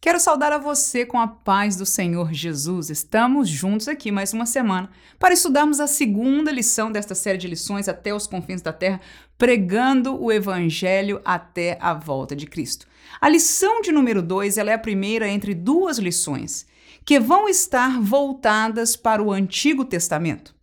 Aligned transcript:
Quero 0.00 0.20
saudar 0.20 0.52
a 0.52 0.58
você 0.58 1.04
com 1.04 1.18
a 1.18 1.26
paz 1.26 1.74
do 1.74 1.84
Senhor 1.84 2.32
Jesus. 2.32 2.88
Estamos 2.88 3.48
juntos 3.48 3.88
aqui 3.88 4.12
mais 4.12 4.32
uma 4.32 4.46
semana 4.46 4.88
para 5.18 5.34
estudarmos 5.34 5.80
a 5.80 5.88
segunda 5.88 6.52
lição 6.52 6.92
desta 6.92 7.16
série 7.16 7.36
de 7.36 7.48
lições 7.48 7.88
até 7.88 8.14
os 8.14 8.24
confins 8.24 8.62
da 8.62 8.72
terra, 8.72 9.00
pregando 9.36 10.14
o 10.22 10.30
evangelho 10.30 11.20
até 11.24 11.76
a 11.80 11.94
volta 11.94 12.36
de 12.36 12.46
Cristo. 12.46 12.86
A 13.20 13.28
lição 13.28 13.80
de 13.80 13.90
número 13.90 14.22
2, 14.22 14.56
ela 14.56 14.70
é 14.70 14.74
a 14.74 14.78
primeira 14.78 15.28
entre 15.28 15.52
duas 15.52 15.98
lições 15.98 16.64
que 17.04 17.18
vão 17.18 17.48
estar 17.48 18.00
voltadas 18.00 18.94
para 18.94 19.20
o 19.20 19.32
Antigo 19.32 19.84
Testamento. 19.84 20.54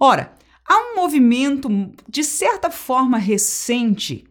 Ora, 0.00 0.32
há 0.66 0.92
um 0.92 0.96
movimento 0.96 1.68
de 2.08 2.24
certa 2.24 2.70
forma 2.70 3.18
recente 3.18 4.24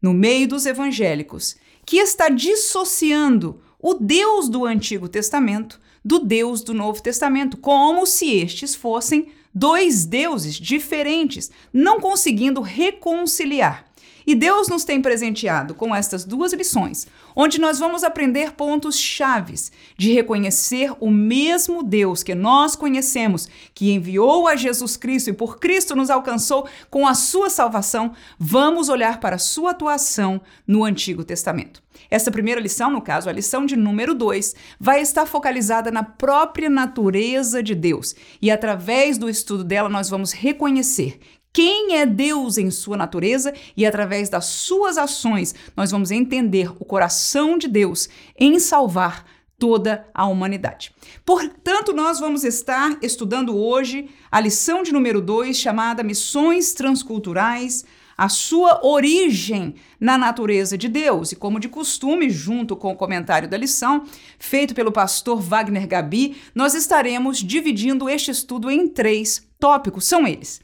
no 0.00 0.14
meio 0.14 0.48
dos 0.48 0.64
evangélicos 0.64 1.56
que 1.84 1.98
está 1.98 2.30
dissociando 2.30 3.60
o 3.82 3.94
Deus 3.94 4.48
do 4.48 4.64
Antigo 4.64 5.08
Testamento 5.08 5.78
do 6.04 6.18
Deus 6.18 6.62
do 6.62 6.74
Novo 6.74 7.02
Testamento, 7.02 7.56
como 7.56 8.06
se 8.06 8.30
estes 8.36 8.74
fossem 8.74 9.28
dois 9.54 10.04
deuses 10.04 10.54
diferentes, 10.54 11.50
não 11.72 12.00
conseguindo 12.00 12.60
reconciliar. 12.60 13.91
E 14.32 14.34
Deus 14.34 14.66
nos 14.66 14.82
tem 14.82 15.02
presenteado 15.02 15.74
com 15.74 15.94
estas 15.94 16.24
duas 16.24 16.54
lições, 16.54 17.06
onde 17.36 17.60
nós 17.60 17.78
vamos 17.78 18.02
aprender 18.02 18.52
pontos 18.52 18.98
chaves 18.98 19.70
de 19.94 20.10
reconhecer 20.10 20.90
o 21.00 21.10
mesmo 21.10 21.82
Deus 21.82 22.22
que 22.22 22.34
nós 22.34 22.74
conhecemos, 22.74 23.46
que 23.74 23.92
enviou 23.92 24.48
a 24.48 24.56
Jesus 24.56 24.96
Cristo 24.96 25.28
e 25.28 25.34
por 25.34 25.58
Cristo 25.58 25.94
nos 25.94 26.08
alcançou 26.08 26.66
com 26.88 27.06
a 27.06 27.12
sua 27.12 27.50
salvação. 27.50 28.12
Vamos 28.38 28.88
olhar 28.88 29.20
para 29.20 29.36
a 29.36 29.38
sua 29.38 29.72
atuação 29.72 30.40
no 30.66 30.82
Antigo 30.82 31.24
Testamento. 31.24 31.82
Essa 32.10 32.30
primeira 32.30 32.58
lição, 32.58 32.90
no 32.90 33.02
caso, 33.02 33.28
a 33.28 33.32
lição 33.32 33.66
de 33.66 33.76
número 33.76 34.14
2, 34.14 34.54
vai 34.80 35.02
estar 35.02 35.26
focalizada 35.26 35.90
na 35.90 36.02
própria 36.02 36.70
natureza 36.70 37.62
de 37.62 37.74
Deus. 37.74 38.14
E 38.40 38.50
através 38.50 39.18
do 39.18 39.28
estudo 39.28 39.62
dela, 39.62 39.90
nós 39.90 40.08
vamos 40.08 40.32
reconhecer 40.32 41.20
quem 41.52 41.96
é 41.96 42.06
Deus 42.06 42.56
em 42.56 42.70
sua 42.70 42.96
natureza 42.96 43.52
e 43.76 43.84
através 43.84 44.28
das 44.28 44.46
suas 44.46 44.96
ações 44.96 45.54
nós 45.76 45.90
vamos 45.90 46.10
entender 46.10 46.70
o 46.80 46.84
coração 46.84 47.58
de 47.58 47.68
Deus 47.68 48.08
em 48.38 48.58
salvar 48.58 49.26
toda 49.58 50.06
a 50.12 50.26
humanidade. 50.26 50.92
Portanto, 51.24 51.92
nós 51.92 52.18
vamos 52.18 52.42
estar 52.42 52.98
estudando 53.02 53.56
hoje 53.56 54.08
a 54.30 54.40
lição 54.40 54.82
de 54.82 54.92
número 54.92 55.20
2 55.20 55.56
chamada 55.56 56.02
Missões 56.02 56.72
Transculturais 56.72 57.84
a 58.16 58.28
sua 58.28 58.86
origem 58.86 59.74
na 59.98 60.16
natureza 60.16 60.76
de 60.76 60.88
Deus. 60.88 61.32
E 61.32 61.36
como 61.36 61.58
de 61.58 61.68
costume, 61.68 62.30
junto 62.30 62.76
com 62.76 62.92
o 62.92 62.96
comentário 62.96 63.48
da 63.48 63.56
lição, 63.56 64.04
feito 64.38 64.74
pelo 64.74 64.92
pastor 64.92 65.40
Wagner 65.40 65.86
Gabi, 65.86 66.36
nós 66.54 66.74
estaremos 66.74 67.38
dividindo 67.38 68.08
este 68.08 68.30
estudo 68.30 68.70
em 68.70 68.86
três 68.86 69.46
tópicos. 69.58 70.04
São 70.04 70.26
eles: 70.26 70.60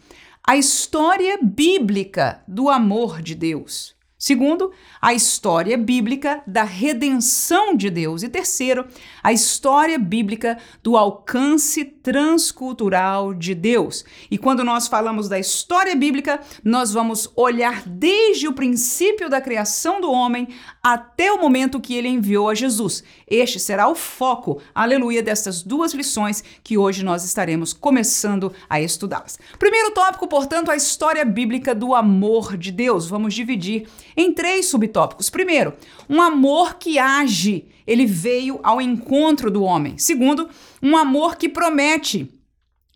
a 0.47 0.57
história 0.57 1.39
bíblica 1.43 2.43
do 2.47 2.69
amor 2.69 3.21
de 3.23 3.35
Deus. 3.35 3.97
Segundo, 4.19 4.73
a 5.01 5.15
história 5.15 5.79
bíblica 5.79 6.43
da 6.45 6.65
redenção 6.65 7.77
de 7.77 7.89
Deus. 7.89 8.25
E 8.25 8.29
terceiro, 8.29 8.85
a 9.23 9.33
história 9.33 9.97
bíblica 9.97 10.59
do 10.83 10.97
alcance 10.97 11.85
transcultural 12.09 13.35
de 13.35 13.55
Deus. 13.55 14.03
E 14.31 14.39
quando 14.39 14.65
nós 14.65 14.89
falamos 14.89 15.29
da 15.29 15.39
história 15.39 15.95
bíblica, 15.95 16.41
nós 16.65 16.91
vamos 16.91 17.31
olhar 17.37 17.83
desde 17.87 18.49
o 18.49 18.55
princípio 18.55 19.29
da 19.29 19.43
criação 19.43 20.01
do 20.01 20.11
homem 20.11 20.49
até 20.83 21.31
o 21.31 21.39
momento 21.39 21.79
que 21.79 21.95
ele 21.95 22.09
enviou 22.09 22.49
a 22.49 22.55
Jesus. 22.55 23.05
Este 23.31 23.61
será 23.61 23.89
o 23.89 23.95
foco, 23.95 24.59
aleluia, 24.75 25.23
dessas 25.23 25.63
duas 25.63 25.93
lições 25.93 26.43
que 26.65 26.79
hoje 26.79 27.05
nós 27.05 27.25
estaremos 27.25 27.75
começando 27.75 28.55
a 28.71 28.81
estudá-las. 28.81 29.39
Primeiro 29.59 29.91
tópico, 29.91 30.27
portanto, 30.27 30.71
a 30.71 30.77
história 30.77 31.27
bíblica 31.27 31.75
do 31.75 31.95
amor 31.95 32.57
de 32.57 32.73
Deus. 32.73 33.07
Vamos 33.07 33.35
dividir 33.35 33.87
em 34.17 34.33
três 34.33 34.65
subtópicos. 34.65 35.29
Primeiro, 35.29 35.75
um 36.09 36.23
amor 36.23 36.77
que 36.77 36.99
age, 36.99 37.67
ele 37.87 38.07
veio 38.07 38.61
ao 38.63 38.81
encontro 38.81 39.51
do 39.51 39.63
homem. 39.63 39.99
Segundo, 39.99 40.49
um 40.83 40.97
amor 40.97 41.37
que 41.37 41.49
promete. 41.49 42.29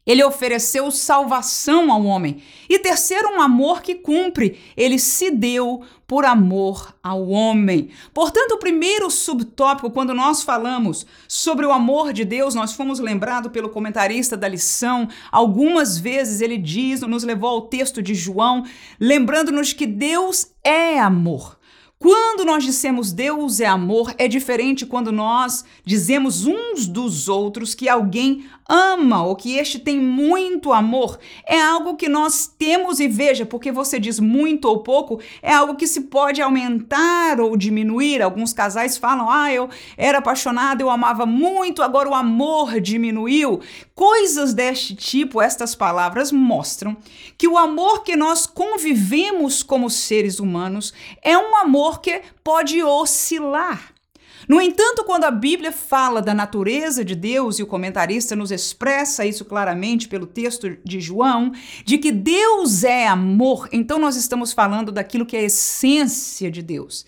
Ele 0.04 0.24
ofereceu 0.24 0.90
salvação 0.90 1.92
ao 1.92 2.04
homem. 2.04 2.42
E 2.68 2.76
terceiro, 2.80 3.28
um 3.28 3.40
amor 3.40 3.82
que 3.82 3.94
cumpre. 3.94 4.58
Ele 4.76 4.98
se 4.98 5.30
deu 5.30 5.82
por 6.08 6.24
amor 6.24 6.92
ao 7.00 7.28
homem. 7.28 7.90
Portanto, 8.12 8.52
o 8.52 8.58
primeiro 8.58 9.08
subtópico, 9.10 9.92
quando 9.92 10.12
nós 10.12 10.42
falamos 10.42 11.06
sobre 11.28 11.64
o 11.64 11.72
amor 11.72 12.12
de 12.12 12.24
Deus, 12.24 12.52
nós 12.52 12.72
fomos 12.72 12.98
lembrados 12.98 13.52
pelo 13.52 13.70
comentarista 13.70 14.36
da 14.36 14.48
lição. 14.48 15.08
Algumas 15.30 15.96
vezes 15.96 16.40
ele 16.40 16.58
diz, 16.58 17.00
nos 17.02 17.22
levou 17.22 17.50
ao 17.50 17.62
texto 17.62 18.02
de 18.02 18.12
João, 18.12 18.64
lembrando-nos 18.98 19.72
que 19.72 19.86
Deus 19.86 20.48
é 20.64 20.98
amor. 20.98 21.56
Quando 22.02 22.44
nós 22.44 22.64
dissemos 22.64 23.12
Deus 23.12 23.60
é 23.60 23.66
amor, 23.66 24.12
é 24.18 24.26
diferente 24.26 24.84
quando 24.84 25.12
nós 25.12 25.64
dizemos 25.84 26.44
uns 26.44 26.88
dos 26.88 27.28
outros 27.28 27.76
que 27.76 27.88
alguém 27.88 28.44
ama 28.68 29.24
ou 29.24 29.34
que 29.34 29.56
este 29.56 29.78
tem 29.78 29.98
muito 29.98 30.72
amor. 30.72 31.18
É 31.46 31.60
algo 31.60 31.96
que 31.96 32.08
nós 32.08 32.46
temos 32.46 33.00
e 33.00 33.08
veja, 33.08 33.46
porque 33.46 33.72
você 33.72 33.98
diz 33.98 34.20
muito 34.20 34.66
ou 34.66 34.82
pouco, 34.82 35.20
é 35.40 35.52
algo 35.52 35.74
que 35.74 35.86
se 35.86 36.02
pode 36.02 36.42
aumentar 36.42 37.40
ou 37.40 37.56
diminuir. 37.56 38.20
Alguns 38.20 38.52
casais 38.52 38.96
falam: 38.96 39.30
"Ah, 39.30 39.50
eu 39.52 39.70
era 39.96 40.18
apaixonado, 40.18 40.82
eu 40.82 40.90
amava 40.90 41.24
muito, 41.24 41.82
agora 41.82 42.10
o 42.10 42.14
amor 42.14 42.80
diminuiu". 42.80 43.60
Coisas 43.94 44.52
deste 44.52 44.94
tipo, 44.94 45.40
estas 45.40 45.74
palavras 45.74 46.30
mostram 46.30 46.96
que 47.38 47.48
o 47.48 47.56
amor 47.56 48.02
que 48.02 48.16
nós 48.16 48.46
convivemos 48.46 49.62
como 49.62 49.88
seres 49.88 50.38
humanos 50.38 50.92
é 51.22 51.38
um 51.38 51.56
amor 51.56 52.02
porque 52.02 52.22
pode 52.42 52.82
oscilar. 52.82 53.91
No 54.48 54.60
entanto, 54.60 55.04
quando 55.04 55.24
a 55.24 55.30
Bíblia 55.30 55.72
fala 55.72 56.20
da 56.20 56.34
natureza 56.34 57.04
de 57.04 57.14
Deus, 57.14 57.58
e 57.58 57.62
o 57.62 57.66
comentarista 57.66 58.34
nos 58.34 58.50
expressa 58.50 59.24
isso 59.24 59.44
claramente 59.44 60.08
pelo 60.08 60.26
texto 60.26 60.76
de 60.84 61.00
João, 61.00 61.52
de 61.84 61.98
que 61.98 62.10
Deus 62.10 62.84
é 62.84 63.06
amor, 63.06 63.68
então 63.72 63.98
nós 63.98 64.16
estamos 64.16 64.52
falando 64.52 64.90
daquilo 64.90 65.26
que 65.26 65.36
é 65.36 65.40
a 65.40 65.44
essência 65.44 66.50
de 66.50 66.62
Deus. 66.62 67.04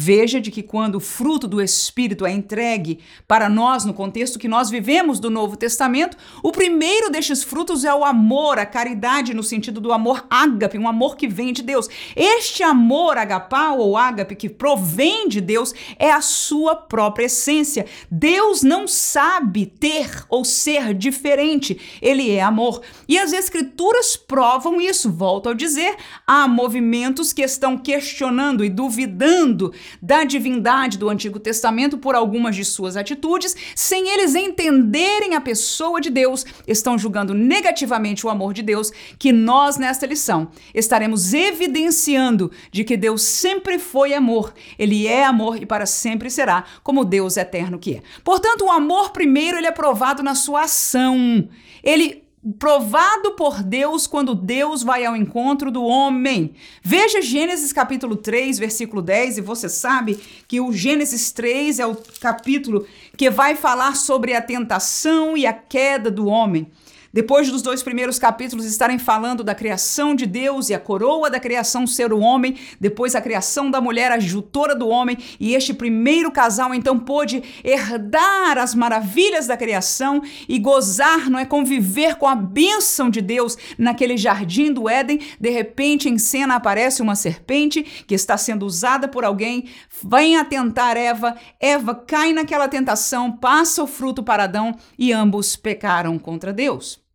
Veja 0.00 0.40
de 0.40 0.52
que 0.52 0.62
quando 0.62 0.94
o 0.94 1.00
fruto 1.00 1.48
do 1.48 1.60
Espírito 1.60 2.24
é 2.24 2.30
entregue 2.30 3.00
para 3.26 3.48
nós 3.48 3.84
no 3.84 3.92
contexto 3.92 4.38
que 4.38 4.46
nós 4.46 4.70
vivemos 4.70 5.18
do 5.18 5.28
Novo 5.28 5.56
Testamento, 5.56 6.16
o 6.40 6.52
primeiro 6.52 7.10
destes 7.10 7.42
frutos 7.42 7.84
é 7.84 7.92
o 7.92 8.04
amor, 8.04 8.60
a 8.60 8.64
caridade 8.64 9.34
no 9.34 9.42
sentido 9.42 9.80
do 9.80 9.92
amor 9.92 10.24
ágape, 10.30 10.78
um 10.78 10.86
amor 10.86 11.16
que 11.16 11.26
vem 11.26 11.52
de 11.52 11.62
Deus. 11.62 11.88
Este 12.14 12.62
amor 12.62 13.18
agapau 13.18 13.80
ou 13.80 13.96
ágape 13.96 14.36
que 14.36 14.48
provém 14.48 15.28
de 15.28 15.40
Deus 15.40 15.74
é 15.98 16.12
a 16.12 16.20
sua 16.20 16.76
própria 16.76 17.24
essência. 17.24 17.84
Deus 18.08 18.62
não 18.62 18.86
sabe 18.86 19.66
ter 19.66 20.24
ou 20.28 20.44
ser 20.44 20.94
diferente, 20.94 21.98
ele 22.00 22.30
é 22.30 22.40
amor. 22.40 22.82
E 23.08 23.18
as 23.18 23.32
escrituras 23.32 24.16
provam 24.16 24.80
isso, 24.80 25.10
volto 25.10 25.48
a 25.48 25.54
dizer, 25.54 25.96
há 26.24 26.46
movimentos 26.46 27.32
que 27.32 27.42
estão 27.42 27.76
questionando 27.76 28.64
e 28.64 28.68
duvidando 28.70 29.74
da 30.00 30.24
divindade 30.24 30.98
do 30.98 31.08
Antigo 31.08 31.38
Testamento 31.38 31.98
por 31.98 32.14
algumas 32.14 32.56
de 32.56 32.64
suas 32.64 32.96
atitudes, 32.96 33.54
sem 33.74 34.08
eles 34.10 34.34
entenderem 34.34 35.34
a 35.34 35.40
pessoa 35.40 36.00
de 36.00 36.10
Deus, 36.10 36.44
estão 36.66 36.98
julgando 36.98 37.34
negativamente 37.34 38.26
o 38.26 38.30
amor 38.30 38.52
de 38.52 38.62
Deus, 38.62 38.90
que 39.18 39.32
nós, 39.32 39.76
nesta 39.76 40.06
lição, 40.06 40.50
estaremos 40.74 41.32
evidenciando 41.32 42.50
de 42.70 42.84
que 42.84 42.96
Deus 42.96 43.22
sempre 43.22 43.78
foi 43.78 44.14
amor, 44.14 44.52
ele 44.78 45.06
é 45.06 45.24
amor 45.24 45.60
e 45.60 45.66
para 45.66 45.86
sempre 45.86 46.30
será, 46.30 46.64
como 46.82 47.04
Deus 47.04 47.36
eterno 47.36 47.78
que 47.78 47.96
é. 47.96 48.02
Portanto, 48.24 48.64
o 48.64 48.70
amor 48.70 49.10
primeiro 49.10 49.58
ele 49.58 49.66
é 49.66 49.72
provado 49.72 50.22
na 50.22 50.34
sua 50.34 50.62
ação. 50.62 51.48
Ele 51.82 52.27
provado 52.58 53.32
por 53.32 53.62
Deus 53.62 54.06
quando 54.06 54.34
Deus 54.34 54.82
vai 54.82 55.04
ao 55.04 55.16
encontro 55.16 55.70
do 55.70 55.82
homem. 55.82 56.54
Veja 56.82 57.20
Gênesis 57.20 57.72
capítulo 57.72 58.16
3, 58.16 58.58
versículo 58.58 59.02
10, 59.02 59.38
e 59.38 59.40
você 59.40 59.68
sabe 59.68 60.18
que 60.46 60.60
o 60.60 60.72
Gênesis 60.72 61.32
3 61.32 61.78
é 61.80 61.86
o 61.86 61.96
capítulo 62.20 62.86
que 63.16 63.30
vai 63.30 63.56
falar 63.56 63.96
sobre 63.96 64.34
a 64.34 64.42
tentação 64.42 65.36
e 65.36 65.46
a 65.46 65.52
queda 65.52 66.10
do 66.10 66.26
homem. 66.26 66.70
Depois 67.12 67.50
dos 67.50 67.62
dois 67.62 67.82
primeiros 67.82 68.18
capítulos 68.18 68.66
estarem 68.66 68.98
falando 68.98 69.42
da 69.42 69.54
criação 69.54 70.14
de 70.14 70.26
Deus 70.26 70.68
e 70.68 70.74
a 70.74 70.78
coroa 70.78 71.30
da 71.30 71.40
criação 71.40 71.86
ser 71.86 72.12
o 72.12 72.20
homem, 72.20 72.56
depois 72.78 73.14
a 73.14 73.20
criação 73.20 73.70
da 73.70 73.80
mulher, 73.80 74.12
a 74.12 74.18
jutora 74.18 74.74
do 74.74 74.88
homem, 74.88 75.16
e 75.40 75.54
este 75.54 75.72
primeiro 75.72 76.30
casal 76.30 76.74
então 76.74 76.98
pôde 76.98 77.42
herdar 77.64 78.58
as 78.58 78.74
maravilhas 78.74 79.46
da 79.46 79.56
criação 79.56 80.22
e 80.46 80.58
gozar, 80.58 81.30
não 81.30 81.38
é? 81.38 81.46
Conviver 81.46 82.16
com 82.16 82.26
a 82.26 82.34
bênção 82.34 83.08
de 83.08 83.22
Deus 83.22 83.56
naquele 83.78 84.16
jardim 84.16 84.72
do 84.72 84.88
Éden. 84.88 85.20
De 85.40 85.50
repente, 85.50 86.08
em 86.08 86.18
cena 86.18 86.56
aparece 86.56 87.00
uma 87.00 87.14
serpente 87.14 87.82
que 88.06 88.14
está 88.14 88.36
sendo 88.36 88.66
usada 88.66 89.08
por 89.08 89.24
alguém, 89.24 89.68
vem 90.04 90.36
a 90.36 90.44
tentar 90.44 90.96
Eva, 90.96 91.36
Eva 91.58 91.94
cai 91.94 92.32
naquela 92.32 92.68
tentação, 92.68 93.32
passa 93.32 93.82
o 93.82 93.86
fruto 93.86 94.22
para 94.22 94.44
Adão 94.44 94.74
e 94.98 95.12
ambos 95.12 95.56
pecaram 95.56 96.18
contra 96.18 96.52
Deus. 96.52 97.07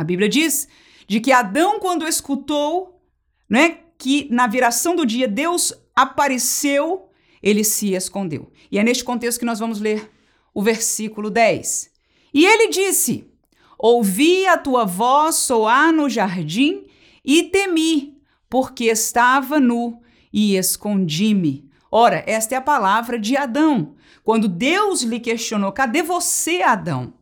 A 0.00 0.04
Bíblia 0.04 0.30
diz 0.30 0.66
de 1.06 1.20
que 1.20 1.30
Adão, 1.30 1.78
quando 1.78 2.08
escutou, 2.08 2.98
né, 3.46 3.80
que 3.98 4.26
na 4.30 4.46
viração 4.46 4.96
do 4.96 5.04
dia 5.04 5.28
Deus 5.28 5.74
apareceu, 5.94 7.10
ele 7.42 7.62
se 7.62 7.92
escondeu. 7.92 8.50
E 8.72 8.78
é 8.78 8.82
neste 8.82 9.04
contexto 9.04 9.38
que 9.38 9.44
nós 9.44 9.58
vamos 9.58 9.78
ler 9.78 10.10
o 10.54 10.62
versículo 10.62 11.28
10. 11.28 11.90
E 12.32 12.46
ele 12.46 12.68
disse: 12.68 13.30
Ouvi 13.78 14.46
a 14.46 14.56
tua 14.56 14.86
voz 14.86 15.34
soar 15.34 15.92
no 15.92 16.08
jardim 16.08 16.86
e 17.22 17.42
temi, 17.42 18.16
porque 18.48 18.84
estava 18.84 19.60
nu 19.60 20.00
e 20.32 20.56
escondi-me. 20.56 21.68
Ora, 21.92 22.24
esta 22.26 22.54
é 22.54 22.58
a 22.58 22.62
palavra 22.62 23.18
de 23.18 23.36
Adão. 23.36 23.96
Quando 24.24 24.48
Deus 24.48 25.02
lhe 25.02 25.20
questionou: 25.20 25.72
Cadê 25.72 26.02
você, 26.02 26.62
Adão? 26.62 27.12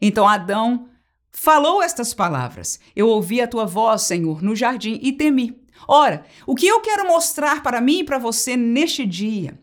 Então 0.00 0.26
Adão 0.26 0.88
falou 1.34 1.82
estas 1.82 2.14
palavras: 2.14 2.80
Eu 2.94 3.08
ouvi 3.08 3.40
a 3.40 3.48
tua 3.48 3.66
voz, 3.66 4.02
Senhor, 4.02 4.40
no 4.40 4.56
jardim 4.56 4.98
e 5.02 5.12
temi. 5.12 5.60
Ora, 5.86 6.24
o 6.46 6.54
que 6.54 6.66
eu 6.66 6.80
quero 6.80 7.06
mostrar 7.06 7.62
para 7.62 7.80
mim 7.80 7.98
e 7.98 8.04
para 8.04 8.18
você 8.18 8.56
neste 8.56 9.04
dia 9.04 9.58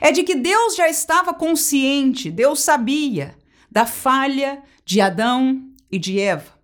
é 0.00 0.12
de 0.12 0.22
que 0.22 0.36
Deus 0.36 0.76
já 0.76 0.88
estava 0.88 1.32
consciente, 1.32 2.30
Deus 2.30 2.60
sabia 2.60 3.34
da 3.70 3.86
falha 3.86 4.62
de 4.84 5.00
Adão 5.00 5.70
e 5.90 5.98
de 5.98 6.20
Eva. 6.20 6.59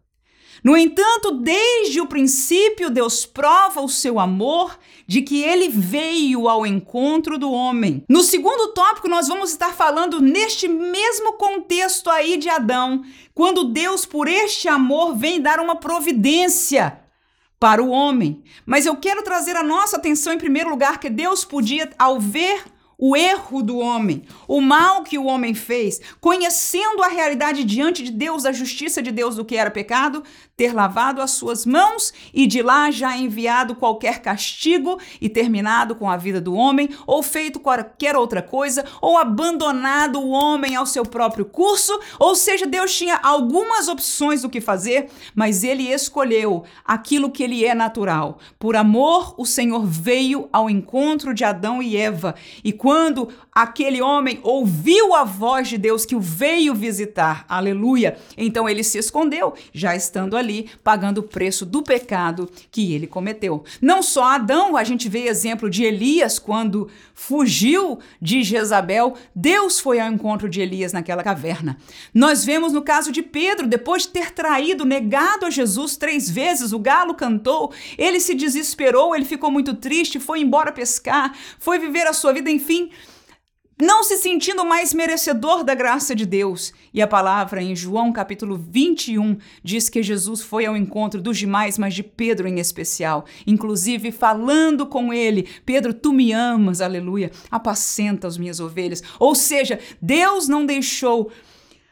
No 0.66 0.76
entanto, 0.76 1.30
desde 1.30 2.00
o 2.00 2.08
princípio, 2.08 2.90
Deus 2.90 3.24
prova 3.24 3.80
o 3.82 3.88
seu 3.88 4.18
amor 4.18 4.76
de 5.06 5.22
que 5.22 5.40
ele 5.40 5.68
veio 5.68 6.48
ao 6.48 6.66
encontro 6.66 7.38
do 7.38 7.52
homem. 7.52 8.02
No 8.08 8.20
segundo 8.20 8.72
tópico, 8.74 9.08
nós 9.08 9.28
vamos 9.28 9.50
estar 9.52 9.72
falando 9.72 10.20
neste 10.20 10.66
mesmo 10.66 11.34
contexto 11.34 12.10
aí 12.10 12.36
de 12.36 12.48
Adão, 12.48 13.04
quando 13.32 13.72
Deus, 13.72 14.04
por 14.04 14.26
este 14.26 14.66
amor, 14.66 15.14
vem 15.14 15.40
dar 15.40 15.60
uma 15.60 15.76
providência 15.76 16.98
para 17.60 17.80
o 17.80 17.90
homem. 17.90 18.42
Mas 18.66 18.86
eu 18.86 18.96
quero 18.96 19.22
trazer 19.22 19.54
a 19.54 19.62
nossa 19.62 19.96
atenção 19.96 20.32
em 20.32 20.38
primeiro 20.38 20.68
lugar 20.68 20.98
que 20.98 21.08
Deus 21.08 21.44
podia, 21.44 21.88
ao 21.96 22.18
ver 22.18 22.64
o 22.98 23.14
erro 23.14 23.62
do 23.62 23.76
homem, 23.78 24.22
o 24.48 24.60
mal 24.60 25.02
que 25.02 25.18
o 25.18 25.24
homem 25.24 25.54
fez, 25.54 26.00
conhecendo 26.20 27.02
a 27.02 27.08
realidade 27.08 27.62
diante 27.62 28.02
de 28.02 28.10
Deus, 28.10 28.46
a 28.46 28.52
justiça 28.52 29.02
de 29.02 29.10
Deus 29.10 29.36
do 29.36 29.44
que 29.44 29.56
era 29.56 29.70
pecado, 29.70 30.22
ter 30.56 30.72
lavado 30.72 31.20
as 31.20 31.32
suas 31.32 31.66
mãos 31.66 32.12
e 32.32 32.46
de 32.46 32.62
lá 32.62 32.90
já 32.90 33.16
enviado 33.16 33.74
qualquer 33.74 34.20
castigo 34.20 34.98
e 35.20 35.28
terminado 35.28 35.94
com 35.94 36.08
a 36.08 36.16
vida 36.16 36.40
do 36.40 36.54
homem, 36.54 36.88
ou 37.06 37.22
feito 37.22 37.60
qualquer 37.60 38.16
outra 38.16 38.40
coisa, 38.40 38.84
ou 39.02 39.18
abandonado 39.18 40.18
o 40.18 40.30
homem 40.30 40.74
ao 40.74 40.86
seu 40.86 41.04
próprio 41.04 41.44
curso, 41.44 41.98
ou 42.18 42.34
seja, 42.34 42.66
Deus 42.66 42.96
tinha 42.96 43.20
algumas 43.22 43.86
opções 43.88 44.42
do 44.42 44.48
que 44.48 44.60
fazer, 44.60 45.10
mas 45.34 45.62
ele 45.62 45.92
escolheu 45.92 46.64
aquilo 46.84 47.30
que 47.30 47.42
ele 47.42 47.64
é 47.64 47.74
natural. 47.74 48.38
Por 48.58 48.76
amor, 48.76 49.34
o 49.36 49.44
Senhor 49.44 49.84
veio 49.84 50.48
ao 50.52 50.70
encontro 50.70 51.34
de 51.34 51.44
Adão 51.44 51.82
e 51.82 51.96
Eva 51.96 52.34
e 52.64 52.72
quando 52.72 53.28
aquele 53.52 54.00
homem 54.00 54.40
ouviu 54.42 55.14
a 55.14 55.24
voz 55.24 55.68
de 55.68 55.76
Deus 55.76 56.06
que 56.06 56.14
o 56.14 56.20
veio 56.20 56.74
visitar, 56.74 57.44
aleluia, 57.48 58.16
então 58.36 58.68
ele 58.68 58.82
se 58.82 58.98
escondeu, 58.98 59.54
já 59.72 59.94
estando 59.94 60.36
ali, 60.36 60.45
pagando 60.82 61.18
o 61.18 61.22
preço 61.22 61.64
do 61.66 61.82
pecado 61.82 62.50
que 62.70 62.94
ele 62.94 63.06
cometeu. 63.06 63.64
Não 63.80 64.02
só 64.02 64.24
Adão, 64.24 64.76
a 64.76 64.84
gente 64.84 65.08
vê 65.08 65.26
exemplo 65.26 65.68
de 65.68 65.84
Elias 65.84 66.38
quando 66.38 66.88
fugiu 67.14 67.98
de 68.20 68.42
Jezabel, 68.42 69.14
Deus 69.34 69.80
foi 69.80 69.98
ao 70.00 70.12
encontro 70.12 70.48
de 70.48 70.60
Elias 70.60 70.92
naquela 70.92 71.22
caverna. 71.22 71.76
Nós 72.12 72.44
vemos 72.44 72.72
no 72.72 72.82
caso 72.82 73.10
de 73.10 73.22
Pedro, 73.22 73.66
depois 73.66 74.02
de 74.02 74.08
ter 74.08 74.32
traído, 74.32 74.84
negado 74.84 75.46
a 75.46 75.50
Jesus 75.50 75.96
três 75.96 76.30
vezes, 76.30 76.72
o 76.72 76.78
galo 76.78 77.14
cantou, 77.14 77.72
ele 77.96 78.20
se 78.20 78.34
desesperou, 78.34 79.14
ele 79.14 79.24
ficou 79.24 79.50
muito 79.50 79.74
triste, 79.74 80.20
foi 80.20 80.40
embora 80.40 80.72
pescar, 80.72 81.36
foi 81.58 81.78
viver 81.78 82.06
a 82.06 82.12
sua 82.12 82.32
vida, 82.32 82.50
enfim, 82.50 82.90
não 83.78 84.02
se 84.02 84.16
sentindo 84.16 84.64
mais 84.64 84.94
merecedor 84.94 85.62
da 85.62 85.74
graça 85.74 86.14
de 86.14 86.24
Deus. 86.24 86.72
E 86.94 87.02
a 87.02 87.06
palavra 87.06 87.62
em 87.62 87.76
João 87.76 88.10
capítulo 88.10 88.56
21 88.56 89.36
diz 89.62 89.90
que 89.90 90.02
Jesus 90.02 90.40
foi 90.40 90.64
ao 90.64 90.76
encontro 90.76 91.20
dos 91.20 91.36
demais, 91.36 91.76
mas 91.76 91.94
de 91.94 92.02
Pedro 92.02 92.48
em 92.48 92.58
especial, 92.58 93.26
inclusive 93.46 94.10
falando 94.10 94.86
com 94.86 95.12
ele: 95.12 95.46
Pedro, 95.66 95.92
tu 95.92 96.12
me 96.12 96.32
amas, 96.32 96.80
aleluia, 96.80 97.30
apacenta 97.50 98.26
as 98.26 98.38
minhas 98.38 98.60
ovelhas. 98.60 99.02
Ou 99.18 99.34
seja, 99.34 99.78
Deus 100.00 100.48
não 100.48 100.64
deixou 100.64 101.30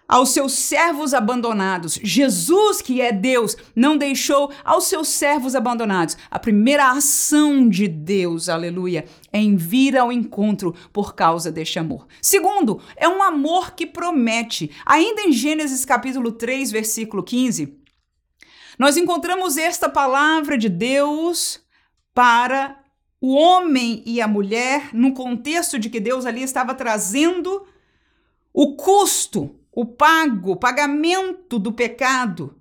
aos 0.08 0.30
seus 0.30 0.52
servos 0.52 1.14
abandonados. 1.14 1.98
Jesus, 2.02 2.82
que 2.82 3.00
é 3.00 3.10
Deus, 3.10 3.56
não 3.74 3.96
deixou 3.96 4.52
aos 4.64 4.84
seus 4.84 5.08
servos 5.08 5.54
abandonados. 5.54 6.16
A 6.30 6.38
primeira 6.38 6.90
ação 6.90 7.68
de 7.68 7.88
Deus, 7.88 8.48
aleluia, 8.48 9.06
é 9.32 9.38
em 9.38 9.56
vir 9.56 9.96
ao 9.96 10.12
encontro 10.12 10.74
por 10.92 11.14
causa 11.14 11.50
deste 11.50 11.78
amor. 11.78 12.06
Segundo, 12.20 12.80
é 12.96 13.08
um 13.08 13.22
amor 13.22 13.72
que 13.72 13.86
promete. 13.86 14.70
Ainda 14.84 15.22
em 15.22 15.32
Gênesis 15.32 15.84
capítulo 15.84 16.32
3, 16.32 16.70
versículo 16.70 17.22
15, 17.22 17.78
nós 18.78 18.96
encontramos 18.96 19.56
esta 19.56 19.88
palavra 19.88 20.58
de 20.58 20.68
Deus 20.68 21.60
para 22.12 22.78
o 23.20 23.34
homem 23.34 24.02
e 24.04 24.20
a 24.20 24.28
mulher, 24.28 24.90
no 24.92 25.14
contexto 25.14 25.78
de 25.78 25.88
que 25.88 25.98
Deus 25.98 26.26
ali 26.26 26.42
estava 26.42 26.74
trazendo 26.74 27.66
o 28.52 28.76
custo 28.76 29.58
o 29.74 29.84
pago, 29.84 30.56
pagamento 30.56 31.58
do 31.58 31.72
pecado 31.72 32.56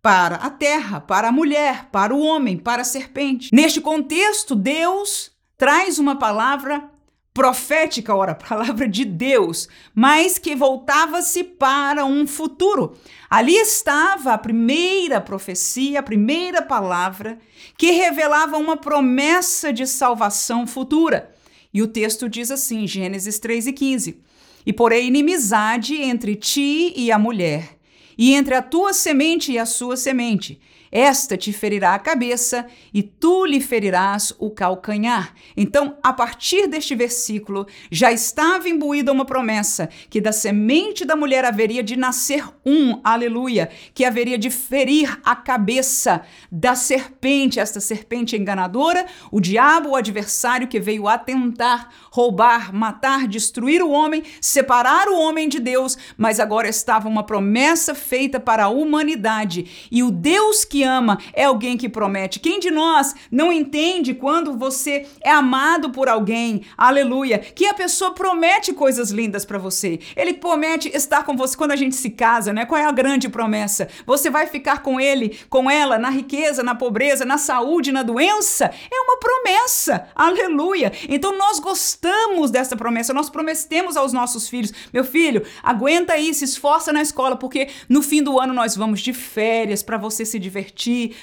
para 0.00 0.36
a 0.36 0.50
terra, 0.50 1.00
para 1.00 1.28
a 1.28 1.32
mulher, 1.32 1.88
para 1.90 2.14
o 2.14 2.20
homem, 2.20 2.56
para 2.56 2.82
a 2.82 2.84
serpente. 2.84 3.50
Neste 3.52 3.80
contexto, 3.80 4.54
Deus 4.54 5.30
traz 5.56 5.98
uma 5.98 6.16
palavra 6.16 6.90
profética, 7.34 8.14
ora, 8.14 8.34
palavra 8.36 8.88
de 8.88 9.04
Deus, 9.04 9.68
mas 9.94 10.38
que 10.38 10.54
voltava-se 10.54 11.44
para 11.44 12.04
um 12.04 12.26
futuro. 12.26 12.96
Ali 13.30 13.54
estava 13.54 14.32
a 14.32 14.38
primeira 14.38 15.20
profecia, 15.20 16.00
a 16.00 16.02
primeira 16.02 16.62
palavra 16.62 17.38
que 17.78 17.90
revelava 17.90 18.56
uma 18.56 18.76
promessa 18.76 19.72
de 19.72 19.86
salvação 19.86 20.66
futura. 20.66 21.32
E 21.72 21.80
o 21.80 21.88
texto 21.88 22.28
diz 22.28 22.50
assim, 22.50 22.86
Gênesis 22.86 23.38
3 23.38 23.68
e 23.68 23.72
15: 23.72 24.22
e 24.64 24.72
porém 24.72 25.08
inimizade 25.08 25.94
entre 25.94 26.36
ti 26.36 26.92
e 26.96 27.10
a 27.10 27.18
mulher, 27.18 27.78
e 28.16 28.34
entre 28.34 28.54
a 28.54 28.62
tua 28.62 28.92
semente 28.92 29.52
e 29.52 29.58
a 29.58 29.66
sua 29.66 29.96
semente, 29.96 30.60
esta 30.92 31.38
te 31.38 31.54
ferirá 31.54 31.94
a 31.94 31.98
cabeça 31.98 32.66
e 32.92 33.02
tu 33.02 33.46
lhe 33.46 33.62
ferirás 33.62 34.34
o 34.38 34.50
calcanhar. 34.50 35.32
Então, 35.56 35.96
a 36.02 36.12
partir 36.12 36.66
deste 36.66 36.94
versículo, 36.94 37.66
já 37.90 38.12
estava 38.12 38.68
imbuída 38.68 39.10
uma 39.10 39.24
promessa 39.24 39.88
que 40.10 40.20
da 40.20 40.32
semente 40.32 41.06
da 41.06 41.16
mulher 41.16 41.46
haveria 41.46 41.82
de 41.82 41.96
nascer 41.96 42.44
um, 42.64 43.00
aleluia, 43.02 43.70
que 43.94 44.04
haveria 44.04 44.36
de 44.36 44.50
ferir 44.50 45.18
a 45.24 45.34
cabeça 45.34 46.20
da 46.50 46.74
serpente, 46.74 47.58
esta 47.58 47.80
serpente 47.80 48.36
enganadora, 48.36 49.06
o 49.30 49.40
diabo, 49.40 49.90
o 49.90 49.96
adversário 49.96 50.68
que 50.68 50.78
veio 50.78 51.08
atentar, 51.08 51.88
roubar, 52.10 52.74
matar, 52.74 53.26
destruir 53.26 53.82
o 53.82 53.90
homem, 53.90 54.22
separar 54.42 55.08
o 55.08 55.18
homem 55.18 55.48
de 55.48 55.58
Deus, 55.58 55.96
mas 56.18 56.38
agora 56.38 56.68
estava 56.68 57.08
uma 57.08 57.24
promessa 57.24 57.94
feita 57.94 58.38
para 58.38 58.64
a 58.64 58.68
humanidade 58.68 59.88
e 59.90 60.02
o 60.02 60.10
Deus 60.10 60.66
que 60.66 60.81
ama, 60.82 61.18
é 61.32 61.44
alguém 61.44 61.76
que 61.76 61.88
promete. 61.88 62.40
Quem 62.40 62.60
de 62.60 62.70
nós 62.70 63.14
não 63.30 63.52
entende 63.52 64.14
quando 64.14 64.56
você 64.56 65.06
é 65.22 65.30
amado 65.30 65.90
por 65.90 66.08
alguém, 66.08 66.62
aleluia, 66.76 67.38
que 67.38 67.66
a 67.66 67.74
pessoa 67.74 68.12
promete 68.14 68.72
coisas 68.72 69.10
lindas 69.10 69.44
para 69.44 69.58
você. 69.58 70.00
Ele 70.16 70.34
promete 70.34 70.88
estar 70.94 71.24
com 71.24 71.36
você 71.36 71.56
quando 71.56 71.72
a 71.72 71.76
gente 71.76 71.94
se 71.94 72.10
casa, 72.10 72.52
né? 72.52 72.64
Qual 72.64 72.80
é 72.80 72.84
a 72.84 72.92
grande 72.92 73.28
promessa? 73.28 73.88
Você 74.06 74.30
vai 74.30 74.46
ficar 74.46 74.82
com 74.82 75.00
ele, 75.00 75.38
com 75.48 75.70
ela, 75.70 75.98
na 75.98 76.10
riqueza, 76.10 76.62
na 76.62 76.74
pobreza, 76.74 77.24
na 77.24 77.38
saúde, 77.38 77.92
na 77.92 78.02
doença? 78.02 78.70
É 78.90 79.00
uma 79.00 79.18
promessa, 79.18 80.08
aleluia. 80.14 80.92
Então 81.08 81.36
nós 81.36 81.58
gostamos 81.58 82.50
dessa 82.50 82.76
promessa, 82.76 83.12
nós 83.12 83.30
prometemos 83.30 83.96
aos 83.96 84.12
nossos 84.12 84.48
filhos, 84.48 84.72
meu 84.92 85.04
filho, 85.04 85.42
aguenta 85.62 86.14
aí, 86.14 86.32
se 86.34 86.44
esforça 86.44 86.92
na 86.92 87.02
escola, 87.02 87.36
porque 87.36 87.68
no 87.88 88.02
fim 88.02 88.22
do 88.22 88.38
ano 88.38 88.52
nós 88.52 88.76
vamos 88.76 89.00
de 89.00 89.12
férias 89.12 89.82
para 89.82 89.96
você 89.96 90.24
se 90.24 90.38
divertir, 90.38 90.71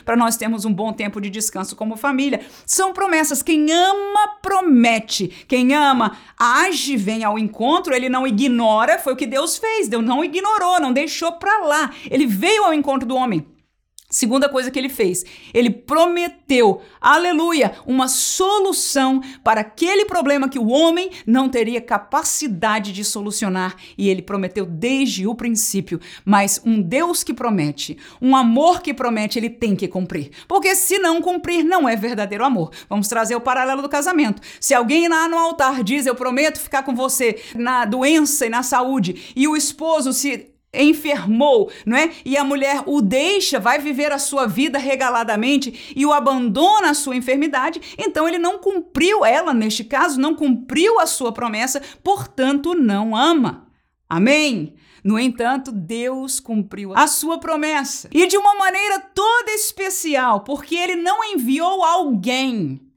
para 0.05 0.15
nós 0.15 0.37
termos 0.37 0.65
um 0.65 0.73
bom 0.73 0.93
tempo 0.93 1.19
de 1.19 1.29
descanso 1.29 1.75
como 1.75 1.95
família. 1.95 2.41
São 2.65 2.93
promessas. 2.93 3.41
Quem 3.41 3.71
ama, 3.71 4.27
promete. 4.41 5.27
Quem 5.47 5.73
ama, 5.73 6.17
age, 6.37 6.95
vem 6.97 7.23
ao 7.23 7.37
encontro, 7.37 7.93
ele 7.93 8.09
não 8.09 8.25
ignora, 8.25 8.99
foi 8.99 9.13
o 9.13 9.17
que 9.17 9.27
Deus 9.27 9.57
fez. 9.57 9.87
Deus 9.87 10.03
não 10.03 10.23
ignorou, 10.23 10.79
não 10.79 10.93
deixou 10.93 11.33
para 11.33 11.65
lá. 11.65 11.91
Ele 12.09 12.25
veio 12.25 12.63
ao 12.63 12.73
encontro 12.73 13.07
do 13.07 13.15
homem. 13.15 13.45
Segunda 14.11 14.49
coisa 14.49 14.71
que 14.71 14.79
ele 14.79 14.89
fez, 14.89 15.23
ele 15.53 15.69
prometeu, 15.69 16.81
aleluia, 16.99 17.73
uma 17.85 18.07
solução 18.07 19.21
para 19.43 19.61
aquele 19.61 20.05
problema 20.05 20.49
que 20.49 20.57
o 20.57 20.69
homem 20.69 21.11
não 21.27 21.47
teria 21.47 21.79
capacidade 21.79 22.91
de 22.91 23.03
solucionar. 23.03 23.75
E 23.95 24.09
ele 24.09 24.23
prometeu 24.23 24.65
desde 24.65 25.27
o 25.27 25.35
princípio. 25.35 26.01
Mas 26.25 26.59
um 26.65 26.81
Deus 26.81 27.23
que 27.23 27.35
promete, 27.35 27.99
um 28.19 28.35
amor 28.35 28.81
que 28.81 28.95
promete, 28.95 29.37
ele 29.37 29.49
tem 29.49 29.75
que 29.75 29.87
cumprir. 29.87 30.31
Porque 30.47 30.73
se 30.73 30.97
não 30.97 31.21
cumprir, 31.21 31.63
não 31.63 31.87
é 31.87 31.95
verdadeiro 31.95 32.43
amor. 32.43 32.71
Vamos 32.89 33.07
trazer 33.07 33.35
o 33.35 33.41
paralelo 33.41 33.83
do 33.83 33.89
casamento. 33.89 34.41
Se 34.59 34.73
alguém 34.73 35.07
lá 35.07 35.27
no 35.27 35.37
altar 35.37 35.83
diz, 35.83 36.07
eu 36.07 36.15
prometo 36.15 36.59
ficar 36.59 36.81
com 36.81 36.95
você 36.95 37.39
na 37.53 37.85
doença 37.85 38.47
e 38.47 38.49
na 38.49 38.63
saúde, 38.63 39.31
e 39.35 39.47
o 39.47 39.55
esposo 39.55 40.11
se 40.13 40.48
enfermou, 40.73 41.71
não 41.85 41.97
é? 41.97 42.11
E 42.23 42.37
a 42.37 42.43
mulher 42.43 42.83
o 42.85 43.01
deixa, 43.01 43.59
vai 43.59 43.79
viver 43.79 44.11
a 44.11 44.19
sua 44.19 44.47
vida 44.47 44.77
regaladamente 44.77 45.93
e 45.95 46.05
o 46.05 46.13
abandona 46.13 46.91
a 46.91 46.93
sua 46.93 47.15
enfermidade, 47.15 47.81
então 47.97 48.27
ele 48.27 48.37
não 48.37 48.59
cumpriu, 48.59 49.25
ela 49.25 49.53
neste 49.53 49.83
caso, 49.83 50.19
não 50.19 50.35
cumpriu 50.35 50.99
a 50.99 51.07
sua 51.07 51.31
promessa, 51.31 51.81
portanto 52.03 52.73
não 52.73 53.15
ama. 53.15 53.67
Amém? 54.07 54.75
No 55.03 55.17
entanto, 55.17 55.71
Deus 55.71 56.39
cumpriu 56.39 56.93
a 56.93 57.07
sua 57.07 57.39
promessa 57.39 58.09
e 58.11 58.27
de 58.27 58.37
uma 58.37 58.55
maneira 58.55 58.99
toda 58.99 59.51
especial, 59.51 60.41
porque 60.41 60.75
ele 60.75 60.95
não 60.97 61.23
enviou 61.23 61.83
alguém 61.83 62.88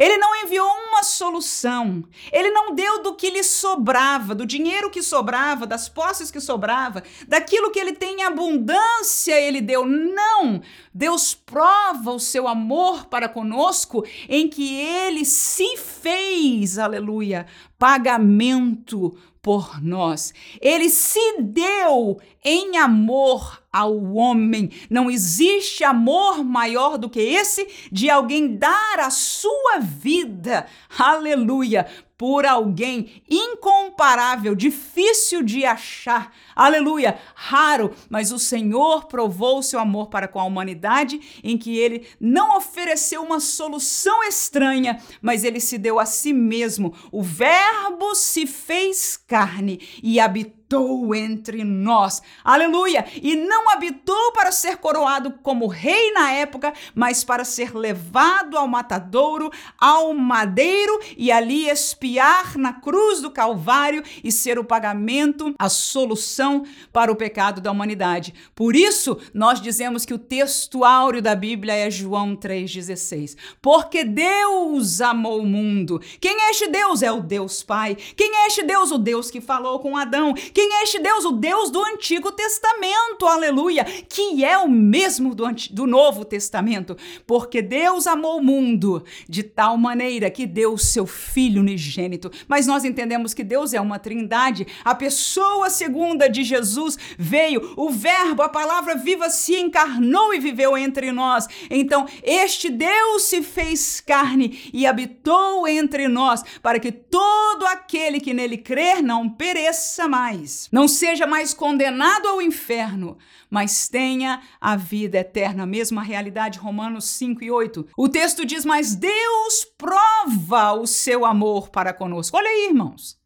ele 0.00 0.16
não 0.16 0.34
enviou 0.34 0.66
uma 0.66 1.02
solução. 1.02 2.02
Ele 2.32 2.48
não 2.48 2.74
deu 2.74 3.02
do 3.02 3.14
que 3.14 3.28
lhe 3.28 3.44
sobrava, 3.44 4.34
do 4.34 4.46
dinheiro 4.46 4.88
que 4.88 5.02
sobrava, 5.02 5.66
das 5.66 5.90
posses 5.90 6.30
que 6.30 6.40
sobrava, 6.40 7.02
daquilo 7.28 7.70
que 7.70 7.78
ele 7.78 7.92
tem 7.92 8.20
em 8.20 8.24
abundância, 8.24 9.38
ele 9.38 9.60
deu. 9.60 9.84
Não! 9.84 10.62
Deus 10.94 11.34
prova 11.34 12.12
o 12.12 12.18
seu 12.18 12.48
amor 12.48 13.04
para 13.06 13.28
conosco 13.28 14.02
em 14.26 14.48
que 14.48 14.74
ele 14.74 15.26
se 15.26 15.76
fez, 15.76 16.78
aleluia, 16.78 17.46
pagamento 17.78 19.14
por 19.42 19.82
nós. 19.82 20.32
Ele 20.62 20.88
se 20.88 21.42
deu 21.42 22.18
em 22.42 22.78
amor 22.78 23.59
ao 23.72 24.14
homem. 24.14 24.70
Não 24.88 25.10
existe 25.10 25.84
amor 25.84 26.44
maior 26.44 26.98
do 26.98 27.08
que 27.08 27.20
esse 27.20 27.66
de 27.90 28.10
alguém 28.10 28.56
dar 28.56 28.98
a 29.00 29.10
sua 29.10 29.78
vida, 29.80 30.66
aleluia, 30.98 31.86
por 32.20 32.44
alguém 32.44 33.22
incomparável, 33.30 34.54
difícil 34.54 35.42
de 35.42 35.64
achar, 35.64 36.30
aleluia, 36.54 37.18
raro, 37.34 37.94
mas 38.10 38.30
o 38.30 38.38
Senhor 38.38 39.06
provou 39.06 39.62
seu 39.62 39.80
amor 39.80 40.08
para 40.08 40.28
com 40.28 40.38
a 40.38 40.44
humanidade 40.44 41.40
em 41.42 41.56
que 41.56 41.78
ele 41.78 42.06
não 42.20 42.58
ofereceu 42.58 43.22
uma 43.22 43.40
solução 43.40 44.22
estranha, 44.24 45.00
mas 45.22 45.44
ele 45.44 45.60
se 45.60 45.78
deu 45.78 45.98
a 45.98 46.04
si 46.04 46.34
mesmo. 46.34 46.92
O 47.10 47.22
Verbo 47.22 48.14
se 48.14 48.46
fez 48.46 49.16
carne 49.16 49.80
e 50.02 50.20
habitou 50.20 50.59
habitou 50.70 51.14
entre 51.14 51.64
nós. 51.64 52.22
Aleluia! 52.44 53.04
E 53.20 53.34
não 53.34 53.70
habitou 53.70 54.32
para 54.32 54.52
ser 54.52 54.76
coroado 54.76 55.32
como 55.42 55.66
rei 55.66 56.12
na 56.12 56.30
época, 56.32 56.72
mas 56.94 57.24
para 57.24 57.44
ser 57.44 57.74
levado 57.74 58.56
ao 58.56 58.68
matadouro, 58.68 59.50
ao 59.78 60.14
madeiro 60.14 61.00
e 61.16 61.32
ali 61.32 61.68
espiar 61.68 62.56
na 62.56 62.72
cruz 62.72 63.20
do 63.20 63.30
Calvário 63.30 64.02
e 64.22 64.30
ser 64.30 64.58
o 64.58 64.64
pagamento, 64.64 65.54
a 65.58 65.68
solução 65.68 66.64
para 66.92 67.10
o 67.10 67.16
pecado 67.16 67.60
da 67.60 67.72
humanidade. 67.72 68.32
Por 68.54 68.76
isso, 68.76 69.18
nós 69.34 69.60
dizemos 69.60 70.04
que 70.04 70.14
o 70.14 70.18
texto 70.18 70.84
áureo 70.84 71.20
da 71.20 71.34
Bíblia 71.34 71.74
é 71.74 71.90
João 71.90 72.36
3,16. 72.36 73.36
Porque 73.60 74.04
Deus 74.04 75.00
amou 75.00 75.40
o 75.40 75.46
mundo. 75.46 76.00
Quem 76.20 76.40
é 76.42 76.50
este 76.50 76.68
Deus? 76.68 77.02
É 77.02 77.10
o 77.10 77.20
Deus 77.20 77.62
Pai. 77.62 77.96
Quem 78.16 78.44
é 78.44 78.46
este 78.46 78.62
Deus? 78.62 78.92
O 78.92 78.98
Deus 78.98 79.30
que 79.30 79.40
falou 79.40 79.80
com 79.80 79.96
Adão. 79.96 80.34
Quem 80.59 80.59
é 80.62 80.82
este 80.82 80.98
Deus? 80.98 81.24
O 81.24 81.32
Deus 81.32 81.70
do 81.70 81.82
Antigo 81.84 82.32
Testamento, 82.32 83.26
aleluia, 83.26 83.84
que 83.84 84.44
é 84.44 84.58
o 84.58 84.68
mesmo 84.68 85.34
do, 85.34 85.44
do 85.70 85.86
Novo 85.86 86.24
Testamento, 86.24 86.96
porque 87.26 87.62
Deus 87.62 88.06
amou 88.06 88.38
o 88.38 88.42
mundo 88.42 89.04
de 89.28 89.42
tal 89.42 89.76
maneira 89.76 90.30
que 90.30 90.46
deu 90.46 90.72
o 90.72 90.78
seu 90.78 91.06
Filho 91.06 91.60
unigênito. 91.60 92.30
Mas 92.48 92.66
nós 92.66 92.84
entendemos 92.84 93.32
que 93.32 93.44
Deus 93.44 93.72
é 93.72 93.80
uma 93.80 93.98
trindade, 93.98 94.66
a 94.84 94.94
pessoa 94.94 95.70
segunda 95.70 96.28
de 96.28 96.42
Jesus 96.42 96.98
veio, 97.18 97.72
o 97.76 97.90
Verbo, 97.90 98.42
a 98.42 98.48
palavra 98.48 98.96
viva 98.96 99.30
se 99.30 99.54
encarnou 99.56 100.34
e 100.34 100.40
viveu 100.40 100.76
entre 100.76 101.12
nós. 101.12 101.46
Então, 101.70 102.06
este 102.22 102.68
Deus 102.70 103.22
se 103.22 103.42
fez 103.42 104.00
carne 104.00 104.70
e 104.72 104.86
habitou 104.86 105.68
entre 105.68 106.08
nós, 106.08 106.42
para 106.60 106.80
que 106.80 106.90
todo 106.90 107.64
aquele 107.66 108.20
que 108.20 108.34
nele 108.34 108.58
crer 108.58 109.02
não 109.02 109.28
pereça 109.28 110.08
mais 110.08 110.49
não 110.70 110.88
seja 110.88 111.26
mais 111.26 111.52
condenado 111.54 112.28
ao 112.28 112.42
inferno, 112.42 113.18
mas 113.48 113.88
tenha 113.88 114.42
a 114.60 114.76
vida 114.76 115.18
eterna, 115.18 115.64
a 115.64 115.66
mesma 115.66 116.02
realidade, 116.02 116.58
Romanos 116.58 117.04
5 117.06 117.44
e 117.44 117.50
8. 117.50 117.88
O 117.96 118.08
texto 118.08 118.44
diz: 118.44 118.64
Mas 118.64 118.94
Deus 118.94 119.64
prova 119.76 120.72
o 120.74 120.86
seu 120.86 121.24
amor 121.24 121.68
para 121.68 121.92
conosco. 121.92 122.36
Olha 122.36 122.48
aí, 122.48 122.66
irmãos. 122.68 123.18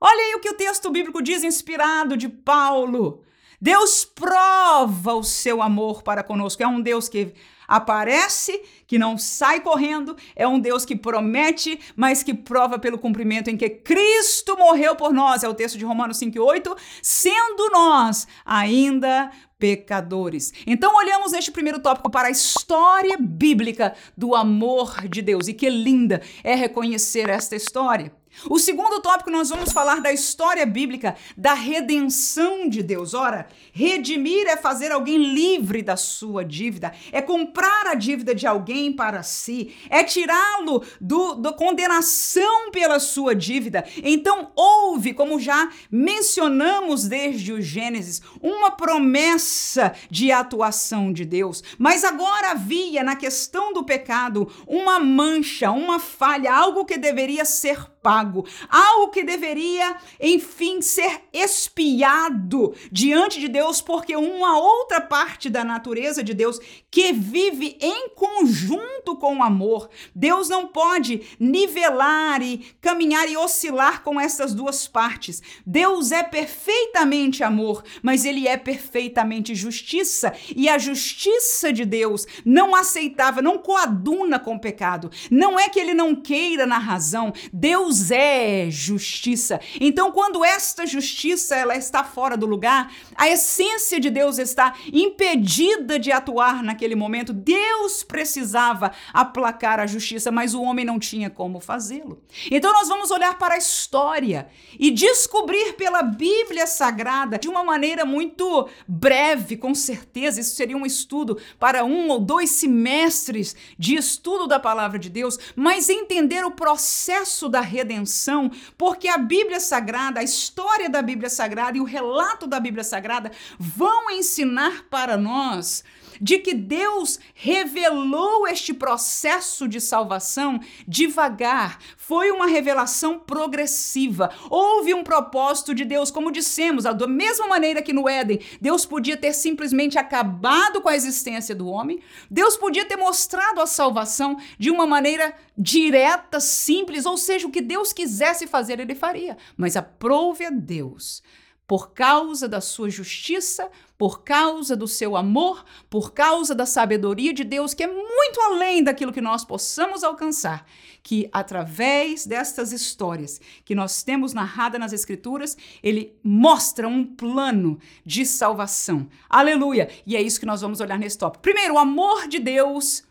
Olha 0.00 0.22
aí 0.22 0.34
o 0.34 0.40
que 0.40 0.50
o 0.50 0.56
texto 0.56 0.90
bíblico 0.90 1.20
diz, 1.20 1.42
inspirado 1.42 2.16
de 2.16 2.28
Paulo. 2.28 3.24
Deus 3.60 4.04
prova 4.04 5.14
o 5.14 5.24
seu 5.24 5.60
amor 5.60 6.02
para 6.02 6.22
conosco. 6.22 6.62
É 6.62 6.66
um 6.66 6.80
Deus 6.80 7.08
que 7.08 7.34
aparece, 7.68 8.60
que 8.86 8.98
não 8.98 9.18
sai 9.18 9.60
correndo, 9.60 10.16
é 10.34 10.48
um 10.48 10.58
Deus 10.58 10.86
que 10.86 10.96
promete, 10.96 11.78
mas 11.94 12.22
que 12.22 12.32
prova 12.32 12.78
pelo 12.78 12.98
cumprimento 12.98 13.50
em 13.50 13.56
que 13.56 13.68
Cristo 13.68 14.56
morreu 14.56 14.96
por 14.96 15.12
nós, 15.12 15.44
é 15.44 15.48
o 15.48 15.54
texto 15.54 15.76
de 15.76 15.84
Romanos 15.84 16.18
5:8, 16.18 16.74
sendo 17.02 17.70
nós 17.70 18.26
ainda 18.44 19.30
pecadores. 19.58 20.52
Então 20.66 20.96
olhamos 20.96 21.32
neste 21.32 21.50
primeiro 21.50 21.80
tópico 21.80 22.08
para 22.08 22.28
a 22.28 22.30
história 22.30 23.16
bíblica 23.20 23.94
do 24.16 24.34
amor 24.34 25.06
de 25.08 25.20
Deus 25.20 25.48
e 25.48 25.52
que 25.54 25.68
linda 25.68 26.22
é 26.42 26.54
reconhecer 26.54 27.28
esta 27.28 27.56
história. 27.56 28.12
O 28.48 28.58
segundo 28.58 29.00
tópico, 29.00 29.30
nós 29.30 29.48
vamos 29.48 29.72
falar 29.72 30.00
da 30.00 30.12
história 30.12 30.64
bíblica 30.64 31.16
da 31.36 31.54
redenção 31.54 32.68
de 32.68 32.82
Deus. 32.82 33.14
Ora, 33.14 33.48
redimir 33.72 34.46
é 34.46 34.56
fazer 34.56 34.92
alguém 34.92 35.18
livre 35.18 35.82
da 35.82 35.96
sua 35.96 36.44
dívida, 36.44 36.92
é 37.10 37.20
comprar 37.20 37.86
a 37.88 37.94
dívida 37.94 38.34
de 38.34 38.46
alguém 38.46 38.92
para 38.92 39.22
si, 39.22 39.74
é 39.90 40.04
tirá-lo 40.04 40.84
do, 41.00 41.34
da 41.34 41.52
condenação 41.52 42.70
pela 42.70 43.00
sua 43.00 43.34
dívida. 43.34 43.84
Então, 44.02 44.52
houve, 44.54 45.12
como 45.12 45.40
já 45.40 45.70
mencionamos 45.90 47.08
desde 47.08 47.52
o 47.52 47.60
Gênesis, 47.60 48.22
uma 48.40 48.70
promessa 48.70 49.94
de 50.10 50.30
atuação 50.30 51.12
de 51.12 51.24
Deus. 51.24 51.62
Mas 51.78 52.04
agora 52.04 52.52
havia 52.52 53.02
na 53.02 53.16
questão 53.16 53.72
do 53.72 53.84
pecado 53.84 54.50
uma 54.66 54.98
mancha, 54.98 55.70
uma 55.70 55.98
falha, 55.98 56.54
algo 56.54 56.84
que 56.84 56.96
deveria 56.96 57.44
ser 57.44 57.97
pago, 58.02 58.46
algo 58.68 59.10
que 59.10 59.24
deveria, 59.24 59.96
enfim, 60.20 60.80
ser 60.80 61.22
espiado 61.32 62.74
diante 62.90 63.40
de 63.40 63.48
Deus, 63.48 63.80
porque 63.80 64.16
uma 64.16 64.58
outra 64.58 65.00
parte 65.00 65.48
da 65.48 65.64
natureza 65.64 66.22
de 66.22 66.34
Deus 66.34 66.58
que 66.90 67.12
vive 67.12 67.76
em 67.80 68.10
conjunto 68.10 69.16
com 69.16 69.36
o 69.36 69.42
amor. 69.42 69.88
Deus 70.14 70.48
não 70.48 70.66
pode 70.66 71.22
nivelar 71.38 72.42
e 72.42 72.58
caminhar 72.80 73.28
e 73.28 73.36
oscilar 73.36 74.02
com 74.02 74.20
essas 74.20 74.54
duas 74.54 74.86
partes. 74.86 75.42
Deus 75.66 76.12
é 76.12 76.22
perfeitamente 76.22 77.42
amor, 77.42 77.82
mas 78.02 78.24
ele 78.24 78.46
é 78.46 78.56
perfeitamente 78.56 79.54
justiça, 79.54 80.32
e 80.54 80.68
a 80.68 80.78
justiça 80.78 81.72
de 81.72 81.84
Deus 81.84 82.26
não 82.44 82.74
aceitava, 82.74 83.42
não 83.42 83.58
coaduna 83.58 84.38
com 84.38 84.54
o 84.54 84.60
pecado. 84.60 85.10
Não 85.30 85.58
é 85.58 85.68
que 85.68 85.80
ele 85.80 85.94
não 85.94 86.14
queira 86.14 86.66
na 86.66 86.78
razão, 86.78 87.32
Deus 87.52 87.87
é 88.10 88.68
justiça. 88.70 89.60
Então, 89.80 90.12
quando 90.12 90.44
esta 90.44 90.86
justiça 90.86 91.56
ela 91.56 91.76
está 91.76 92.04
fora 92.04 92.36
do 92.36 92.46
lugar, 92.46 92.92
a 93.14 93.28
essência 93.28 93.98
de 93.98 94.10
Deus 94.10 94.38
está 94.38 94.74
impedida 94.92 95.98
de 95.98 96.12
atuar 96.12 96.62
naquele 96.62 96.94
momento. 96.94 97.32
Deus 97.32 98.02
precisava 98.02 98.92
aplacar 99.12 99.80
a 99.80 99.86
justiça, 99.86 100.30
mas 100.30 100.54
o 100.54 100.62
homem 100.62 100.84
não 100.84 100.98
tinha 100.98 101.30
como 101.30 101.60
fazê-lo. 101.60 102.22
Então, 102.50 102.72
nós 102.72 102.88
vamos 102.88 103.10
olhar 103.10 103.38
para 103.38 103.54
a 103.54 103.58
história 103.58 104.48
e 104.78 104.90
descobrir 104.90 105.74
pela 105.74 106.02
Bíblia 106.02 106.66
Sagrada, 106.66 107.38
de 107.38 107.48
uma 107.48 107.64
maneira 107.64 108.04
muito 108.04 108.68
breve, 108.86 109.56
com 109.56 109.74
certeza, 109.74 110.40
isso 110.40 110.54
seria 110.54 110.76
um 110.76 110.86
estudo 110.86 111.38
para 111.58 111.84
um 111.84 112.08
ou 112.08 112.20
dois 112.20 112.50
semestres 112.50 113.56
de 113.78 113.94
estudo 113.94 114.46
da 114.46 114.60
palavra 114.60 114.98
de 114.98 115.08
Deus, 115.08 115.38
mas 115.56 115.88
entender 115.88 116.44
o 116.44 116.50
processo 116.50 117.48
da 117.48 117.60
redenção, 117.78 118.50
porque 118.76 119.08
a 119.08 119.18
Bíblia 119.18 119.60
Sagrada, 119.60 120.20
a 120.20 120.24
história 120.24 120.90
da 120.90 121.00
Bíblia 121.00 121.30
Sagrada 121.30 121.78
e 121.78 121.80
o 121.80 121.84
relato 121.84 122.46
da 122.46 122.58
Bíblia 122.60 122.84
Sagrada 122.84 123.30
vão 123.58 124.10
ensinar 124.10 124.84
para 124.90 125.16
nós 125.16 125.84
de 126.20 126.38
que 126.38 126.54
Deus 126.54 127.18
revelou 127.34 128.46
este 128.46 128.72
processo 128.72 129.68
de 129.68 129.80
salvação 129.80 130.60
devagar. 130.86 131.78
Foi 131.96 132.30
uma 132.30 132.46
revelação 132.46 133.18
progressiva. 133.18 134.30
Houve 134.50 134.94
um 134.94 135.04
propósito 135.04 135.74
de 135.74 135.84
Deus, 135.84 136.10
como 136.10 136.32
dissemos, 136.32 136.84
da 136.84 137.06
mesma 137.06 137.46
maneira 137.46 137.82
que 137.82 137.92
no 137.92 138.08
Éden, 138.08 138.40
Deus 138.60 138.84
podia 138.84 139.16
ter 139.16 139.32
simplesmente 139.32 139.98
acabado 139.98 140.80
com 140.80 140.88
a 140.88 140.96
existência 140.96 141.54
do 141.54 141.68
homem, 141.68 142.00
Deus 142.30 142.56
podia 142.56 142.84
ter 142.84 142.96
mostrado 142.96 143.60
a 143.60 143.66
salvação 143.66 144.36
de 144.58 144.70
uma 144.70 144.86
maneira 144.86 145.34
direta, 145.56 146.40
simples, 146.40 147.04
ou 147.04 147.16
seja, 147.16 147.46
o 147.46 147.50
que 147.50 147.60
Deus 147.60 147.92
quisesse 147.92 148.46
fazer, 148.46 148.80
ele 148.80 148.94
faria. 148.94 149.36
Mas 149.56 149.76
aprove 149.76 150.44
a 150.44 150.50
Deus 150.50 151.22
por 151.68 151.92
causa 151.92 152.48
da 152.48 152.62
sua 152.62 152.88
justiça, 152.88 153.70
por 153.98 154.22
causa 154.22 154.76
do 154.76 154.86
seu 154.86 155.16
amor, 155.16 155.64
por 155.90 156.12
causa 156.12 156.54
da 156.54 156.64
sabedoria 156.64 157.34
de 157.34 157.42
Deus, 157.42 157.74
que 157.74 157.82
é 157.82 157.88
muito 157.88 158.40
além 158.40 158.84
daquilo 158.84 159.12
que 159.12 159.20
nós 159.20 159.44
possamos 159.44 160.04
alcançar, 160.04 160.64
que 161.02 161.28
através 161.32 162.24
destas 162.24 162.70
histórias 162.70 163.40
que 163.64 163.74
nós 163.74 164.04
temos 164.04 164.32
narrada 164.32 164.78
nas 164.78 164.92
Escrituras, 164.92 165.56
ele 165.82 166.16
mostra 166.22 166.86
um 166.86 167.04
plano 167.04 167.80
de 168.06 168.24
salvação. 168.24 169.08
Aleluia! 169.28 169.90
E 170.06 170.14
é 170.14 170.22
isso 170.22 170.38
que 170.38 170.46
nós 170.46 170.60
vamos 170.60 170.80
olhar 170.80 170.98
nesse 170.98 171.18
tópico. 171.18 171.42
Primeiro, 171.42 171.74
o 171.74 171.78
amor 171.78 172.28
de 172.28 172.38
Deus 172.38 173.02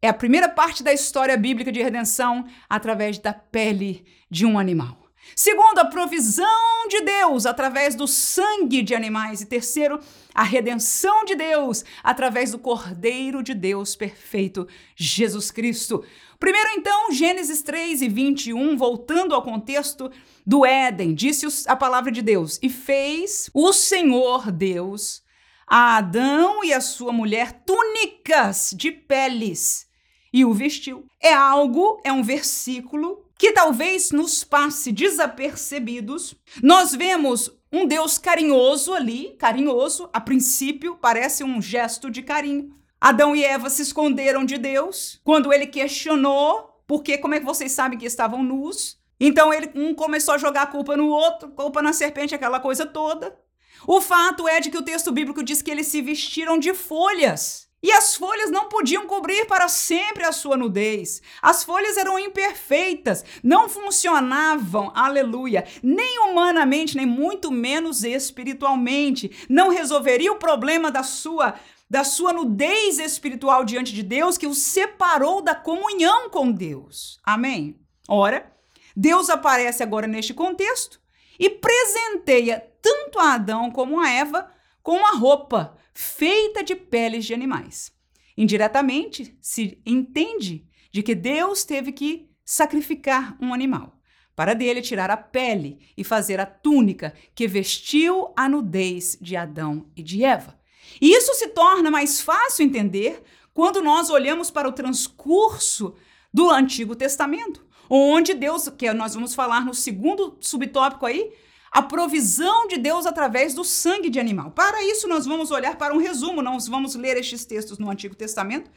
é 0.00 0.08
a 0.08 0.14
primeira 0.14 0.48
parte 0.48 0.84
da 0.84 0.92
história 0.92 1.36
bíblica 1.36 1.72
de 1.72 1.82
redenção 1.82 2.46
através 2.68 3.18
da 3.18 3.32
pele 3.32 4.04
de 4.30 4.46
um 4.46 4.58
animal. 4.58 5.03
Segundo, 5.34 5.78
a 5.78 5.84
provisão 5.84 6.88
de 6.88 7.00
Deus 7.00 7.46
através 7.46 7.94
do 7.94 8.06
sangue 8.06 8.82
de 8.82 8.94
animais. 8.94 9.40
E 9.40 9.46
terceiro, 9.46 9.98
a 10.34 10.42
redenção 10.42 11.24
de 11.24 11.34
Deus 11.34 11.84
através 12.02 12.50
do 12.52 12.58
Cordeiro 12.58 13.42
de 13.42 13.54
Deus 13.54 13.96
perfeito, 13.96 14.66
Jesus 14.94 15.50
Cristo. 15.50 16.04
Primeiro, 16.38 16.70
então, 16.76 17.10
Gênesis 17.12 17.62
3 17.62 18.02
e 18.02 18.08
21, 18.08 18.76
voltando 18.76 19.34
ao 19.34 19.42
contexto 19.42 20.10
do 20.46 20.64
Éden, 20.64 21.14
disse 21.14 21.46
a 21.66 21.76
palavra 21.76 22.12
de 22.12 22.22
Deus: 22.22 22.58
E 22.62 22.68
fez 22.68 23.48
o 23.54 23.72
Senhor 23.72 24.50
Deus 24.50 25.24
a 25.66 25.96
Adão 25.96 26.62
e 26.62 26.72
a 26.72 26.80
sua 26.80 27.12
mulher 27.12 27.62
túnicas 27.64 28.74
de 28.76 28.92
peles 28.92 29.86
e 30.32 30.44
o 30.44 30.52
vestiu. 30.52 31.06
É 31.20 31.32
algo, 31.32 32.00
é 32.04 32.12
um 32.12 32.22
versículo 32.22 33.24
que 33.44 33.52
talvez 33.52 34.10
nos 34.10 34.42
passe 34.42 34.90
desapercebidos. 34.90 36.34
Nós 36.62 36.94
vemos 36.94 37.50
um 37.70 37.86
Deus 37.86 38.16
carinhoso 38.16 38.94
ali, 38.94 39.36
carinhoso, 39.38 40.08
a 40.14 40.18
princípio 40.18 40.96
parece 40.96 41.44
um 41.44 41.60
gesto 41.60 42.10
de 42.10 42.22
carinho. 42.22 42.74
Adão 42.98 43.36
e 43.36 43.44
Eva 43.44 43.68
se 43.68 43.82
esconderam 43.82 44.46
de 44.46 44.56
Deus 44.56 45.20
quando 45.22 45.52
ele 45.52 45.66
questionou 45.66 46.82
porque 46.86 47.18
como 47.18 47.34
é 47.34 47.38
que 47.38 47.44
vocês 47.44 47.70
sabem 47.70 47.98
que 47.98 48.06
estavam 48.06 48.42
nus? 48.42 48.98
Então 49.20 49.52
ele 49.52 49.70
um 49.74 49.92
começou 49.92 50.32
a 50.32 50.38
jogar 50.38 50.62
a 50.62 50.66
culpa 50.66 50.96
no 50.96 51.08
outro, 51.08 51.50
culpa 51.50 51.82
na 51.82 51.92
serpente, 51.92 52.34
aquela 52.34 52.60
coisa 52.60 52.86
toda. 52.86 53.38
O 53.86 54.00
fato 54.00 54.48
é 54.48 54.58
de 54.58 54.70
que 54.70 54.78
o 54.78 54.82
texto 54.82 55.12
bíblico 55.12 55.44
diz 55.44 55.60
que 55.60 55.70
eles 55.70 55.88
se 55.88 56.00
vestiram 56.00 56.58
de 56.58 56.72
folhas. 56.72 57.63
E 57.84 57.92
as 57.92 58.16
folhas 58.16 58.50
não 58.50 58.70
podiam 58.70 59.06
cobrir 59.06 59.44
para 59.44 59.68
sempre 59.68 60.24
a 60.24 60.32
sua 60.32 60.56
nudez. 60.56 61.20
As 61.42 61.62
folhas 61.62 61.98
eram 61.98 62.18
imperfeitas, 62.18 63.22
não 63.42 63.68
funcionavam, 63.68 64.90
aleluia, 64.94 65.66
nem 65.82 66.18
humanamente, 66.20 66.96
nem 66.96 67.04
muito 67.04 67.52
menos 67.52 68.02
espiritualmente. 68.02 69.46
Não 69.50 69.68
resolveria 69.68 70.32
o 70.32 70.38
problema 70.38 70.90
da 70.90 71.02
sua 71.02 71.56
da 71.90 72.02
sua 72.02 72.32
nudez 72.32 72.98
espiritual 72.98 73.62
diante 73.62 73.92
de 73.92 74.02
Deus 74.02 74.38
que 74.38 74.46
o 74.46 74.54
separou 74.54 75.42
da 75.42 75.54
comunhão 75.54 76.30
com 76.30 76.50
Deus. 76.50 77.20
Amém. 77.22 77.78
Ora, 78.08 78.50
Deus 78.96 79.28
aparece 79.28 79.82
agora 79.82 80.06
neste 80.06 80.32
contexto 80.32 80.98
e 81.38 81.50
presenteia 81.50 82.66
tanto 82.80 83.18
a 83.18 83.34
Adão 83.34 83.70
como 83.70 84.00
a 84.00 84.08
Eva 84.08 84.50
com 84.82 85.04
a 85.04 85.10
roupa 85.10 85.76
feita 85.94 86.62
de 86.62 86.74
peles 86.74 87.24
de 87.24 87.32
animais. 87.32 87.92
Indiretamente, 88.36 89.36
se 89.40 89.80
entende 89.86 90.66
de 90.92 91.02
que 91.02 91.14
Deus 91.14 91.64
teve 91.64 91.92
que 91.92 92.28
sacrificar 92.44 93.36
um 93.40 93.54
animal 93.54 93.98
para 94.36 94.54
dele 94.54 94.82
tirar 94.82 95.10
a 95.10 95.16
pele 95.16 95.78
e 95.96 96.02
fazer 96.02 96.40
a 96.40 96.46
túnica 96.46 97.14
que 97.34 97.46
vestiu 97.46 98.32
a 98.36 98.48
nudez 98.48 99.16
de 99.20 99.36
Adão 99.36 99.86
e 99.96 100.02
de 100.02 100.24
Eva. 100.24 100.58
E 101.00 101.12
isso 101.12 101.32
se 101.34 101.48
torna 101.48 101.90
mais 101.90 102.20
fácil 102.20 102.64
entender 102.64 103.22
quando 103.52 103.80
nós 103.80 104.10
olhamos 104.10 104.50
para 104.50 104.68
o 104.68 104.72
transcurso 104.72 105.94
do 106.32 106.50
Antigo 106.50 106.96
Testamento, 106.96 107.64
onde 107.88 108.34
Deus, 108.34 108.68
que 108.68 108.92
nós 108.92 109.14
vamos 109.14 109.34
falar 109.34 109.64
no 109.64 109.72
segundo 109.72 110.36
subtópico 110.40 111.06
aí, 111.06 111.32
a 111.74 111.82
provisão 111.82 112.68
de 112.68 112.78
Deus 112.78 113.04
através 113.04 113.52
do 113.52 113.64
sangue 113.64 114.08
de 114.08 114.20
animal. 114.20 114.52
Para 114.52 114.80
isso, 114.84 115.08
nós 115.08 115.26
vamos 115.26 115.50
olhar 115.50 115.76
para 115.76 115.92
um 115.92 115.98
resumo, 115.98 116.40
nós 116.40 116.68
vamos 116.68 116.94
ler 116.94 117.16
estes 117.16 117.44
textos 117.44 117.80
no 117.80 117.90
Antigo 117.90 118.14
Testamento, 118.14 118.70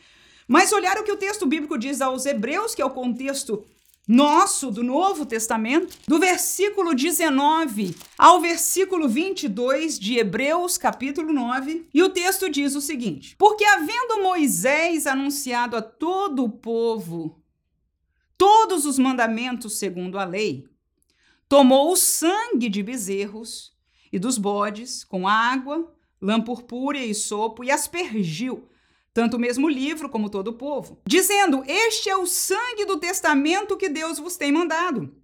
mas 0.48 0.72
olhar 0.72 0.98
o 0.98 1.04
que 1.04 1.12
o 1.12 1.18
texto 1.18 1.46
bíblico 1.46 1.78
diz 1.78 2.02
aos 2.02 2.26
Hebreus, 2.26 2.74
que 2.74 2.82
é 2.82 2.86
o 2.86 2.90
contexto 2.90 3.64
nosso 4.08 4.72
do 4.72 4.82
Novo 4.82 5.28
Testamento, 5.28 5.96
do 6.08 6.18
versículo 6.18 6.96
19 6.96 7.96
ao 8.18 8.42
versículo 8.42 9.08
22 9.08 10.00
de 10.00 10.18
Hebreus, 10.18 10.76
capítulo 10.76 11.32
9, 11.32 11.88
e 11.94 12.02
o 12.02 12.10
texto 12.10 12.50
diz 12.50 12.74
o 12.74 12.82
seguinte: 12.82 13.36
Porque 13.38 13.64
havendo 13.64 14.24
Moisés 14.24 15.06
anunciado 15.06 15.78
a 15.78 15.84
todo 15.84 16.44
o 16.44 16.50
povo 16.50 17.44
todos 18.36 18.86
os 18.86 18.98
mandamentos 18.98 19.78
segundo 19.78 20.18
a 20.18 20.26
lei, 20.26 20.66
tomou 21.50 21.92
o 21.92 21.96
sangue 21.96 22.70
de 22.70 22.84
bezerros 22.84 23.74
e 24.12 24.20
dos 24.20 24.38
bodes 24.38 25.04
com 25.04 25.28
água, 25.28 25.94
lã 26.22 26.42
purpúrea 26.42 27.06
e 27.06 27.14
sopo 27.14 27.64
e 27.64 27.72
aspergiu, 27.72 28.70
tanto 29.14 29.38
o 29.38 29.40
mesmo 29.40 29.68
livro 29.68 30.10
como 30.10 30.30
todo 30.30 30.50
o 30.50 30.58
povo, 30.58 31.02
dizendo: 31.08 31.64
Este 31.66 32.10
é 32.10 32.18
o 32.18 32.26
sangue 32.26 32.86
do 32.86 32.98
testamento 32.98 33.78
que 33.78 33.90
Deus 33.90 34.20
vos 34.20 34.38
tem 34.38 34.52
mandado. 34.52 35.16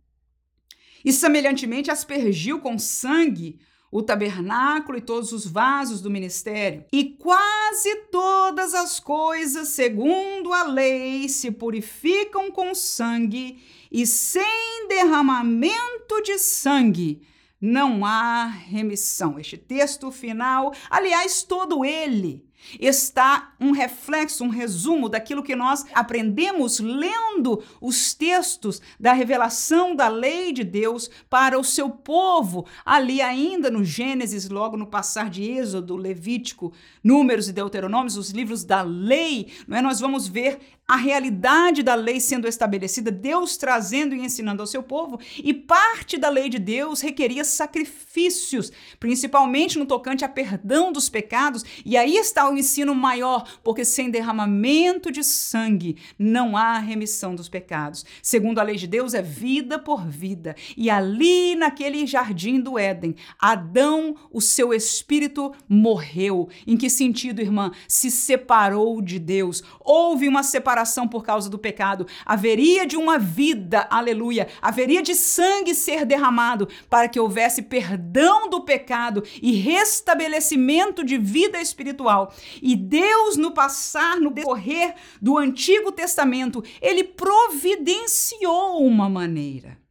E 1.04 1.12
semelhantemente 1.12 1.92
aspergiu 1.92 2.60
com 2.60 2.80
sangue 2.80 3.60
o 3.94 4.02
tabernáculo 4.02 4.98
e 4.98 5.02
todos 5.02 5.32
os 5.32 5.46
vasos 5.46 6.02
do 6.02 6.10
ministério. 6.10 6.84
E 6.92 7.04
quase 7.04 7.96
todas 8.12 8.74
as 8.74 9.00
coisas, 9.00 9.68
segundo 9.68 10.52
a 10.52 10.64
lei, 10.64 11.30
se 11.30 11.52
purificam 11.52 12.50
com 12.50 12.74
sangue, 12.74 13.62
e 13.94 14.08
sem 14.08 14.88
derramamento 14.90 16.22
de 16.24 16.40
sangue 16.40 17.22
não 17.62 18.04
há 18.04 18.46
remissão. 18.46 19.40
Este 19.40 19.56
texto 19.56 20.12
final, 20.12 20.74
aliás, 20.90 21.44
todo 21.44 21.86
ele, 21.86 22.44
está 22.80 23.54
um 23.60 23.72
reflexo, 23.72 24.44
um 24.44 24.50
resumo 24.50 25.10
daquilo 25.10 25.44
que 25.44 25.56
nós 25.56 25.86
aprendemos 25.94 26.80
lendo 26.80 27.64
os 27.82 28.14
textos 28.14 28.82
da 29.00 29.14
revelação 29.14 29.96
da 29.96 30.08
lei 30.08 30.52
de 30.52 30.64
Deus 30.64 31.10
para 31.30 31.60
o 31.60 31.64
seu 31.64 31.90
povo, 31.90 32.66
ali 32.86 33.22
ainda 33.22 33.70
no 33.70 33.84
Gênesis, 33.84 34.50
logo 34.50 34.78
no 34.78 34.88
passar 34.88 35.30
de 35.30 35.44
Êxodo, 35.44 35.96
Levítico, 35.96 36.74
Números 37.04 37.48
e 37.48 37.54
Deuteronômios, 37.54 38.18
os 38.18 38.32
livros 38.32 38.64
da 38.64 38.82
lei, 38.82 39.52
não 39.68 39.78
é? 39.78 39.82
Nós 39.82 40.00
vamos 40.00 40.28
ver 40.28 40.60
a 40.88 40.98
realidade 40.98 41.82
da 41.82 41.96
lei 41.96 42.20
sendo 42.20 42.48
estabelecida, 42.48 43.10
Deus 43.10 43.56
trazendo 43.56 44.14
e 44.14 44.20
ensinando 44.20 44.62
ao 44.62 44.68
seu 44.68 44.84
povo, 44.84 45.20
e 45.38 45.54
parte 45.54 46.18
da 46.18 46.30
lei 46.30 46.50
de 46.50 46.60
Deus 46.60 47.00
requeria 47.00 47.44
sacrifícios, 47.46 48.72
principalmente 49.00 49.80
no 49.80 49.86
tocante 49.86 50.26
a 50.26 50.30
perdão 50.30 50.92
dos 50.92 51.08
pecados, 51.08 51.64
e 51.86 51.96
aí 51.96 52.18
está 52.18 52.50
o 52.50 52.53
ensino 52.58 52.94
maior, 52.94 53.44
porque 53.64 53.86
sem 53.86 54.10
derramamento 54.10 55.12
de 55.12 55.24
sangue 55.24 55.98
não 56.18 56.56
há 56.56 56.78
remissão 56.78 57.36
dos 57.36 57.50
pecados. 57.50 58.06
Segundo 58.22 58.60
a 58.60 58.64
lei 58.64 58.76
de 58.76 58.88
Deus, 58.88 59.14
é 59.14 59.22
vida 59.22 59.78
por 59.80 60.06
vida. 60.06 60.56
E 60.76 60.90
ali 60.90 61.56
naquele 61.56 62.06
jardim 62.06 62.60
do 62.60 62.78
Éden, 62.78 63.16
Adão, 63.40 64.16
o 64.32 64.42
seu 64.42 64.74
espírito 64.74 65.54
morreu. 65.68 66.50
Em 66.66 66.78
que 66.78 66.90
sentido, 66.90 67.42
irmã? 67.42 67.72
Se 67.88 68.10
separou 68.10 69.02
de 69.02 69.20
Deus. 69.20 69.64
Houve 69.80 70.28
uma 70.28 70.44
separação 70.44 71.08
por 71.08 71.24
causa 71.24 71.50
do 71.50 71.60
pecado, 71.60 72.08
haveria 72.26 72.86
de 72.86 72.96
uma 72.96 73.18
vida, 73.18 73.88
aleluia, 73.90 74.48
haveria 74.62 75.02
de 75.02 75.16
sangue 75.16 75.74
ser 75.76 76.06
derramado 76.06 76.68
para 76.90 77.08
que 77.08 77.20
houvesse 77.20 77.62
perdão 77.62 78.50
do 78.50 78.62
pecado 78.62 79.24
e 79.42 79.54
restabelecimento 79.54 81.04
de 81.04 81.18
vida 81.18 81.62
espiritual. 81.62 82.34
E 82.62 82.76
Deus, 82.76 83.38
no 83.38 83.52
passar, 83.52 84.20
no 84.20 84.32
decorrer 84.32 84.96
do 85.22 85.38
Antigo 85.38 85.92
Testamento, 85.92 86.64
ele 86.82 87.04
providenciou 87.04 88.86
uma 88.86 89.10
maneira. 89.10 89.84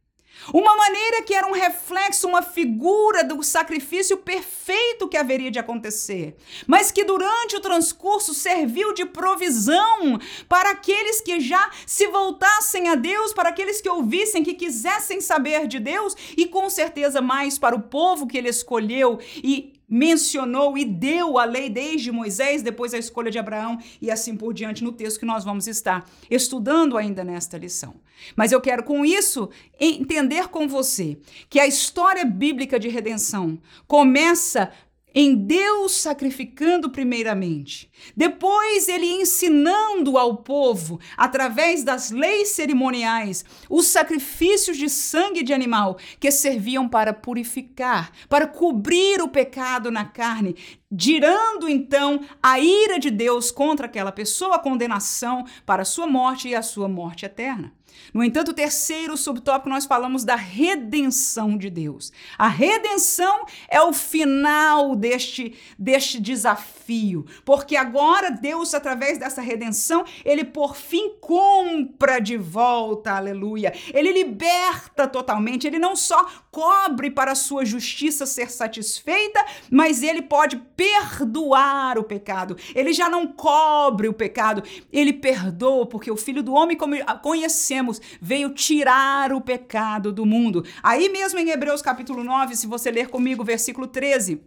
Uma 0.51 0.75
maneira 0.75 1.21
que 1.21 1.33
era 1.33 1.47
um 1.47 1.53
reflexo, 1.53 2.27
uma 2.27 2.41
figura 2.41 3.23
do 3.23 3.41
sacrifício 3.43 4.17
perfeito 4.17 5.07
que 5.07 5.15
haveria 5.15 5.51
de 5.51 5.59
acontecer, 5.59 6.35
mas 6.67 6.91
que 6.91 7.03
durante 7.05 7.55
o 7.55 7.61
transcurso 7.61 8.33
serviu 8.33 8.93
de 8.93 9.05
provisão 9.05 10.19
para 10.49 10.71
aqueles 10.71 11.21
que 11.21 11.39
já 11.39 11.69
se 11.85 12.07
voltassem 12.07 12.89
a 12.89 12.95
Deus, 12.95 13.31
para 13.31 13.49
aqueles 13.49 13.79
que 13.79 13.89
ouvissem, 13.89 14.43
que 14.43 14.53
quisessem 14.53 15.21
saber 15.21 15.67
de 15.67 15.79
Deus 15.79 16.15
e 16.35 16.45
com 16.45 16.69
certeza 16.69 17.21
mais 17.21 17.57
para 17.57 17.75
o 17.75 17.83
povo 17.83 18.27
que 18.27 18.37
ele 18.37 18.49
escolheu 18.49 19.19
e 19.37 19.73
mencionou 19.93 20.75
e 20.75 20.83
deu 20.83 21.37
a 21.37 21.45
lei 21.45 21.69
desde 21.69 22.11
Moisés, 22.11 22.63
depois 22.63 22.95
a 22.95 22.97
escolha 22.97 23.29
de 23.29 23.37
Abraão 23.37 23.77
e 24.01 24.09
assim 24.09 24.35
por 24.35 24.51
diante 24.51 24.83
no 24.83 24.91
texto 24.91 25.19
que 25.19 25.25
nós 25.25 25.43
vamos 25.43 25.67
estar 25.67 26.09
estudando 26.31 26.97
ainda 26.97 27.23
nesta 27.23 27.59
lição. 27.59 27.93
Mas 28.35 28.51
eu 28.51 28.59
quero 28.59 28.83
com 28.83 29.05
isso 29.05 29.51
entender 29.79 30.47
com 30.47 30.67
você 30.67 31.19
que 31.47 31.59
a 31.59 31.67
história 31.67 32.25
bíblica 32.25 32.79
de 32.79 32.89
redenção 32.89 33.59
começa 33.85 34.71
em 35.13 35.35
Deus 35.35 35.93
sacrificando 35.93 36.89
primeiramente, 36.89 37.91
depois 38.15 38.87
ele 38.87 39.05
ensinando 39.05 40.17
ao 40.17 40.37
povo, 40.37 40.99
através 41.15 41.83
das 41.83 42.09
leis 42.09 42.49
cerimoniais, 42.49 43.45
os 43.69 43.87
sacrifícios 43.87 44.77
de 44.77 44.89
sangue 44.89 45.43
de 45.43 45.53
animal 45.53 45.97
que 46.19 46.31
serviam 46.31 46.87
para 46.89 47.13
purificar, 47.13 48.11
para 48.27 48.47
cobrir 48.47 49.21
o 49.21 49.27
pecado 49.27 49.91
na 49.91 50.05
carne, 50.05 50.55
girando 50.91 51.69
então 51.69 52.21
a 52.41 52.59
ira 52.59 52.99
de 52.99 53.09
Deus 53.11 53.51
contra 53.51 53.85
aquela 53.85 54.11
pessoa, 54.11 54.55
a 54.55 54.59
condenação 54.59 55.45
para 55.65 55.83
a 55.83 55.85
sua 55.85 56.07
morte 56.07 56.49
e 56.49 56.55
a 56.55 56.61
sua 56.61 56.87
morte 56.87 57.25
eterna. 57.25 57.73
No 58.13 58.23
entanto, 58.23 58.51
o 58.51 58.53
terceiro 58.53 59.17
subtópico 59.17 59.69
nós 59.69 59.85
falamos 59.85 60.23
da 60.23 60.35
redenção 60.35 61.57
de 61.57 61.69
Deus. 61.69 62.11
A 62.37 62.47
redenção 62.47 63.45
é 63.67 63.81
o 63.81 63.91
final 63.91 64.95
deste, 64.95 65.55
deste 65.77 66.19
desafio, 66.19 67.25
porque 67.43 67.75
agora 67.75 68.29
Deus, 68.29 68.73
através 68.73 69.17
dessa 69.17 69.41
redenção, 69.41 70.05
ele 70.23 70.43
por 70.43 70.75
fim 70.75 71.15
compra 71.19 72.19
de 72.19 72.37
volta, 72.37 73.13
aleluia. 73.13 73.73
Ele 73.93 74.11
liberta 74.11 75.07
totalmente, 75.07 75.65
ele 75.65 75.79
não 75.79 75.95
só 75.95 76.25
cobre 76.51 77.09
para 77.09 77.31
a 77.31 77.35
sua 77.35 77.65
justiça 77.65 78.25
ser 78.25 78.51
satisfeita, 78.51 79.43
mas 79.71 80.03
ele 80.03 80.21
pode 80.21 80.57
perdoar 80.75 81.97
o 81.97 82.03
pecado. 82.03 82.55
Ele 82.75 82.93
já 82.93 83.09
não 83.09 83.25
cobre 83.25 84.07
o 84.07 84.13
pecado, 84.13 84.63
ele 84.91 85.13
perdoa, 85.13 85.85
porque 85.85 86.11
o 86.11 86.17
Filho 86.17 86.43
do 86.43 86.53
Homem, 86.53 86.77
como 86.77 86.93
conhecemos, 87.21 87.82
veio 88.21 88.53
tirar 88.53 89.33
o 89.33 89.41
pecado 89.41 90.11
do 90.11 90.25
mundo. 90.25 90.63
Aí 90.81 91.09
mesmo 91.09 91.39
em 91.39 91.49
Hebreus 91.49 91.81
capítulo 91.81 92.23
9, 92.23 92.55
se 92.55 92.67
você 92.67 92.91
ler 92.91 93.09
comigo 93.09 93.41
o 93.41 93.45
versículo 93.45 93.87
13 93.87 94.41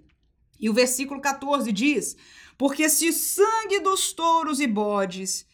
e 0.61 0.71
o 0.71 0.75
versículo 0.75 1.21
14 1.21 1.71
diz: 1.73 2.17
Porque 2.57 2.89
se 2.89 3.13
sangue 3.13 3.81
dos 3.81 4.13
touros 4.13 4.61
e 4.61 4.67
bodes 4.67 5.47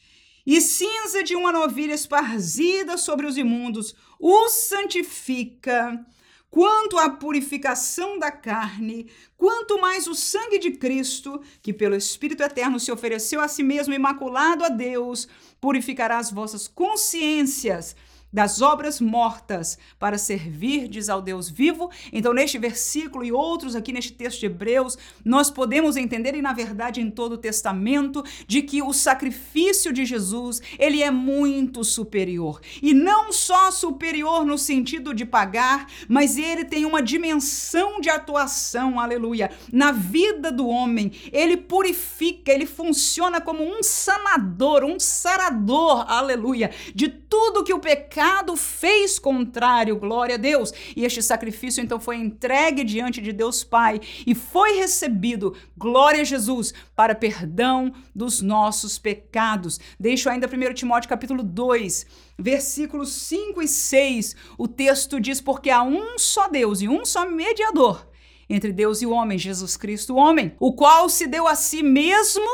e 0.47 0.61
cinza 0.61 1.23
de 1.23 1.37
uma 1.37 1.53
novilha 1.53 1.95
esparzida 1.95 2.97
sobre 2.97 3.27
os 3.27 3.39
imundos 3.39 3.95
os 4.19 4.53
santifica, 4.53 6.05
quanto 6.49 6.97
à 6.99 7.11
purificação 7.11 8.19
da 8.19 8.31
carne, 8.31 9.11
quanto 9.37 9.81
mais 9.81 10.07
o 10.07 10.15
sangue 10.15 10.59
de 10.59 10.73
Cristo, 10.73 11.41
que 11.61 11.73
pelo 11.73 11.97
Espírito 11.97 12.43
Eterno 12.43 12.79
se 12.79 12.93
ofereceu 12.93 13.41
a 13.41 13.49
si 13.49 13.65
mesmo 13.65 13.95
imaculado 13.95 14.63
a 14.63 14.69
Deus, 14.69 15.27
purificará 15.63 16.19
as 16.19 16.33
vossas 16.33 16.67
consciências 16.67 17.95
das 18.33 18.63
obras 18.63 19.01
mortas 19.01 19.77
para 19.99 20.17
servirdes 20.17 21.09
ao 21.09 21.21
Deus 21.21 21.51
vivo. 21.51 21.91
Então, 22.13 22.33
neste 22.33 22.59
versículo 22.59 23.25
e 23.25 23.31
outros 23.31 23.77
aqui 23.77 23.93
neste 23.93 24.13
texto 24.13 24.41
de 24.41 24.47
Hebreus, 24.47 24.97
nós 25.25 25.51
podemos 25.51 25.97
entender, 25.97 26.35
e 26.35 26.41
na 26.41 26.53
verdade 26.53 27.01
em 27.01 27.11
todo 27.11 27.33
o 27.33 27.39
Testamento, 27.39 28.25
de 28.47 28.63
que 28.63 28.81
o 28.81 28.93
sacrifício 28.93 29.93
de 29.93 30.05
Jesus, 30.05 30.63
ele 30.79 31.03
é 31.03 31.11
muito 31.11 31.85
superior. 31.85 32.61
E 32.81 32.95
não 32.95 33.33
só 33.33 33.71
superior 33.71 34.47
no 34.47 34.57
sentido 34.57 35.13
de 35.13 35.27
pagar, 35.27 35.87
mas 36.09 36.39
ele 36.39 36.65
tem 36.65 36.87
uma 36.87 37.03
dimensão 37.03 38.01
de 38.01 38.09
atuação, 38.09 38.99
aleluia, 38.99 39.51
na 39.71 39.93
vida 39.93 40.51
do 40.51 40.67
homem. 40.67 41.13
Ele 41.33 41.57
purifica, 41.57 42.51
ele 42.51 42.67
funciona 42.67 43.41
como 43.41 43.63
um 43.63 43.83
sanador, 43.83 44.85
um 44.85 44.99
sarador, 44.99 46.05
aleluia, 46.09 46.71
de 46.95 47.09
tudo 47.09 47.65
que 47.65 47.75
o 47.75 47.79
pecado 47.79 48.22
pecado 48.23 48.57
fez 48.57 49.19
contrário, 49.19 49.99
glória 49.99 50.37
a 50.37 50.39
Deus. 50.39 50.73
E 50.95 51.05
este 51.05 51.21
sacrifício 51.21 51.83
então 51.83 51.99
foi 51.99 52.17
entregue 52.17 52.85
diante 52.85 53.21
de 53.21 53.33
Deus 53.33 53.65
Pai 53.65 54.01
e 54.25 54.33
foi 54.33 54.77
recebido, 54.77 55.57
glória 55.77 56.21
a 56.21 56.25
Jesus, 56.25 56.73
para 56.95 57.17
perdão 57.17 57.93
dos 58.15 58.41
nossos 58.41 58.97
pecados. 58.97 59.81
Deixo 59.99 60.31
ainda 60.31 60.47
1 60.47 60.75
Timóteo 60.75 61.09
capítulo 61.09 61.43
2, 61.43 62.07
versículos 62.39 63.13
5 63.13 63.61
e 63.61 63.67
6. 63.67 64.37
O 64.57 64.69
texto 64.69 65.19
diz: 65.19 65.41
Porque 65.41 65.71
há 65.71 65.83
um 65.83 66.17
só 66.17 66.47
Deus 66.47 66.81
e 66.81 66.89
um 66.89 67.05
só 67.05 67.29
mediador 67.29 68.07
entre 68.49 68.73
Deus 68.73 69.03
e 69.03 69.07
o 69.07 69.11
homem, 69.11 69.37
Jesus 69.37 69.77
Cristo, 69.77 70.15
o 70.15 70.17
homem, 70.17 70.55
o 70.61 70.75
qual 70.75 71.09
se 71.09 71.27
deu 71.27 71.49
a 71.49 71.57
si 71.57 71.83
mesmo 71.83 72.47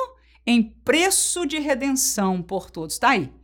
em 0.46 0.62
preço 0.62 1.44
de 1.44 1.59
redenção 1.59 2.40
por 2.40 2.70
todos. 2.70 2.94
Está 2.94 3.11
aí. 3.11 3.38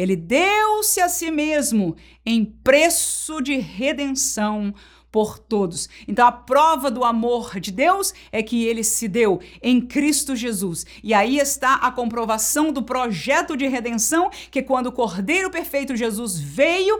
Ele 0.00 0.16
deu-se 0.16 0.98
a 0.98 1.10
si 1.10 1.30
mesmo 1.30 1.94
em 2.24 2.42
preço 2.42 3.42
de 3.42 3.58
redenção 3.58 4.72
por 5.12 5.38
todos. 5.38 5.90
Então 6.08 6.26
a 6.26 6.32
prova 6.32 6.90
do 6.90 7.04
amor 7.04 7.60
de 7.60 7.70
Deus 7.70 8.14
é 8.32 8.42
que 8.42 8.64
ele 8.64 8.82
se 8.82 9.06
deu 9.06 9.40
em 9.62 9.78
Cristo 9.78 10.34
Jesus. 10.34 10.86
E 11.04 11.12
aí 11.12 11.38
está 11.38 11.74
a 11.74 11.92
comprovação 11.92 12.72
do 12.72 12.82
projeto 12.82 13.58
de 13.58 13.66
redenção, 13.68 14.30
que 14.50 14.62
quando 14.62 14.86
o 14.86 14.92
Cordeiro 14.92 15.50
perfeito 15.50 15.94
Jesus 15.94 16.38
veio, 16.38 16.98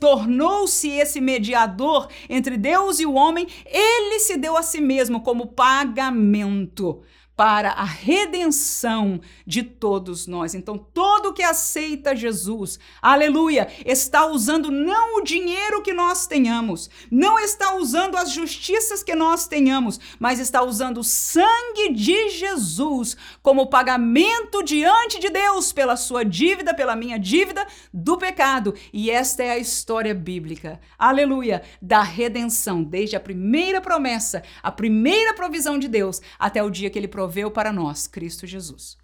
tornou-se 0.00 0.88
esse 0.88 1.20
mediador 1.20 2.08
entre 2.28 2.56
Deus 2.56 2.98
e 2.98 3.06
o 3.06 3.14
homem, 3.14 3.46
ele 3.64 4.18
se 4.18 4.36
deu 4.36 4.56
a 4.56 4.62
si 4.64 4.80
mesmo 4.80 5.20
como 5.20 5.46
pagamento 5.46 7.00
para 7.40 7.70
a 7.70 7.84
redenção 7.84 9.18
de 9.46 9.62
todos 9.62 10.26
nós. 10.26 10.54
Então, 10.54 10.76
todo 10.76 11.32
que 11.32 11.42
aceita 11.42 12.14
Jesus, 12.14 12.78
aleluia, 13.00 13.66
está 13.86 14.26
usando 14.26 14.70
não 14.70 15.16
o 15.16 15.24
dinheiro 15.24 15.80
que 15.80 15.94
nós 15.94 16.26
tenhamos, 16.26 16.90
não 17.10 17.38
está 17.38 17.74
usando 17.76 18.18
as 18.18 18.30
justiças 18.30 19.02
que 19.02 19.14
nós 19.14 19.46
tenhamos, 19.48 19.98
mas 20.18 20.38
está 20.38 20.62
usando 20.62 20.98
o 20.98 21.02
sangue 21.02 21.94
de 21.94 22.28
Jesus 22.28 23.16
como 23.42 23.70
pagamento 23.70 24.62
diante 24.62 25.18
de 25.18 25.30
Deus 25.30 25.72
pela 25.72 25.96
sua 25.96 26.22
dívida, 26.22 26.74
pela 26.74 26.94
minha 26.94 27.18
dívida 27.18 27.66
do 27.90 28.18
pecado. 28.18 28.74
E 28.92 29.10
esta 29.10 29.42
é 29.42 29.52
a 29.52 29.58
história 29.58 30.14
bíblica, 30.14 30.78
aleluia, 30.98 31.62
da 31.80 32.02
redenção, 32.02 32.82
desde 32.82 33.16
a 33.16 33.20
primeira 33.20 33.80
promessa, 33.80 34.42
a 34.62 34.70
primeira 34.70 35.32
provisão 35.32 35.78
de 35.78 35.88
Deus, 35.88 36.20
até 36.38 36.62
o 36.62 36.68
dia 36.68 36.90
que 36.90 36.98
ele 36.98 37.08
provou 37.08 37.29
proveu 37.30 37.48
para 37.48 37.72
nós, 37.72 38.08
Cristo 38.08 38.44
Jesus. 38.44 38.98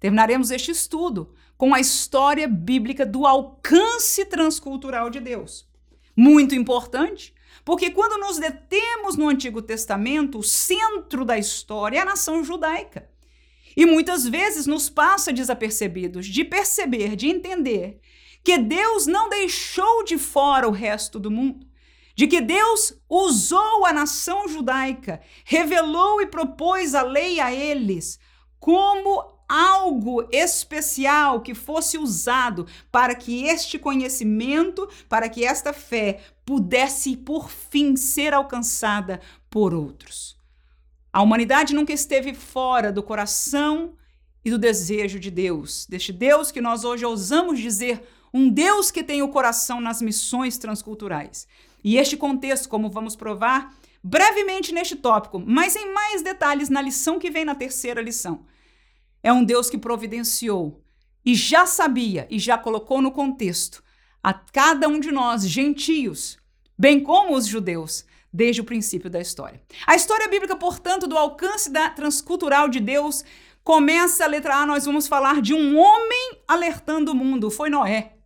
Terminaremos 0.00 0.50
este 0.50 0.72
estudo 0.72 1.32
com 1.56 1.72
a 1.72 1.78
história 1.78 2.48
bíblica 2.48 3.06
do 3.06 3.24
alcance 3.24 4.24
transcultural 4.24 5.08
de 5.08 5.20
Deus. 5.20 5.64
Muito 6.16 6.56
importante, 6.56 7.32
porque 7.64 7.90
quando 7.90 8.18
nos 8.18 8.36
detemos 8.36 9.16
no 9.16 9.28
Antigo 9.28 9.62
Testamento, 9.62 10.40
o 10.40 10.42
centro 10.42 11.24
da 11.24 11.38
história 11.38 11.98
é 11.98 12.00
a 12.00 12.04
nação 12.04 12.42
judaica. 12.42 13.08
E 13.76 13.86
muitas 13.86 14.26
vezes 14.26 14.66
nos 14.66 14.90
passa 14.90 15.32
desapercebidos 15.32 16.26
de 16.26 16.44
perceber, 16.44 17.14
de 17.14 17.28
entender 17.28 18.00
que 18.42 18.58
Deus 18.58 19.06
não 19.06 19.28
deixou 19.28 20.02
de 20.02 20.18
fora 20.18 20.66
o 20.66 20.72
resto 20.72 21.20
do 21.20 21.30
mundo, 21.30 21.64
de 22.18 22.26
que 22.26 22.40
Deus 22.40 22.94
usou 23.08 23.86
a 23.86 23.92
nação 23.92 24.48
judaica, 24.48 25.20
revelou 25.44 26.20
e 26.20 26.26
propôs 26.26 26.92
a 26.92 27.02
lei 27.02 27.38
a 27.38 27.54
eles 27.54 28.18
como 28.58 29.38
algo 29.48 30.28
especial 30.32 31.40
que 31.42 31.54
fosse 31.54 31.96
usado 31.96 32.66
para 32.90 33.14
que 33.14 33.44
este 33.44 33.78
conhecimento, 33.78 34.88
para 35.08 35.28
que 35.28 35.44
esta 35.44 35.72
fé 35.72 36.18
pudesse 36.44 37.16
por 37.16 37.48
fim 37.48 37.94
ser 37.94 38.34
alcançada 38.34 39.20
por 39.48 39.72
outros. 39.72 40.36
A 41.12 41.22
humanidade 41.22 41.72
nunca 41.72 41.92
esteve 41.92 42.34
fora 42.34 42.90
do 42.90 43.00
coração 43.00 43.92
e 44.44 44.50
do 44.50 44.58
desejo 44.58 45.20
de 45.20 45.30
Deus, 45.30 45.86
deste 45.88 46.12
Deus 46.12 46.50
que 46.50 46.60
nós 46.60 46.82
hoje 46.82 47.04
ousamos 47.04 47.60
dizer 47.60 48.02
um 48.34 48.50
Deus 48.50 48.90
que 48.90 49.04
tem 49.04 49.22
o 49.22 49.28
coração 49.28 49.80
nas 49.80 50.02
missões 50.02 50.58
transculturais. 50.58 51.46
E 51.82 51.96
este 51.96 52.16
contexto, 52.16 52.68
como 52.68 52.90
vamos 52.90 53.16
provar 53.16 53.74
brevemente 54.02 54.72
neste 54.72 54.96
tópico, 54.96 55.42
mas 55.44 55.74
em 55.76 55.92
mais 55.92 56.22
detalhes 56.22 56.68
na 56.68 56.80
lição 56.80 57.18
que 57.18 57.30
vem 57.30 57.44
na 57.44 57.54
terceira 57.54 58.00
lição 58.00 58.44
é 59.22 59.32
um 59.32 59.44
Deus 59.44 59.68
que 59.68 59.78
providenciou 59.78 60.82
e 61.24 61.34
já 61.34 61.66
sabia 61.66 62.26
e 62.30 62.38
já 62.38 62.56
colocou 62.56 63.02
no 63.02 63.10
contexto 63.10 63.82
a 64.22 64.32
cada 64.32 64.88
um 64.88 64.98
de 64.98 65.10
nós, 65.10 65.48
gentios, 65.48 66.38
bem 66.78 67.00
como 67.00 67.34
os 67.34 67.46
judeus, 67.46 68.04
desde 68.32 68.60
o 68.60 68.64
princípio 68.64 69.10
da 69.10 69.20
história. 69.20 69.60
A 69.86 69.96
história 69.96 70.28
bíblica, 70.28 70.56
portanto, 70.56 71.06
do 71.06 71.16
alcance 71.16 71.70
da 71.70 71.90
transcultural 71.90 72.68
de 72.68 72.80
Deus, 72.80 73.24
começa 73.64 74.24
a 74.24 74.28
letra 74.28 74.56
A, 74.56 74.66
nós 74.66 74.84
vamos 74.84 75.08
falar 75.08 75.40
de 75.40 75.54
um 75.54 75.78
homem 75.78 76.40
alertando 76.46 77.12
o 77.12 77.14
mundo, 77.14 77.50
foi 77.50 77.70
Noé. 77.70 78.17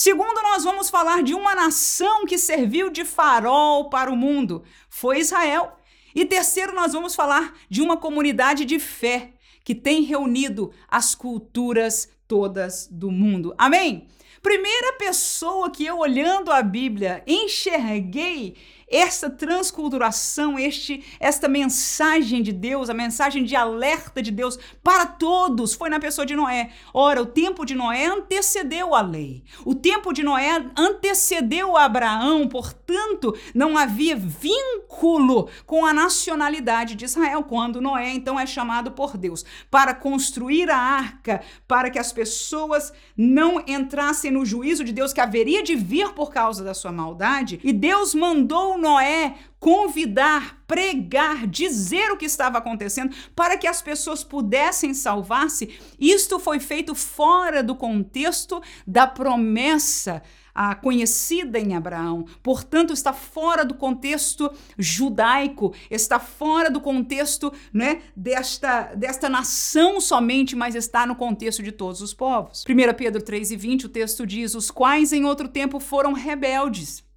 Segundo, 0.00 0.40
nós 0.44 0.62
vamos 0.62 0.88
falar 0.88 1.24
de 1.24 1.34
uma 1.34 1.56
nação 1.56 2.24
que 2.24 2.38
serviu 2.38 2.88
de 2.88 3.04
farol 3.04 3.90
para 3.90 4.12
o 4.12 4.16
mundo, 4.16 4.62
foi 4.88 5.18
Israel. 5.18 5.72
E 6.14 6.24
terceiro, 6.24 6.72
nós 6.72 6.92
vamos 6.92 7.16
falar 7.16 7.58
de 7.68 7.82
uma 7.82 7.96
comunidade 7.96 8.64
de 8.64 8.78
fé, 8.78 9.32
que 9.64 9.74
tem 9.74 10.02
reunido 10.02 10.72
as 10.86 11.16
culturas 11.16 12.08
todas 12.28 12.86
do 12.88 13.10
mundo. 13.10 13.52
Amém? 13.58 14.06
Primeira 14.40 14.92
pessoa 14.92 15.68
que 15.68 15.84
eu, 15.84 15.98
olhando 15.98 16.52
a 16.52 16.62
Bíblia, 16.62 17.24
enxerguei 17.26 18.56
essa 18.90 19.28
transculturação, 19.28 20.58
este, 20.58 21.04
esta 21.20 21.48
mensagem 21.48 22.42
de 22.42 22.52
Deus, 22.52 22.88
a 22.88 22.94
mensagem 22.94 23.44
de 23.44 23.54
alerta 23.54 24.22
de 24.22 24.30
Deus 24.30 24.58
para 24.82 25.06
todos, 25.06 25.74
foi 25.74 25.90
na 25.90 26.00
pessoa 26.00 26.26
de 26.26 26.34
Noé. 26.34 26.70
Ora, 26.92 27.22
o 27.22 27.26
tempo 27.26 27.64
de 27.64 27.74
Noé 27.74 28.06
antecedeu 28.06 28.94
a 28.94 29.02
lei. 29.02 29.44
O 29.64 29.74
tempo 29.74 30.12
de 30.12 30.22
Noé 30.22 30.64
antecedeu 30.76 31.76
Abraão, 31.76 32.48
portanto, 32.48 33.36
não 33.54 33.76
havia 33.76 34.16
vínculo 34.16 35.48
com 35.66 35.84
a 35.84 35.92
nacionalidade 35.92 36.94
de 36.94 37.04
Israel 37.04 37.42
quando 37.42 37.80
Noé 37.80 38.10
então 38.14 38.38
é 38.38 38.46
chamado 38.46 38.92
por 38.92 39.16
Deus 39.16 39.44
para 39.70 39.94
construir 39.94 40.70
a 40.70 40.76
arca, 40.76 41.42
para 41.66 41.90
que 41.90 41.98
as 41.98 42.12
pessoas 42.12 42.92
não 43.16 43.62
entrassem 43.66 44.30
no 44.30 44.44
juízo 44.44 44.84
de 44.84 44.92
Deus 44.92 45.12
que 45.12 45.20
haveria 45.20 45.62
de 45.62 45.74
vir 45.74 46.12
por 46.12 46.30
causa 46.30 46.64
da 46.64 46.74
sua 46.74 46.92
maldade. 46.92 47.60
E 47.62 47.72
Deus 47.72 48.14
mandou 48.14 48.77
Noé 48.78 49.34
convidar, 49.60 50.62
pregar, 50.66 51.46
dizer 51.46 52.10
o 52.12 52.16
que 52.16 52.24
estava 52.24 52.58
acontecendo 52.58 53.14
para 53.34 53.56
que 53.56 53.66
as 53.66 53.82
pessoas 53.82 54.22
pudessem 54.22 54.94
salvar-se. 54.94 55.78
Isto 55.98 56.38
foi 56.38 56.60
feito 56.60 56.94
fora 56.94 57.62
do 57.62 57.74
contexto 57.74 58.62
da 58.86 59.06
promessa 59.06 60.22
a 60.54 60.74
conhecida 60.74 61.56
em 61.56 61.76
Abraão. 61.76 62.24
Portanto, 62.42 62.92
está 62.92 63.12
fora 63.12 63.64
do 63.64 63.74
contexto 63.74 64.52
judaico, 64.76 65.72
está 65.88 66.18
fora 66.18 66.68
do 66.68 66.80
contexto 66.80 67.52
né, 67.72 68.02
desta, 68.16 68.92
desta 68.96 69.28
nação 69.28 70.00
somente, 70.00 70.56
mas 70.56 70.74
está 70.74 71.06
no 71.06 71.14
contexto 71.14 71.62
de 71.62 71.70
todos 71.70 72.00
os 72.00 72.12
povos. 72.12 72.64
1 72.68 72.94
Pedro 72.96 73.22
3 73.22 73.52
e 73.52 73.56
20, 73.56 73.86
o 73.86 73.88
texto 73.88 74.26
diz: 74.26 74.56
Os 74.56 74.68
quais 74.68 75.12
em 75.12 75.24
outro 75.24 75.46
tempo 75.46 75.78
foram 75.78 76.12
rebeldes 76.12 77.07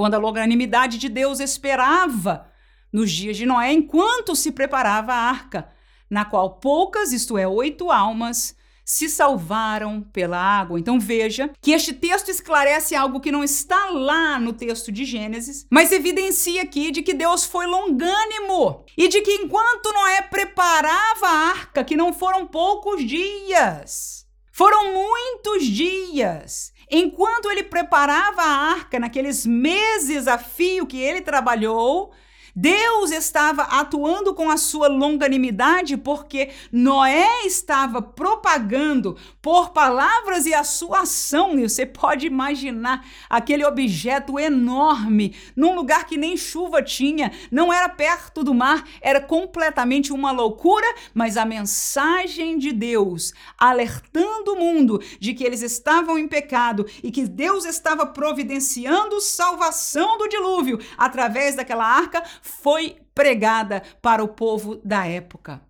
quando 0.00 0.14
a 0.14 0.18
longanimidade 0.18 0.96
de 0.96 1.10
Deus 1.10 1.40
esperava 1.40 2.50
nos 2.90 3.12
dias 3.12 3.36
de 3.36 3.44
Noé, 3.44 3.70
enquanto 3.70 4.34
se 4.34 4.50
preparava 4.50 5.12
a 5.12 5.28
arca, 5.28 5.68
na 6.08 6.24
qual 6.24 6.54
poucas, 6.54 7.12
isto 7.12 7.36
é, 7.36 7.46
oito 7.46 7.90
almas, 7.90 8.56
se 8.82 9.10
salvaram 9.10 10.00
pela 10.00 10.38
água. 10.38 10.80
Então 10.80 10.98
veja 10.98 11.50
que 11.60 11.72
este 11.72 11.92
texto 11.92 12.30
esclarece 12.30 12.94
algo 12.94 13.20
que 13.20 13.30
não 13.30 13.44
está 13.44 13.90
lá 13.90 14.40
no 14.40 14.54
texto 14.54 14.90
de 14.90 15.04
Gênesis, 15.04 15.66
mas 15.70 15.92
evidencia 15.92 16.62
aqui 16.62 16.90
de 16.90 17.02
que 17.02 17.12
Deus 17.12 17.44
foi 17.44 17.66
longânimo 17.66 18.86
e 18.96 19.06
de 19.06 19.20
que 19.20 19.32
enquanto 19.32 19.92
Noé 19.92 20.22
preparava 20.22 21.26
a 21.26 21.48
arca, 21.50 21.84
que 21.84 21.94
não 21.94 22.10
foram 22.10 22.46
poucos 22.46 23.04
dias, 23.04 24.26
foram 24.50 24.94
muitos 24.94 25.66
dias. 25.66 26.72
Enquanto 26.90 27.50
ele 27.50 27.62
preparava 27.62 28.42
a 28.42 28.72
arca, 28.72 28.98
naqueles 28.98 29.46
meses 29.46 30.26
a 30.26 30.38
fio 30.38 30.86
que 30.86 31.00
ele 31.00 31.20
trabalhou, 31.20 32.12
Deus 32.54 33.10
estava 33.10 33.62
atuando 33.62 34.34
com 34.34 34.50
a 34.50 34.56
sua 34.56 34.88
longanimidade 34.88 35.96
porque 35.96 36.50
Noé 36.72 37.44
estava 37.44 38.02
propagando 38.02 39.16
por 39.40 39.70
palavras 39.70 40.46
e 40.46 40.54
a 40.54 40.64
sua 40.64 41.00
ação. 41.00 41.58
E 41.58 41.68
você 41.68 41.86
pode 41.86 42.26
imaginar 42.26 43.06
aquele 43.28 43.64
objeto 43.64 44.38
enorme 44.38 45.34
num 45.54 45.74
lugar 45.74 46.06
que 46.06 46.16
nem 46.16 46.36
chuva 46.36 46.82
tinha, 46.82 47.32
não 47.50 47.72
era 47.72 47.88
perto 47.88 48.42
do 48.42 48.54
mar, 48.54 48.84
era 49.00 49.20
completamente 49.20 50.12
uma 50.12 50.30
loucura, 50.32 50.86
mas 51.14 51.36
a 51.36 51.44
mensagem 51.44 52.58
de 52.58 52.72
Deus 52.72 53.32
alertando 53.58 54.52
o 54.52 54.56
mundo 54.56 55.00
de 55.18 55.34
que 55.34 55.44
eles 55.44 55.62
estavam 55.62 56.18
em 56.18 56.28
pecado 56.28 56.86
e 57.02 57.10
que 57.10 57.26
Deus 57.26 57.64
estava 57.64 58.06
providenciando 58.06 59.20
salvação 59.20 60.18
do 60.18 60.28
dilúvio 60.28 60.78
através 60.96 61.54
daquela 61.54 61.84
arca 61.84 62.22
foi 62.42 62.98
pregada 63.14 63.82
para 64.00 64.22
o 64.22 64.28
povo 64.28 64.76
da 64.84 65.06
época. 65.06 65.60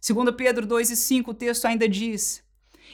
Segundo 0.00 0.32
Pedro 0.32 0.66
2 0.66 0.90
e 0.90 0.96
5, 0.96 1.30
o 1.30 1.34
texto 1.34 1.64
ainda 1.64 1.88
diz: 1.88 2.44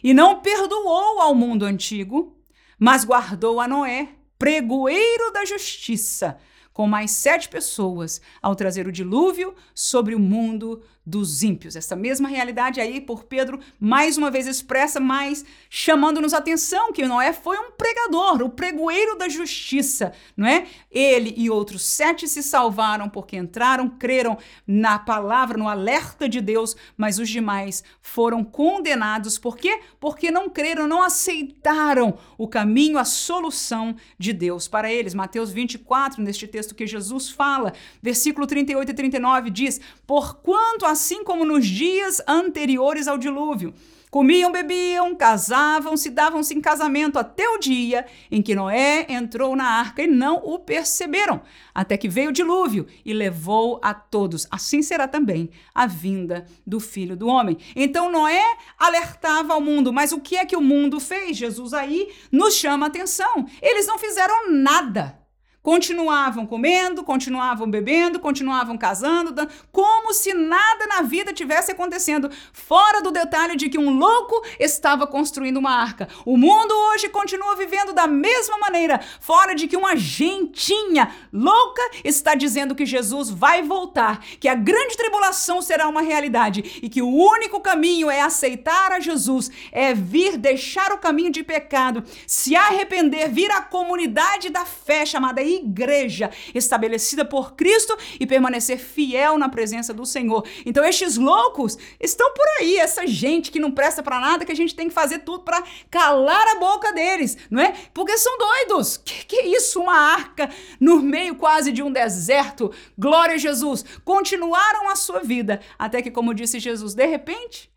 "E 0.03 0.14
não 0.14 0.40
perdoou 0.40 1.20
ao 1.20 1.35
mundo 1.35 1.64
antigo, 1.64 2.37
mas 2.79 3.05
guardou 3.05 3.61
a 3.61 3.68
Noé, 3.68 4.09
pregoeiro 4.38 5.33
da 5.33 5.44
justiça, 5.44 6.38
com 6.73 6.87
mais 6.87 7.11
sete 7.11 7.49
pessoas, 7.49 8.21
ao 8.41 8.55
trazer 8.55 8.87
o 8.87 8.93
dilúvio 8.93 9.55
sobre 9.75 10.15
o 10.15 10.19
mundo 10.19 10.83
dos 11.05 11.43
ímpios. 11.43 11.75
Essa 11.75 11.97
mesma 11.97 12.29
realidade 12.29 12.81
aí 12.81 13.01
por 13.01 13.25
Pedro 13.25 13.59
mais 13.79 14.17
uma 14.17 14.31
vez 14.31 14.47
expressa, 14.47 15.01
mas 15.01 15.45
chamando-nos 15.69 16.33
atenção 16.33 16.93
que 16.93 17.05
Noé 17.05 17.33
foi 17.33 17.59
um 17.59 17.73
pregador, 17.73 18.43
o 18.43 18.51
pregoeiro 18.51 19.19
da 19.19 19.29
justiça, 19.29 20.13
não 20.37 20.47
é? 20.47 20.67
Ele 20.91 21.35
e 21.37 21.51
outros 21.51 21.83
sete 21.83 22.29
se 22.29 22.43
salvaram 22.43 23.09
porque 23.09 23.37
entraram, 23.37 23.89
creram 23.89 24.39
na 24.65 24.99
palavra, 24.99 25.59
no 25.59 25.69
alerta 25.69 26.29
de 26.29 26.41
Deus, 26.41 26.77
mas 26.97 27.19
os 27.19 27.29
demais 27.29 27.83
foram 28.01 28.45
condenados. 28.45 29.39
Por 29.39 29.57
quê? 29.57 29.81
Porque 29.99 30.31
não 30.31 30.49
creram, 30.49 30.87
não 30.87 31.03
aceitaram 31.03 32.17
o 32.39 32.47
caminho, 32.47 32.97
a 32.97 33.05
solução 33.05 33.97
de 34.17 34.33
Deus 34.33 34.69
para 34.69 34.93
eles. 34.93 35.15
Mateus 35.15 35.51
24, 35.51 36.23
neste 36.23 36.47
texto 36.47 36.62
que 36.70 36.87
Jesus 36.87 37.31
fala, 37.31 37.72
versículo 38.01 38.46
38 38.46 38.90
e 38.90 38.94
39 38.94 39.51
diz: 39.51 39.81
Porquanto 40.07 40.87
assim 40.87 41.25
como 41.25 41.44
nos 41.44 41.66
dias 41.66 42.20
anteriores 42.29 43.09
ao 43.09 43.18
dilúvio. 43.18 43.75
Comiam, 44.12 44.53
bebiam, 44.53 45.14
casavam, 45.14 45.96
se 45.96 46.11
davam-se 46.11 46.53
em 46.53 46.61
casamento 46.61 47.18
até 47.18 47.48
o 47.48 47.57
dia 47.57 48.05
em 48.31 48.42
que 48.42 48.55
Noé 48.55 49.07
entrou 49.09 49.57
na 49.57 49.64
arca 49.64 50.03
e 50.03 50.07
não 50.07 50.37
o 50.37 50.59
perceberam, 50.59 51.40
até 51.75 51.96
que 51.96 52.11
veio 52.11 52.29
o 52.29 52.33
dilúvio 52.33 52.87
e 53.07 53.14
levou 53.14 53.81
a 53.83 53.94
todos. 53.94 54.46
Assim 54.51 54.83
será 54.83 55.09
também 55.09 55.48
a 55.75 55.87
vinda 55.87 56.44
do 56.66 56.79
filho 56.79 57.16
do 57.16 57.27
homem. 57.27 57.57
Então 57.75 58.12
Noé 58.12 58.44
alertava 58.79 59.55
ao 59.55 59.62
mundo, 59.62 59.94
mas 59.94 60.12
o 60.12 60.20
que 60.20 60.37
é 60.37 60.44
que 60.44 60.57
o 60.57 60.61
mundo 60.61 61.01
fez? 61.01 61.35
Jesus 61.35 61.72
aí 61.72 62.12
nos 62.31 62.53
chama 62.55 62.85
a 62.85 62.88
atenção. 62.88 63.46
Eles 63.62 63.87
não 63.87 63.98
fizeram 63.98 64.53
nada. 64.53 65.22
Continuavam 65.62 66.44
comendo, 66.44 67.05
continuavam 67.05 67.70
bebendo, 67.70 68.18
continuavam 68.18 68.77
casando, 68.77 69.48
como 69.70 70.12
se 70.12 70.35
nada 70.35 70.87
na 70.88 71.03
vida 71.03 71.33
tivesse 71.33 71.70
acontecendo, 71.70 72.31
fora 72.53 73.01
do 73.01 73.12
detalhe 73.12 73.57
de 73.57 73.68
que 73.68 73.79
um 73.79 73.96
louco 73.96 74.42
estava 74.59 75.07
construindo 75.07 75.59
uma 75.59 75.70
arca. 75.70 76.09
O 76.27 76.37
mundo 76.37 76.72
hoje 76.90 77.09
continua 77.09 77.55
vivendo 77.55 77.92
da 77.92 78.09
mesma 78.09 78.59
maneira, 78.59 79.01
fora 79.20 79.55
de 79.55 79.68
que 79.68 79.77
uma 79.77 79.94
gentinha 79.94 81.14
louca 81.33 81.83
está 82.03 82.35
dizendo 82.35 82.75
que 82.75 82.85
Jesus 82.85 83.31
vai 83.31 83.62
voltar, 83.62 84.20
que 84.40 84.48
a 84.48 84.55
grande 84.57 84.96
tribulação 84.96 85.62
será 85.62 85.88
uma 85.88 86.03
realidade 86.03 86.81
e 86.83 86.88
que 86.88 87.03
o 87.03 87.09
único 87.09 87.61
caminho 87.61 88.11
é 88.11 88.20
aceitar 88.20 88.90
a 88.90 88.98
Jesus, 88.98 89.51
é 89.70 89.94
vir 89.94 90.37
deixar 90.37 90.92
o 90.92 90.98
caminho 90.98 91.31
de 91.31 91.44
pecado, 91.44 92.03
se 92.27 92.57
arrepender, 92.57 93.29
vir 93.29 93.51
à 93.53 93.61
comunidade 93.61 94.51
da 94.51 94.64
fé 94.64 95.07
chamada 95.07 95.40
igreja 95.57 96.31
estabelecida 96.55 97.25
por 97.25 97.55
Cristo 97.55 97.97
e 98.19 98.27
permanecer 98.27 98.79
fiel 98.79 99.38
na 99.38 99.49
presença 99.49 99.93
do 99.93 100.07
Senhor. 100.07 100.47
Então 100.65 100.85
estes 100.85 101.17
loucos 101.17 101.77
estão 102.01 102.33
por 102.33 102.47
aí, 102.61 102.77
essa 102.77 103.07
gente 103.07 103.51
que 103.51 103.61
não 103.61 103.71
presta 103.71 104.03
para 104.03 104.21
nada, 104.21 104.45
que 104.45 104.53
a 104.53 104.57
gente 104.57 104.75
tem 104.75 104.88
que 104.88 104.95
fazer 104.95 105.21
tudo 105.21 105.45
para 105.45 105.62
calar 105.91 106.49
a 106.49 106.61
boca 106.61 106.93
deles, 106.93 107.37
não 107.51 107.61
é? 107.61 107.75
Porque 107.93 108.17
são 108.19 108.37
doidos. 108.38 108.99
Que 108.99 109.27
que 109.27 109.37
é 109.37 109.47
isso, 109.47 109.81
uma 109.81 109.97
arca 109.97 110.51
no 110.79 111.01
meio 111.01 111.35
quase 111.35 111.73
de 111.73 111.83
um 111.83 111.91
deserto? 111.91 112.71
Glória 112.99 113.35
a 113.35 113.38
Jesus. 113.38 113.85
Continuaram 114.05 114.91
a 114.91 114.97
sua 114.97 115.21
vida 115.21 115.61
até 115.79 116.03
que, 116.03 116.11
como 116.11 116.35
disse 116.35 116.61
Jesus, 116.61 116.95
de 116.95 117.07
repente 117.07 117.72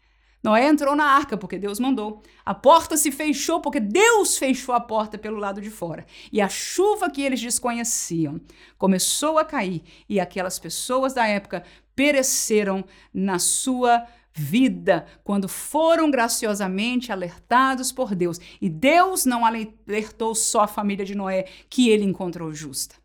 Noé 0.46 0.68
entrou 0.68 0.96
na 0.96 1.06
arca 1.06 1.36
porque 1.36 1.58
Deus 1.58 1.80
mandou. 1.80 2.22
A 2.46 2.54
porta 2.54 2.96
se 2.96 3.12
fechou 3.12 3.62
porque 3.62 3.80
Deus 3.80 4.38
fechou 4.38 4.76
a 4.76 4.80
porta 4.80 5.18
pelo 5.18 5.38
lado 5.38 5.60
de 5.60 5.72
fora. 5.72 6.06
E 6.32 6.40
a 6.40 6.48
chuva 6.48 7.10
que 7.10 7.24
eles 7.24 7.42
desconheciam 7.42 8.40
começou 8.78 9.40
a 9.40 9.44
cair 9.44 9.82
e 10.08 10.20
aquelas 10.20 10.60
pessoas 10.60 11.16
da 11.16 11.26
época 11.26 11.64
pereceram 11.96 12.86
na 13.12 13.40
sua 13.40 14.06
vida 14.36 15.08
quando 15.24 15.50
foram 15.50 16.12
graciosamente 16.12 17.12
alertados 17.12 17.92
por 17.92 18.14
Deus. 18.14 18.40
E 18.62 18.70
Deus 18.70 19.26
não 19.26 19.44
alertou 19.44 20.36
só 20.36 20.62
a 20.62 20.68
família 20.68 21.04
de 21.04 21.16
Noé 21.16 21.46
que 21.68 21.90
ele 21.90 22.04
encontrou 22.04 22.54
justa. 22.54 22.98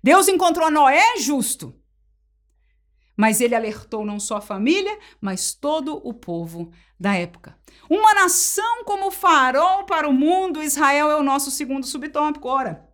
Deus 0.00 0.28
encontrou 0.28 0.70
Noé 0.70 1.16
justo. 1.18 1.74
Mas 3.16 3.40
ele 3.40 3.54
alertou 3.54 4.04
não 4.04 4.18
só 4.18 4.36
a 4.38 4.40
família, 4.40 4.98
mas 5.20 5.54
todo 5.54 6.00
o 6.06 6.12
povo 6.12 6.72
da 6.98 7.14
época. 7.14 7.56
Uma 7.88 8.14
nação 8.14 8.84
como 8.84 9.10
farol 9.10 9.84
para 9.84 10.08
o 10.08 10.12
mundo, 10.12 10.62
Israel 10.62 11.10
é 11.10 11.16
o 11.16 11.22
nosso 11.22 11.50
segundo 11.50 11.86
subtópico. 11.86 12.48
Ora, 12.48 12.88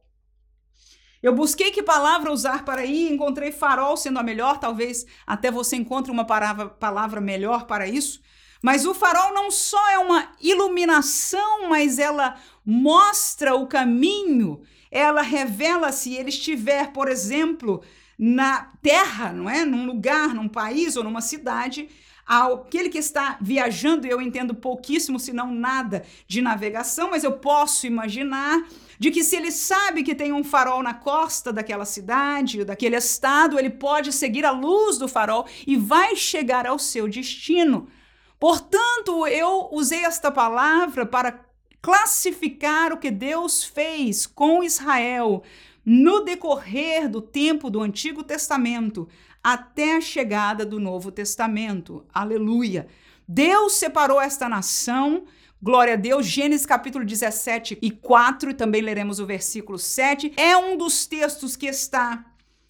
eu 1.23 1.35
busquei 1.35 1.71
que 1.71 1.83
palavra 1.83 2.33
usar 2.33 2.65
para 2.65 2.85
ir, 2.85 3.13
encontrei 3.13 3.53
farol 3.53 3.97
sendo 3.97 4.19
a 4.19 4.23
melhor, 4.23 4.59
talvez 4.59 5.07
até 5.27 5.51
você 5.51 5.77
encontre 5.77 6.11
uma 6.11 6.25
palavra, 6.25 7.21
melhor 7.21 7.67
para 7.67 7.87
isso. 7.87 8.21
Mas 8.63 8.85
o 8.85 8.95
farol 8.95 9.33
não 9.33 9.51
só 9.51 9.91
é 9.91 9.99
uma 9.99 10.33
iluminação, 10.41 11.69
mas 11.69 11.99
ela 11.99 12.37
mostra 12.65 13.55
o 13.55 13.67
caminho, 13.67 14.63
ela 14.91 15.23
revela 15.23 15.93
se 15.93 16.15
ele 16.15 16.31
estiver, 16.31 16.93
por 16.93 17.09
exemplo, 17.09 17.83
na 18.23 18.71
terra, 18.83 19.33
não 19.33 19.49
é? 19.49 19.65
Num 19.65 19.87
lugar, 19.87 20.35
num 20.35 20.47
país 20.47 20.95
ou 20.95 21.03
numa 21.03 21.23
cidade, 21.23 21.89
aquele 22.27 22.91
que 22.91 22.99
está 22.99 23.39
viajando, 23.41 24.07
eu 24.07 24.21
entendo 24.21 24.55
pouquíssimo, 24.55 25.19
se 25.19 25.33
não 25.33 25.51
nada 25.51 26.05
de 26.27 26.43
navegação, 26.43 27.09
mas 27.11 27.25
eu 27.25 27.33
posso 27.33 27.87
imaginar 27.87 28.63
de 28.99 29.11
que 29.11 29.25
se 29.25 29.37
ele 29.37 29.51
sabe 29.51 30.03
que 30.03 30.15
tem 30.15 30.35
um 30.35 30.45
farol 30.45 30.83
na 30.83 30.93
costa 30.93 31.51
daquela 31.51 31.87
cidade, 31.87 32.63
daquele 32.63 32.95
estado, 32.95 33.59
ele 33.59 33.71
pode 33.71 34.13
seguir 34.13 34.45
a 34.45 34.51
luz 34.51 34.99
do 34.99 35.09
farol 35.09 35.49
e 35.67 35.75
vai 35.75 36.15
chegar 36.15 36.67
ao 36.67 36.79
seu 36.79 37.09
destino. 37.09 37.89
Portanto, 38.39 39.27
eu 39.29 39.71
usei 39.73 40.05
esta 40.05 40.31
palavra 40.31 41.07
para 41.07 41.41
classificar 41.81 42.93
o 42.93 42.99
que 42.99 43.11
Deus 43.11 43.65
fez 43.65 44.27
com 44.27 44.63
Israel 44.63 45.43
no 45.93 46.21
decorrer 46.21 47.09
do 47.09 47.21
tempo 47.21 47.69
do 47.69 47.81
Antigo 47.81 48.23
Testamento 48.23 49.09
até 49.43 49.97
a 49.97 50.01
chegada 50.01 50.65
do 50.65 50.79
Novo 50.79 51.11
Testamento. 51.11 52.07
Aleluia! 52.15 52.87
Deus 53.27 53.73
separou 53.73 54.21
esta 54.21 54.49
nação. 54.49 55.25
Glória 55.61 55.95
a 55.95 55.97
Deus, 55.97 56.27
Gênesis 56.27 56.65
capítulo 56.65 57.05
17 57.05 57.77
e 57.83 57.91
4, 57.91 58.51
e 58.51 58.55
também 58.55 58.81
leremos 58.81 59.19
o 59.19 59.27
versículo 59.27 59.81
7. 59.81 60.33
É 60.37 60.57
um 60.57 60.77
dos 60.77 61.07
textos 61.07 61.57
que 61.57 61.67
está 61.67 62.25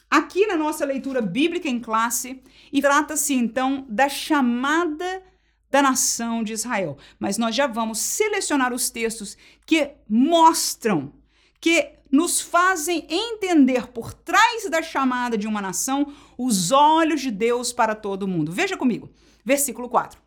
aqui 0.09 0.46
na 0.46 0.56
nossa 0.56 0.87
leitura 0.87 1.20
bíblica 1.20 1.68
em 1.68 1.78
classe 1.78 2.42
e 2.72 2.80
trata-se 2.80 3.35
então 3.35 3.85
da 3.87 4.09
chamada 4.09 5.22
da 5.70 5.83
nação 5.83 6.42
de 6.42 6.54
Israel. 6.54 6.96
Mas 7.18 7.37
nós 7.37 7.54
já 7.54 7.66
vamos 7.66 7.98
selecionar 7.98 8.72
os 8.72 8.88
textos 8.88 9.37
que 9.66 9.90
mostram 10.09 11.12
que 11.61 11.99
nos 12.10 12.40
fazem 12.40 13.06
entender 13.08 13.88
por 13.88 14.12
trás 14.12 14.68
da 14.68 14.82
chamada 14.82 15.38
de 15.38 15.46
uma 15.46 15.62
nação 15.62 16.12
os 16.36 16.72
olhos 16.72 17.20
de 17.20 17.30
Deus 17.30 17.72
para 17.72 17.94
todo 17.94 18.26
mundo. 18.26 18.50
Veja 18.50 18.76
comigo, 18.76 19.10
versículo 19.44 19.88
4. 19.88 20.20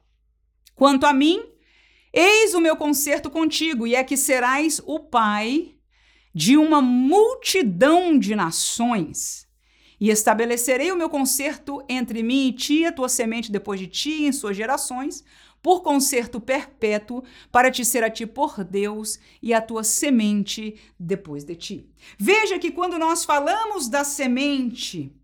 Quanto 0.75 1.05
a 1.05 1.13
mim, 1.13 1.43
eis 2.11 2.53
o 2.53 2.61
meu 2.61 2.75
concerto 2.75 3.29
contigo, 3.29 3.85
e 3.85 3.95
é 3.95 4.03
que 4.03 4.17
serás 4.17 4.81
o 4.85 4.99
pai 4.99 5.75
de 6.33 6.57
uma 6.57 6.81
multidão 6.81 8.17
de 8.17 8.35
nações. 8.35 9.47
E 9.99 10.09
estabelecerei 10.09 10.91
o 10.91 10.97
meu 10.97 11.09
concerto 11.09 11.83
entre 11.87 12.23
mim 12.23 12.47
e 12.47 12.53
ti, 12.53 12.85
a 12.85 12.91
tua 12.91 13.07
semente 13.07 13.51
depois 13.51 13.79
de 13.79 13.87
ti, 13.87 14.25
em 14.25 14.31
suas 14.31 14.57
gerações, 14.57 15.23
por 15.63 15.81
conserto 15.81 16.41
perpétuo, 16.41 17.23
para 17.49 17.71
te 17.71 17.85
ser 17.85 18.03
a 18.03 18.09
ti 18.09 18.27
por 18.27 18.65
Deus 18.65 19.17
e 19.41 19.53
a 19.53 19.61
tua 19.61 19.81
semente 19.81 20.75
depois 20.99 21.45
de 21.45 21.55
ti. 21.55 21.89
Veja 22.19 22.59
que 22.59 22.69
quando 22.69 22.99
nós 22.99 23.23
falamos 23.23 23.87
da 23.87 24.03
semente 24.03 25.15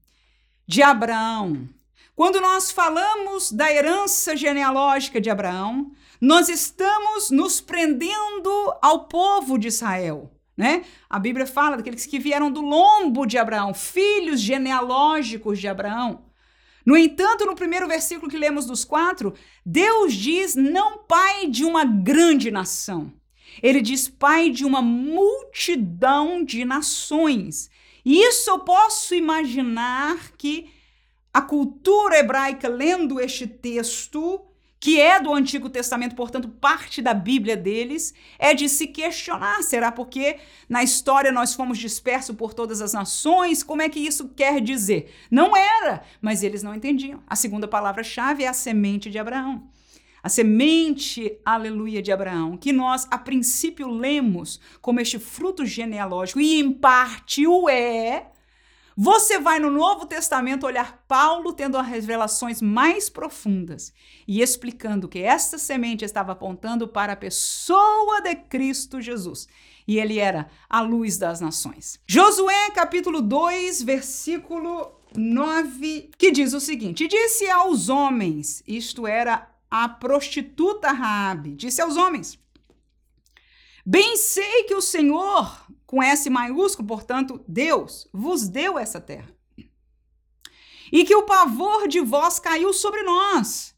de 0.65 0.81
Abraão, 0.81 1.67
quando 2.15 2.39
nós 2.39 2.71
falamos 2.71 3.51
da 3.51 3.69
herança 3.71 4.35
genealógica 4.35 5.19
de 5.19 5.29
Abraão, 5.29 5.91
nós 6.21 6.47
estamos 6.47 7.29
nos 7.29 7.59
prendendo 7.59 8.49
ao 8.81 9.07
povo 9.07 9.57
de 9.57 9.67
Israel. 9.67 10.31
Né? 10.55 10.85
A 11.09 11.19
Bíblia 11.19 11.45
fala 11.45 11.75
daqueles 11.75 12.05
que 12.05 12.19
vieram 12.19 12.49
do 12.49 12.61
lombo 12.61 13.25
de 13.25 13.37
Abraão, 13.37 13.73
filhos 13.73 14.39
genealógicos 14.39 15.59
de 15.59 15.67
Abraão. 15.67 16.28
No 16.89 16.97
entanto, 16.97 17.45
no 17.45 17.53
primeiro 17.53 17.87
versículo 17.87 18.31
que 18.31 18.35
lemos 18.35 18.65
dos 18.65 18.83
quatro, 18.83 19.35
Deus 19.63 20.11
diz 20.11 20.55
não 20.55 20.97
pai 21.03 21.45
de 21.45 21.63
uma 21.63 21.85
grande 21.85 22.49
nação. 22.49 23.13
Ele 23.61 23.79
diz 23.79 24.07
pai 24.09 24.49
de 24.49 24.65
uma 24.65 24.81
multidão 24.81 26.43
de 26.43 26.65
nações. 26.65 27.69
E 28.03 28.19
isso 28.19 28.49
eu 28.49 28.61
posso 28.61 29.13
imaginar 29.13 30.31
que 30.35 30.71
a 31.31 31.43
cultura 31.43 32.17
hebraica, 32.17 32.67
lendo 32.67 33.19
este 33.19 33.45
texto, 33.45 34.41
que 34.79 34.99
é 34.99 35.19
do 35.19 35.33
Antigo 35.33 35.69
Testamento, 35.69 36.15
portanto, 36.15 36.47
parte 36.47 37.01
da 37.01 37.13
Bíblia 37.13 37.57
deles, 37.57 38.13
é 38.37 38.53
de 38.53 38.69
se 38.69 38.87
questionar: 38.87 39.61
será 39.61 39.91
porque 39.91 40.37
na 40.69 40.83
história 40.83 41.31
nós 41.31 41.53
fomos 41.53 41.77
dispersos 41.77 42.35
por 42.35 42.53
todas 42.53 42.81
as 42.81 42.93
nações? 42.93 43.61
Como 43.61 43.81
é 43.81 43.89
que 43.89 43.99
isso 43.99 44.29
quer 44.29 44.61
dizer? 44.61 45.13
Não 45.29 45.55
era, 45.55 46.01
mas 46.21 46.43
eles 46.43 46.63
não 46.63 46.73
entendiam. 46.73 47.21
A 47.27 47.35
segunda 47.35 47.67
palavra-chave 47.67 48.43
é 48.43 48.47
a 48.47 48.53
semente 48.53 49.09
de 49.09 49.19
Abraão. 49.19 49.69
A 50.21 50.27
semente, 50.27 51.39
aleluia, 51.45 52.01
de 52.01 52.11
Abraão, 52.11 52.57
que 52.57 52.73
nós 52.73 53.07
a 53.09 53.17
princípio 53.17 53.87
lemos 53.89 54.59
como 54.81 54.99
este 54.99 55.17
fruto 55.17 55.65
genealógico, 55.65 56.41
e 56.41 56.59
em 56.59 56.71
parte 56.71 57.47
o 57.47 57.69
é, 57.69 58.27
você 59.01 59.39
vai 59.39 59.59
no 59.61 59.69
Novo 59.69 60.05
Testamento 60.05 60.65
olhar 60.65 61.05
Paulo 61.07 61.53
tendo 61.53 61.77
as 61.77 61.87
revelações 61.87 62.61
mais 62.61 63.09
profundas 63.09 63.93
e 64.27 64.41
explicando 64.41 65.07
que 65.07 65.19
esta 65.19 65.57
semente 65.57 66.03
estava 66.03 66.33
apontando 66.33 66.85
para 66.85 67.13
a 67.13 67.15
pessoa 67.15 68.19
de 68.19 68.35
Cristo 68.35 68.99
Jesus. 68.99 69.47
E 69.87 69.97
ele 69.97 70.19
era 70.19 70.49
a 70.69 70.81
luz 70.81 71.17
das 71.17 71.39
nações. 71.39 71.97
Josué, 72.05 72.71
capítulo 72.71 73.21
2, 73.21 73.83
versículo 73.83 74.91
9, 75.15 76.11
que 76.17 76.29
diz 76.29 76.51
o 76.51 76.59
seguinte: 76.59 77.07
Disse 77.07 77.49
aos 77.49 77.87
homens, 77.87 78.61
isto 78.67 79.07
era 79.07 79.49
a 79.71 79.87
prostituta 79.87 80.91
Raabe, 80.91 81.55
disse 81.55 81.81
aos 81.81 81.95
homens: 81.95 82.37
Bem 83.85 84.17
sei 84.17 84.65
que 84.65 84.75
o 84.75 84.81
Senhor, 84.81 85.68
com 85.89 86.03
S 86.03 86.29
maiúsculo, 86.29 86.87
portanto, 86.87 87.43
Deus, 87.47 88.07
vos 88.13 88.47
deu 88.47 88.77
essa 88.77 89.01
terra. 89.01 89.33
E 90.91 91.03
que 91.03 91.15
o 91.15 91.23
pavor 91.23 91.87
de 91.87 91.99
vós 91.99 92.37
caiu 92.37 92.71
sobre 92.73 93.01
nós, 93.01 93.75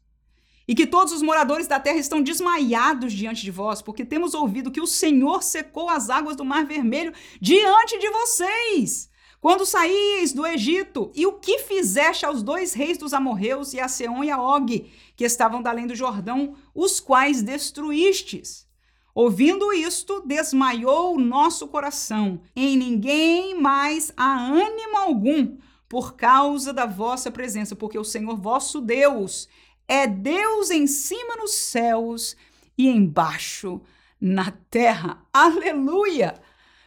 e 0.68 0.74
que 0.74 0.86
todos 0.86 1.10
os 1.14 1.22
moradores 1.22 1.66
da 1.66 1.80
terra 1.80 1.96
estão 1.96 2.20
desmaiados 2.20 3.14
diante 3.14 3.40
de 3.40 3.50
vós, 3.50 3.80
porque 3.80 4.04
temos 4.04 4.34
ouvido 4.34 4.70
que 4.70 4.82
o 4.82 4.86
Senhor 4.86 5.42
secou 5.42 5.88
as 5.88 6.10
águas 6.10 6.36
do 6.36 6.44
Mar 6.44 6.66
Vermelho 6.66 7.14
diante 7.40 7.98
de 7.98 8.10
vocês. 8.10 9.08
Quando 9.40 9.64
saíes 9.64 10.34
do 10.34 10.46
Egito, 10.46 11.10
e 11.14 11.24
o 11.24 11.38
que 11.38 11.60
fizeste 11.60 12.26
aos 12.26 12.42
dois 12.42 12.74
reis 12.74 12.98
dos 12.98 13.14
amorreus, 13.14 13.72
e 13.72 13.80
a 13.80 13.88
Seon 13.88 14.22
e 14.22 14.30
a 14.30 14.38
Og, 14.38 14.92
que 15.16 15.24
estavam 15.24 15.62
da 15.62 15.70
além 15.70 15.86
do 15.86 15.96
Jordão, 15.96 16.56
os 16.74 17.00
quais 17.00 17.40
destruístes? 17.40 18.70
Ouvindo 19.14 19.72
isto, 19.72 20.22
desmaiou 20.24 21.14
o 21.14 21.20
nosso 21.20 21.68
coração. 21.68 22.40
Em 22.56 22.76
ninguém 22.76 23.54
mais 23.60 24.12
há 24.16 24.38
ânimo 24.40 24.96
algum, 24.96 25.58
por 25.88 26.14
causa 26.14 26.72
da 26.72 26.86
vossa 26.86 27.30
presença, 27.30 27.76
porque 27.76 27.98
o 27.98 28.04
Senhor 28.04 28.36
vosso 28.36 28.80
Deus 28.80 29.48
é 29.86 30.06
Deus 30.06 30.70
em 30.70 30.86
cima 30.86 31.36
nos 31.36 31.52
céus 31.54 32.34
e 32.78 32.88
embaixo 32.88 33.82
na 34.18 34.50
terra. 34.70 35.22
Aleluia! 35.30 36.34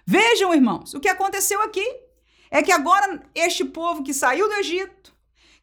Vejam, 0.04 0.54
irmãos, 0.54 0.96
o 0.96 1.00
que 1.00 1.10
aconteceu 1.10 1.62
aqui 1.62 1.86
é 2.50 2.64
que 2.64 2.72
agora 2.72 3.22
este 3.36 3.64
povo 3.64 4.02
que 4.02 4.14
saiu 4.14 4.48
do 4.48 4.56
Egito, 4.56 5.14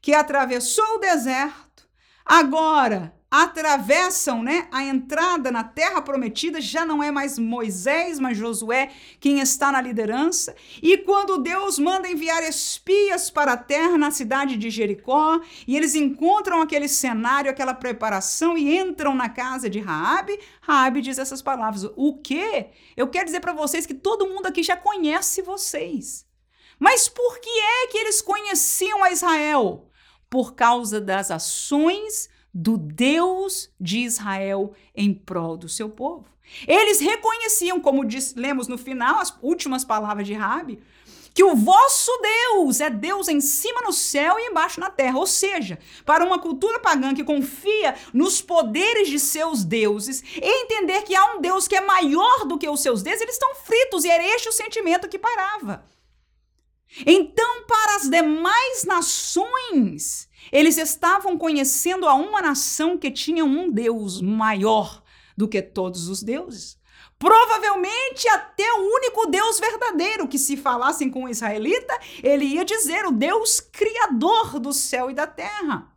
que 0.01 0.14
atravessou 0.14 0.96
o 0.96 0.98
deserto, 0.98 1.88
agora 2.25 3.12
atravessam 3.32 4.42
né, 4.42 4.68
a 4.70 4.84
entrada 4.84 5.50
na 5.50 5.64
terra 5.64 6.02
prometida, 6.02 6.60
já 6.60 6.84
não 6.84 7.02
é 7.02 7.10
mais 7.10 7.38
Moisés, 7.38 8.20
mas 8.20 8.37
Josué 8.37 8.90
quem 9.18 9.40
está 9.40 9.72
na 9.72 9.80
liderança. 9.80 10.54
E 10.83 10.98
quando 10.98 11.38
Deus 11.38 11.78
manda 11.78 12.10
enviar 12.10 12.42
espias 12.42 13.30
para 13.30 13.54
a 13.54 13.56
terra, 13.56 13.96
na 13.96 14.10
cidade 14.10 14.58
de 14.58 14.68
Jericó, 14.68 15.40
e 15.66 15.74
eles 15.74 15.94
encontram 15.94 16.60
aquele 16.60 16.87
cenário, 16.87 17.50
aquela 17.50 17.72
preparação 17.72 18.58
e 18.58 18.76
entram 18.76 19.14
na 19.14 19.30
casa 19.30 19.70
de 19.70 19.80
Raabe, 19.80 20.38
Raabe 20.60 21.00
diz 21.00 21.16
essas 21.16 21.40
palavras: 21.40 21.85
"O 21.96 22.18
quê? 22.18 22.66
Eu 22.94 23.08
quero 23.08 23.24
dizer 23.24 23.40
para 23.40 23.54
vocês 23.54 23.87
que 23.87 23.94
todo 23.94 24.28
mundo 24.28 24.44
aqui 24.44 24.62
já 24.62 24.76
conhece 24.76 25.40
vocês. 25.40 26.26
Mas 26.78 27.08
por 27.08 27.38
que 27.38 27.48
é 27.48 27.87
que 27.87 27.96
eles 27.96 28.20
conheciam 28.20 29.02
a 29.02 29.10
Israel? 29.10 29.88
Por 30.28 30.54
causa 30.54 31.00
das 31.00 31.30
ações 31.30 32.28
do 32.53 32.77
Deus 32.77 33.71
de 33.81 34.00
Israel 34.00 34.73
em 34.94 35.13
prol 35.15 35.57
do 35.57 35.69
seu 35.69 35.88
povo. 35.88 36.27
Eles 36.67 37.00
reconheciam, 37.00 37.81
como 37.81 38.05
diz, 38.05 38.35
lemos 38.35 38.69
no 38.69 38.77
final, 38.77 39.21
as 39.21 39.35
últimas 39.40 39.85
palavras 39.85 40.27
de 40.27 40.35
Rabi, 40.35 40.83
que 41.35 41.42
o 41.42 41.57
vosso 41.57 42.11
Deus 42.21 42.81
é 42.81 42.90
Deus 42.90 43.27
em 43.29 43.40
cima 43.40 43.81
no 43.81 43.92
céu 43.92 44.38
e 44.38 44.50
embaixo 44.50 44.81
na 44.81 44.90
terra. 44.90 45.19
Ou 45.19 45.27
seja, 45.27 45.79
para 46.05 46.25
uma 46.25 46.38
cultura 46.38 46.79
pagã 46.79 47.15
que 47.15 47.25
confia 47.25 47.94
nos 48.13 48.42
poderes 48.42 49.09
de 49.09 49.19
seus 49.19 49.65
deuses 49.65 50.23
entender 50.37 51.03
que 51.03 51.17
há 51.17 51.35
um 51.35 51.40
Deus 51.40 51.67
que 51.67 51.77
é 51.77 51.81
maior 51.81 52.44
do 52.44 52.59
que 52.59 52.69
os 52.69 52.83
seus 52.83 53.03
deuses, 53.03 53.23
eles 53.23 53.35
estão 53.35 53.55
fritos 53.55 54.05
e 54.05 54.11
era 54.11 54.23
este 54.23 54.48
o 54.48 54.53
sentimento 54.53 55.09
que 55.09 55.19
parava. 55.19 55.85
Então, 57.07 57.65
para 57.67 57.96
as 57.96 58.11
demais 58.11 58.85
nações, 58.85 60.29
eles 60.50 60.76
estavam 60.76 61.36
conhecendo 61.38 62.08
a 62.08 62.14
uma 62.14 62.42
nação 62.42 62.98
que 62.98 63.10
tinha 63.10 63.44
um 63.44 63.70
Deus 63.70 64.20
maior 64.20 65.02
do 65.36 65.48
que 65.48 65.62
todos 65.62 66.08
os 66.08 66.22
deuses. 66.22 66.80
Provavelmente 67.18 68.28
até 68.28 68.64
o 68.72 68.94
único 68.96 69.26
Deus 69.26 69.60
verdadeiro, 69.60 70.26
que 70.26 70.38
se 70.38 70.56
falassem 70.56 71.08
com 71.08 71.24
o 71.24 71.28
israelita, 71.28 71.96
ele 72.22 72.46
ia 72.46 72.64
dizer 72.64 73.06
o 73.06 73.12
Deus 73.12 73.60
criador 73.60 74.58
do 74.58 74.72
céu 74.72 75.10
e 75.10 75.14
da 75.14 75.26
terra. 75.26 75.92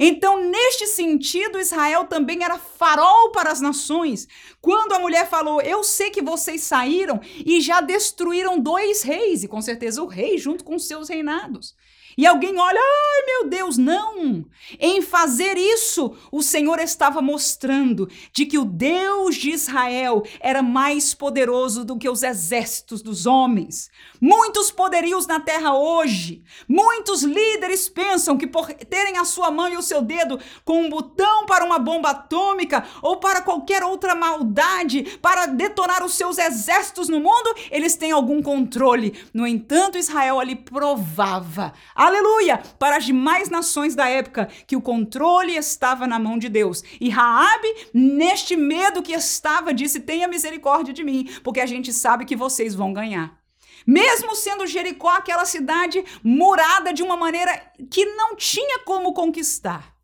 Então, 0.00 0.40
neste 0.48 0.86
sentido, 0.86 1.60
Israel 1.60 2.06
também 2.06 2.42
era 2.42 2.58
farol 2.58 3.32
para 3.32 3.50
as 3.50 3.60
nações. 3.60 4.26
Quando 4.60 4.94
a 4.94 4.98
mulher 4.98 5.28
falou: 5.28 5.60
Eu 5.60 5.84
sei 5.84 6.10
que 6.10 6.22
vocês 6.22 6.62
saíram 6.62 7.20
e 7.44 7.60
já 7.60 7.82
destruíram 7.82 8.58
dois 8.58 9.02
reis, 9.02 9.44
e 9.44 9.48
com 9.48 9.60
certeza 9.60 10.02
o 10.02 10.06
rei 10.06 10.38
junto 10.38 10.64
com 10.64 10.78
seus 10.78 11.10
reinados. 11.10 11.76
E 12.16 12.26
alguém 12.26 12.58
olha, 12.58 12.80
ai 12.80 13.24
meu 13.26 13.48
Deus, 13.48 13.76
não! 13.76 14.44
Em 14.78 15.02
fazer 15.02 15.56
isso, 15.56 16.16
o 16.32 16.42
Senhor 16.42 16.78
estava 16.78 17.20
mostrando 17.20 18.08
de 18.32 18.46
que 18.46 18.58
o 18.58 18.64
Deus 18.64 19.36
de 19.36 19.50
Israel 19.50 20.22
era 20.40 20.62
mais 20.62 21.12
poderoso 21.12 21.84
do 21.84 21.98
que 21.98 22.08
os 22.08 22.22
exércitos 22.22 23.02
dos 23.02 23.26
homens. 23.26 23.90
Muitos 24.20 24.70
poderios 24.70 25.26
na 25.26 25.40
terra 25.40 25.76
hoje, 25.76 26.42
muitos 26.68 27.22
líderes 27.22 27.88
pensam 27.88 28.38
que 28.38 28.46
por 28.46 28.72
terem 28.72 29.18
a 29.18 29.24
sua 29.24 29.50
mão 29.50 29.68
e 29.68 29.76
o 29.76 29.82
seu 29.82 30.00
dedo 30.00 30.38
com 30.64 30.82
um 30.82 30.88
botão 30.88 31.46
para 31.46 31.64
uma 31.64 31.78
bomba 31.78 32.10
atômica 32.10 32.84
ou 33.02 33.16
para 33.18 33.42
qualquer 33.42 33.82
outra 33.82 34.14
maldade, 34.14 35.18
para 35.20 35.46
detonar 35.46 36.04
os 36.04 36.14
seus 36.14 36.38
exércitos 36.38 37.08
no 37.08 37.20
mundo, 37.20 37.54
eles 37.70 37.96
têm 37.96 38.12
algum 38.12 38.42
controle. 38.42 39.14
No 39.32 39.46
entanto, 39.46 39.98
Israel 39.98 40.40
ali 40.40 40.56
provava 40.56 41.72
aleluia, 42.06 42.58
para 42.78 42.96
as 42.96 43.04
demais 43.04 43.48
nações 43.48 43.94
da 43.94 44.08
época, 44.08 44.48
que 44.66 44.76
o 44.76 44.80
controle 44.80 45.56
estava 45.56 46.06
na 46.06 46.18
mão 46.18 46.38
de 46.38 46.48
Deus. 46.48 46.82
E 47.00 47.08
Raabe, 47.08 47.68
neste 47.92 48.56
medo 48.56 49.02
que 49.02 49.12
estava, 49.12 49.74
disse: 49.74 50.00
"Tenha 50.00 50.28
misericórdia 50.28 50.94
de 50.94 51.04
mim, 51.04 51.28
porque 51.42 51.60
a 51.60 51.66
gente 51.66 51.92
sabe 51.92 52.24
que 52.24 52.36
vocês 52.36 52.74
vão 52.74 52.92
ganhar". 52.92 53.38
Mesmo 53.86 54.34
sendo 54.34 54.66
Jericó 54.66 55.10
aquela 55.10 55.44
cidade 55.44 56.02
murada 56.22 56.92
de 56.92 57.02
uma 57.02 57.16
maneira 57.16 57.72
que 57.90 58.04
não 58.06 58.34
tinha 58.34 58.78
como 58.80 59.12
conquistar. 59.12 59.94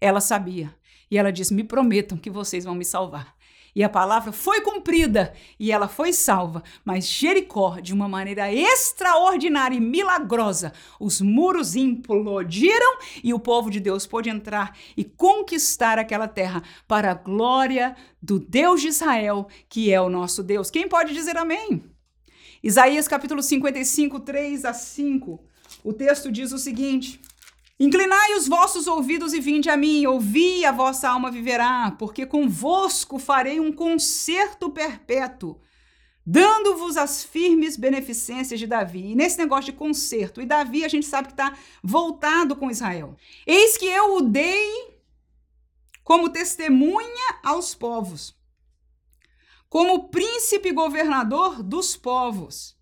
Ela 0.00 0.20
sabia. 0.20 0.74
E 1.10 1.16
ela 1.16 1.32
disse: 1.32 1.54
Me 1.54 1.64
prometam 1.64 2.18
que 2.18 2.30
vocês 2.30 2.64
vão 2.64 2.74
me 2.74 2.84
salvar. 2.84 3.34
E 3.74 3.82
a 3.82 3.88
palavra 3.88 4.32
foi 4.32 4.60
cumprida 4.60 5.32
e 5.58 5.72
ela 5.72 5.88
foi 5.88 6.12
salva. 6.12 6.62
Mas 6.84 7.06
Jericó, 7.06 7.80
de 7.80 7.94
uma 7.94 8.06
maneira 8.06 8.52
extraordinária 8.52 9.76
e 9.76 9.80
milagrosa, 9.80 10.72
os 11.00 11.20
muros 11.20 11.74
implodiram 11.74 12.98
e 13.24 13.32
o 13.32 13.38
povo 13.38 13.70
de 13.70 13.80
Deus 13.80 14.06
pôde 14.06 14.28
entrar 14.28 14.76
e 14.96 15.04
conquistar 15.04 15.98
aquela 15.98 16.28
terra 16.28 16.62
para 16.86 17.12
a 17.12 17.14
glória 17.14 17.96
do 18.20 18.38
Deus 18.38 18.82
de 18.82 18.88
Israel, 18.88 19.48
que 19.68 19.92
é 19.92 20.00
o 20.00 20.10
nosso 20.10 20.42
Deus. 20.42 20.70
Quem 20.70 20.86
pode 20.86 21.14
dizer 21.14 21.36
amém? 21.38 21.82
Isaías 22.62 23.08
capítulo 23.08 23.42
55, 23.42 24.20
3 24.20 24.64
a 24.66 24.74
5. 24.74 25.42
O 25.82 25.92
texto 25.92 26.30
diz 26.30 26.52
o 26.52 26.58
seguinte: 26.58 27.20
Inclinai 27.82 28.34
os 28.34 28.46
vossos 28.46 28.86
ouvidos 28.86 29.32
e 29.32 29.40
vinde 29.40 29.68
a 29.68 29.76
mim, 29.76 30.06
ouvi, 30.06 30.64
a 30.64 30.70
vossa 30.70 31.08
alma 31.08 31.32
viverá, 31.32 31.90
porque 31.98 32.24
convosco 32.24 33.18
farei 33.18 33.58
um 33.58 33.72
concerto 33.72 34.70
perpétuo, 34.70 35.60
dando-vos 36.24 36.96
as 36.96 37.24
firmes 37.24 37.76
beneficências 37.76 38.60
de 38.60 38.68
Davi. 38.68 39.10
E 39.10 39.14
nesse 39.16 39.36
negócio 39.36 39.72
de 39.72 39.78
concerto, 39.78 40.40
e 40.40 40.46
Davi 40.46 40.84
a 40.84 40.88
gente 40.88 41.06
sabe 41.06 41.26
que 41.26 41.32
está 41.32 41.58
voltado 41.82 42.54
com 42.54 42.70
Israel. 42.70 43.16
Eis 43.44 43.76
que 43.76 43.86
eu 43.86 44.14
o 44.14 44.20
dei 44.20 44.94
como 46.04 46.30
testemunha 46.30 47.40
aos 47.42 47.74
povos, 47.74 48.32
como 49.68 50.08
príncipe 50.08 50.70
governador 50.70 51.64
dos 51.64 51.96
povos. 51.96 52.76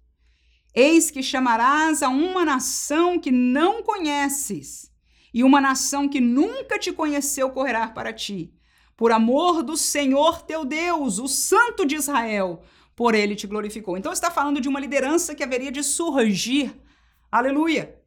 Eis 0.74 1.10
que 1.10 1.22
chamarás 1.22 2.02
a 2.02 2.10
uma 2.10 2.44
nação 2.44 3.18
que 3.18 3.30
não 3.30 3.82
conheces 3.82 4.89
e 5.32 5.44
uma 5.44 5.60
nação 5.60 6.08
que 6.08 6.20
nunca 6.20 6.78
te 6.78 6.92
conheceu 6.92 7.50
correrá 7.50 7.88
para 7.88 8.12
ti. 8.12 8.52
Por 8.96 9.12
amor 9.12 9.62
do 9.62 9.76
Senhor 9.76 10.42
teu 10.42 10.64
Deus, 10.64 11.18
o 11.18 11.26
Santo 11.26 11.86
de 11.86 11.94
Israel, 11.94 12.62
por 12.94 13.14
ele 13.14 13.34
te 13.34 13.46
glorificou. 13.46 13.96
Então 13.96 14.12
está 14.12 14.30
falando 14.30 14.60
de 14.60 14.68
uma 14.68 14.80
liderança 14.80 15.34
que 15.34 15.42
haveria 15.42 15.72
de 15.72 15.82
surgir. 15.82 16.74
Aleluia! 17.32 17.98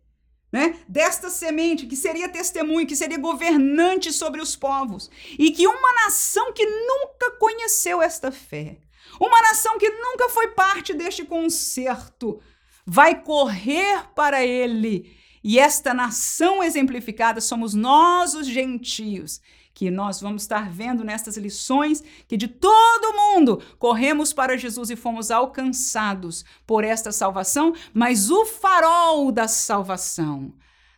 Né? 0.51 0.79
Desta 0.87 1.31
semente 1.31 1.87
que 1.87 1.95
seria 1.95 2.29
testemunho, 2.29 2.85
que 2.85 2.95
seria 2.95 3.17
governante 3.17 4.13
sobre 4.13 4.39
os 4.39 4.55
povos, 4.55 5.09
e 5.39 5.49
que 5.49 5.65
uma 5.65 5.93
nação 6.05 6.53
que 6.53 6.63
nunca 6.63 7.31
conheceu 7.39 7.99
esta 7.99 8.31
fé, 8.31 8.77
uma 9.19 9.41
nação 9.41 9.79
que 9.79 9.89
nunca 9.89 10.29
foi 10.29 10.49
parte 10.49 10.93
deste 10.93 11.25
concerto, 11.25 12.39
vai 12.85 13.23
correr 13.23 14.13
para 14.13 14.45
ele 14.45 15.22
e 15.43 15.59
esta 15.59 15.93
nação 15.93 16.63
exemplificada 16.63 17.41
somos 17.41 17.73
nós, 17.73 18.33
os 18.33 18.47
gentios, 18.47 19.41
que 19.73 19.89
nós 19.89 20.21
vamos 20.21 20.43
estar 20.43 20.69
vendo 20.69 21.03
nestas 21.03 21.35
lições 21.35 22.03
que 22.27 22.37
de 22.37 22.47
todo 22.47 23.13
mundo 23.13 23.61
corremos 23.77 24.31
para 24.31 24.57
Jesus 24.57 24.89
e 24.89 24.95
fomos 24.95 25.31
alcançados 25.31 26.45
por 26.65 26.83
esta 26.83 27.11
salvação, 27.11 27.73
mas 27.93 28.29
o 28.29 28.45
farol 28.45 29.31
da 29.31 29.47
salvação. 29.47 30.53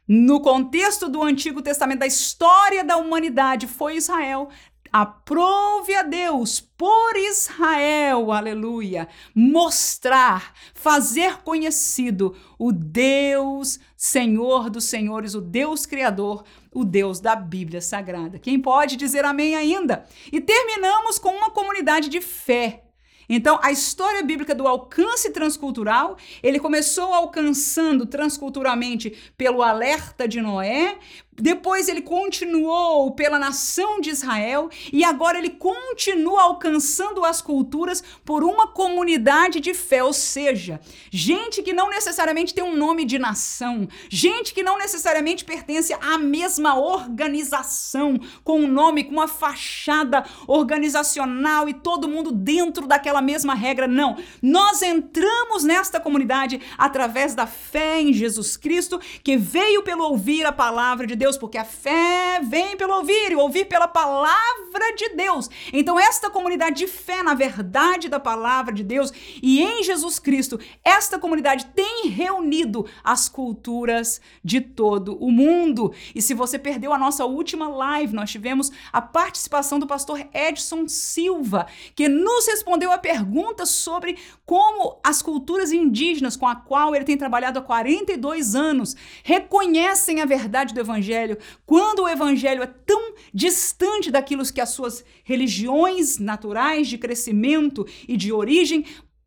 No 0.07 0.39
contexto 0.39 1.09
do 1.09 1.23
Antigo 1.23 1.63
Testamento, 1.63 1.99
da 1.99 2.07
história 2.07 2.83
da 2.83 2.97
humanidade, 2.97 3.65
foi 3.65 3.95
Israel 3.95 4.49
aprove 4.95 5.93
a 5.93 6.03
Deus 6.03 6.61
por 6.61 7.17
Israel, 7.17 8.31
aleluia, 8.31 9.09
mostrar, 9.35 10.53
fazer 10.73 11.39
conhecido 11.43 12.33
o 12.57 12.71
Deus, 12.71 13.77
Senhor 14.05 14.69
dos 14.69 14.85
Senhores, 14.85 15.33
o 15.33 15.41
Deus 15.41 15.87
Criador, 15.87 16.43
o 16.71 16.85
Deus 16.85 17.19
da 17.19 17.35
Bíblia 17.35 17.81
Sagrada. 17.81 18.37
Quem 18.37 18.59
pode 18.59 18.95
dizer 18.95 19.25
amém 19.25 19.55
ainda? 19.55 20.05
E 20.31 20.39
terminamos 20.39 21.17
com 21.17 21.29
uma 21.29 21.49
comunidade 21.49 22.07
de 22.07 22.21
fé 22.21 22.85
então, 23.27 23.59
a 23.61 23.71
história 23.71 24.21
bíblica 24.23 24.53
do 24.53 24.67
alcance 24.67 25.31
transcultural, 25.31 26.17
ele 26.43 26.59
começou 26.59 27.13
alcançando 27.13 28.05
transculturalmente 28.05 29.15
pelo 29.35 29.63
alerta 29.63 30.27
de 30.27 30.41
Noé, 30.41 30.97
depois 31.37 31.89
ele 31.89 32.01
continuou 32.01 33.11
pela 33.11 33.37
nação 33.37 33.99
de 33.99 34.09
Israel 34.09 34.69
e 34.91 35.03
agora 35.03 35.37
ele 35.37 35.49
continua 35.49 36.43
alcançando 36.43 37.25
as 37.25 37.41
culturas 37.41 38.03
por 38.23 38.43
uma 38.43 38.67
comunidade 38.67 39.59
de 39.59 39.73
fé, 39.73 40.03
ou 40.03 40.13
seja, 40.13 40.79
gente 41.11 41.61
que 41.61 41.73
não 41.73 41.89
necessariamente 41.89 42.53
tem 42.53 42.63
um 42.63 42.75
nome 42.75 43.03
de 43.05 43.19
nação, 43.19 43.87
gente 44.09 44.53
que 44.53 44.63
não 44.63 44.77
necessariamente 44.77 45.43
pertence 45.43 45.93
à 45.93 46.17
mesma 46.17 46.77
organização, 46.79 48.19
com 48.43 48.61
um 48.61 48.67
nome, 48.67 49.03
com 49.03 49.11
uma 49.11 49.27
fachada 49.27 50.23
organizacional 50.47 51.67
e 51.67 51.73
todo 51.73 52.07
mundo 52.07 52.31
dentro 52.31 52.87
daquela 52.87 53.21
mesma 53.21 53.53
regra. 53.53 53.87
Não. 53.87 54.17
Nós 54.41 54.81
entramos 54.81 55.63
nesta 55.63 55.99
comunidade 55.99 56.61
através 56.77 57.35
da 57.35 57.45
fé 57.45 58.01
em 58.01 58.13
Jesus 58.13 58.55
Cristo, 58.55 58.99
que 59.23 59.35
veio 59.35 59.83
pelo 59.83 60.03
ouvir 60.05 60.45
a 60.45 60.51
palavra 60.51 61.05
de 61.05 61.15
Deus 61.15 61.24
Deus, 61.25 61.37
porque 61.39 61.57
a 61.57 61.65
fé 61.65 62.39
vem 62.43 62.77
pelo 62.77 62.93
ouvir 62.93 63.31
e 63.31 63.35
ouvir 63.35 63.65
pela 63.65 63.87
palavra 63.87 64.93
de 64.95 65.09
Deus. 65.15 65.49
Então, 65.73 65.99
esta 65.99 66.29
comunidade 66.29 66.75
de 66.75 66.87
fé 66.87 67.23
na 67.23 67.33
verdade 67.33 68.07
da 68.07 68.19
palavra 68.19 68.71
de 68.71 68.83
Deus 68.83 69.11
e 69.41 69.63
em 69.63 69.83
Jesus 69.83 70.19
Cristo, 70.19 70.59
esta 70.83 71.17
comunidade 71.17 71.65
tem 71.73 72.09
reunido 72.09 72.85
as 73.03 73.27
culturas 73.27 74.21
de 74.43 74.61
todo 74.61 75.17
o 75.17 75.31
mundo. 75.31 75.91
E 76.13 76.21
se 76.21 76.35
você 76.35 76.59
perdeu 76.59 76.93
a 76.93 76.97
nossa 76.99 77.25
última 77.25 77.67
live, 77.69 78.13
nós 78.13 78.29
tivemos 78.29 78.71
a 78.93 79.01
participação 79.01 79.79
do 79.79 79.87
pastor 79.87 80.27
Edson 80.31 80.87
Silva, 80.87 81.65
que 81.95 82.07
nos 82.07 82.45
respondeu 82.45 82.91
a 82.91 82.99
pergunta 82.99 83.65
sobre 83.65 84.19
como 84.45 84.99
as 85.03 85.23
culturas 85.23 85.71
indígenas 85.71 86.37
com 86.37 86.45
a 86.45 86.55
qual 86.55 86.93
ele 86.93 87.03
tem 87.03 87.17
trabalhado 87.17 87.57
há 87.57 87.63
42 87.63 88.53
anos 88.53 88.95
reconhecem 89.23 90.21
a 90.21 90.25
verdade 90.25 90.71
do 90.71 90.79
evangelho 90.79 91.14
evangelho, 91.15 91.37
quando 91.65 92.03
o 92.03 92.09
evangelho 92.09 92.61
é 92.61 92.67
tão 92.67 93.13
distante 93.33 94.11
daquilo 94.11 94.45
que 94.53 94.61
as 94.61 94.69
suas 94.69 95.03
religiões 95.23 96.19
naturais 96.19 96.87
de 96.87 96.97
crescimento 96.97 97.87
e 98.07 98.17
de 98.17 98.31
origem 98.31 98.85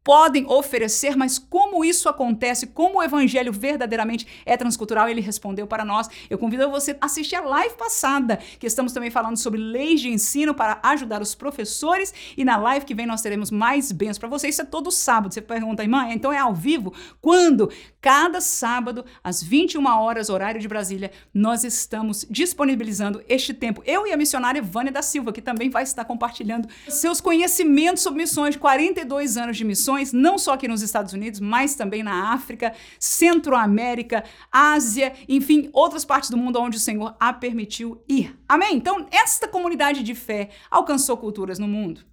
podem 0.08 0.46
oferecer, 0.46 1.14
mas 1.18 1.38
como 1.38 1.84
isso 1.84 2.08
acontece, 2.08 2.68
como 2.68 2.98
o 2.98 3.02
evangelho 3.02 3.52
verdadeiramente 3.52 4.26
é 4.46 4.56
transcultural, 4.56 5.06
ele 5.06 5.20
respondeu 5.20 5.66
para 5.66 5.84
nós. 5.84 6.08
Eu 6.30 6.38
convido 6.38 6.70
você 6.70 6.96
a 6.98 7.04
assistir 7.04 7.36
a 7.36 7.42
live 7.42 7.74
passada, 7.74 8.38
que 8.58 8.66
estamos 8.66 8.94
também 8.94 9.10
falando 9.10 9.36
sobre 9.36 9.60
leis 9.60 10.00
de 10.00 10.08
ensino 10.08 10.54
para 10.54 10.80
ajudar 10.82 11.20
os 11.20 11.34
professores, 11.34 12.14
e 12.38 12.42
na 12.42 12.56
live 12.56 12.86
que 12.86 12.94
vem 12.94 13.04
nós 13.04 13.20
teremos 13.20 13.50
mais 13.50 13.92
bênçãos 13.92 14.16
para 14.16 14.30
você. 14.30 14.48
Isso 14.48 14.62
é 14.62 14.64
todo 14.64 14.90
sábado. 14.90 15.34
Você 15.34 15.42
pergunta, 15.42 15.82
irmã, 15.82 16.08
então 16.10 16.32
é 16.32 16.38
ao 16.38 16.54
vivo? 16.54 16.94
Quando? 17.20 17.70
Cada 18.00 18.40
sábado, 18.40 19.04
às 19.22 19.42
21 19.42 19.86
horas, 19.86 20.30
horário 20.30 20.58
de 20.58 20.68
Brasília, 20.68 21.10
nós 21.34 21.64
estamos 21.64 22.24
disponibilizando 22.30 23.22
este 23.28 23.52
tempo. 23.52 23.82
Eu 23.84 24.06
e 24.06 24.12
a 24.14 24.16
missionária 24.16 24.62
Vânia 24.62 24.90
da 24.90 25.02
Silva, 25.02 25.34
que 25.34 25.42
também 25.42 25.68
vai 25.68 25.82
estar 25.82 26.06
compartilhando 26.06 26.66
seus 26.88 27.20
conhecimentos 27.20 28.02
sobre 28.02 28.22
missões, 28.22 28.56
42 28.56 29.36
anos 29.36 29.58
de 29.58 29.66
missões 29.66 29.97
não 30.12 30.38
só 30.38 30.54
aqui 30.54 30.66
nos 30.66 30.82
Estados 30.82 31.12
Unidos, 31.12 31.40
mas 31.40 31.74
também 31.74 32.02
na 32.02 32.32
África, 32.32 32.74
Centro-América, 32.98 34.24
Ásia, 34.50 35.12
enfim, 35.28 35.68
outras 35.72 36.04
partes 36.04 36.30
do 36.30 36.36
mundo 36.36 36.60
onde 36.60 36.76
o 36.76 36.80
Senhor 36.80 37.16
a 37.18 37.32
permitiu 37.32 38.02
ir. 38.08 38.38
Amém? 38.48 38.76
Então, 38.76 39.06
esta 39.10 39.48
comunidade 39.48 40.02
de 40.02 40.14
fé 40.14 40.50
alcançou 40.70 41.16
culturas 41.16 41.58
no 41.58 41.68
mundo. 41.68 42.04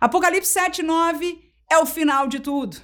Apocalipse 0.00 0.50
7, 0.50 0.82
9 0.82 1.52
é 1.70 1.78
o 1.78 1.86
final 1.86 2.28
de 2.28 2.40
tudo. 2.40 2.76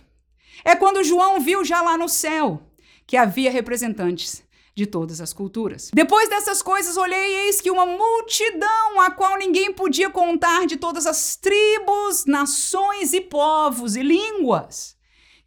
É 0.65 0.75
quando 0.75 1.05
João 1.05 1.41
viu 1.41 1.65
já 1.65 1.83
lá 1.83 1.97
no 1.97 2.09
céu 2.09 2.71
que 3.07 3.17
havia 3.17 3.51
representantes 3.51 4.42
de 4.75 4.87
todas 4.87 5.21
as 5.21 5.33
culturas. 5.33 5.91
Depois 5.93 6.29
dessas 6.29 6.63
coisas, 6.63 6.97
olhei 6.97 7.19
e 7.19 7.47
eis 7.47 7.61
que 7.61 7.71
uma 7.71 7.85
multidão, 7.85 9.01
a 9.01 9.11
qual 9.11 9.37
ninguém 9.37 9.73
podia 9.73 10.11
contar, 10.11 10.67
de 10.67 10.77
todas 10.77 11.07
as 11.07 11.37
tribos, 11.37 12.25
nações 12.25 13.13
e 13.13 13.21
povos 13.21 13.97
e 13.97 14.03
línguas, 14.03 14.97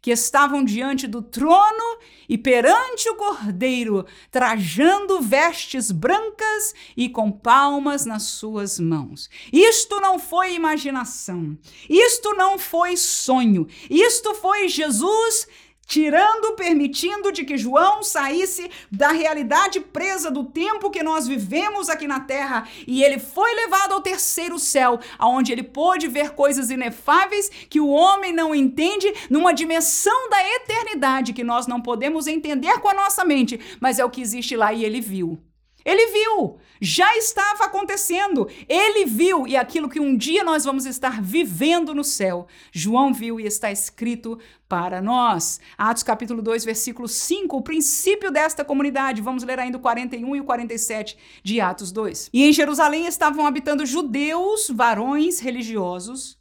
que 0.00 0.12
estavam 0.12 0.64
diante 0.64 1.08
do 1.08 1.20
trono 1.20 1.98
e 2.28 2.38
perante 2.38 3.08
o 3.08 3.16
cordeiro, 3.16 4.06
trajando 4.30 5.20
vestes 5.20 5.90
brancas 5.90 6.74
e 6.96 7.08
com 7.08 7.32
palmas 7.32 8.06
nas 8.06 8.22
suas 8.22 8.78
mãos. 8.78 9.28
Isto 9.52 10.00
não 10.00 10.16
foi 10.16 10.54
imaginação, 10.54 11.58
isto 11.90 12.34
não 12.34 12.56
foi 12.56 12.96
sonho, 12.96 13.66
isto 13.90 14.32
foi 14.36 14.68
Jesus 14.68 15.48
tirando, 15.86 16.56
permitindo 16.56 17.30
de 17.30 17.44
que 17.44 17.56
João 17.56 18.02
saísse 18.02 18.70
da 18.90 19.08
realidade 19.08 19.80
presa 19.80 20.30
do 20.30 20.44
tempo 20.44 20.90
que 20.90 21.02
nós 21.02 21.26
vivemos 21.26 21.88
aqui 21.88 22.06
na 22.06 22.20
terra, 22.20 22.68
e 22.86 23.02
ele 23.02 23.18
foi 23.18 23.54
levado 23.54 23.92
ao 23.92 24.00
terceiro 24.00 24.58
céu, 24.58 24.98
aonde 25.18 25.52
ele 25.52 25.62
pôde 25.62 26.08
ver 26.08 26.30
coisas 26.30 26.70
inefáveis 26.70 27.48
que 27.70 27.80
o 27.80 27.88
homem 27.88 28.32
não 28.32 28.54
entende, 28.54 29.12
numa 29.30 29.52
dimensão 29.52 30.28
da 30.28 30.42
eternidade 30.56 31.32
que 31.32 31.44
nós 31.44 31.66
não 31.66 31.80
podemos 31.80 32.26
entender 32.26 32.80
com 32.80 32.88
a 32.88 32.94
nossa 32.94 33.24
mente, 33.24 33.60
mas 33.80 33.98
é 33.98 34.04
o 34.04 34.10
que 34.10 34.20
existe 34.20 34.56
lá 34.56 34.72
e 34.72 34.84
ele 34.84 35.00
viu. 35.00 35.45
Ele 35.86 36.08
viu, 36.08 36.58
já 36.80 37.16
estava 37.16 37.66
acontecendo. 37.66 38.50
Ele 38.68 39.04
viu 39.04 39.46
e 39.46 39.56
aquilo 39.56 39.88
que 39.88 40.00
um 40.00 40.16
dia 40.16 40.42
nós 40.42 40.64
vamos 40.64 40.84
estar 40.84 41.22
vivendo 41.22 41.94
no 41.94 42.02
céu. 42.02 42.48
João 42.72 43.14
viu 43.14 43.38
e 43.38 43.46
está 43.46 43.70
escrito 43.70 44.36
para 44.68 45.00
nós. 45.00 45.60
Atos 45.78 46.02
capítulo 46.02 46.42
2, 46.42 46.64
versículo 46.64 47.06
5, 47.06 47.56
o 47.56 47.62
princípio 47.62 48.32
desta 48.32 48.64
comunidade. 48.64 49.22
Vamos 49.22 49.44
ler 49.44 49.60
ainda 49.60 49.78
o 49.78 49.80
41 49.80 50.34
e 50.34 50.40
o 50.40 50.44
47 50.44 51.16
de 51.44 51.60
Atos 51.60 51.92
2. 51.92 52.30
E 52.32 52.42
em 52.42 52.52
Jerusalém 52.52 53.06
estavam 53.06 53.46
habitando 53.46 53.86
judeus, 53.86 54.68
varões 54.68 55.38
religiosos, 55.38 56.36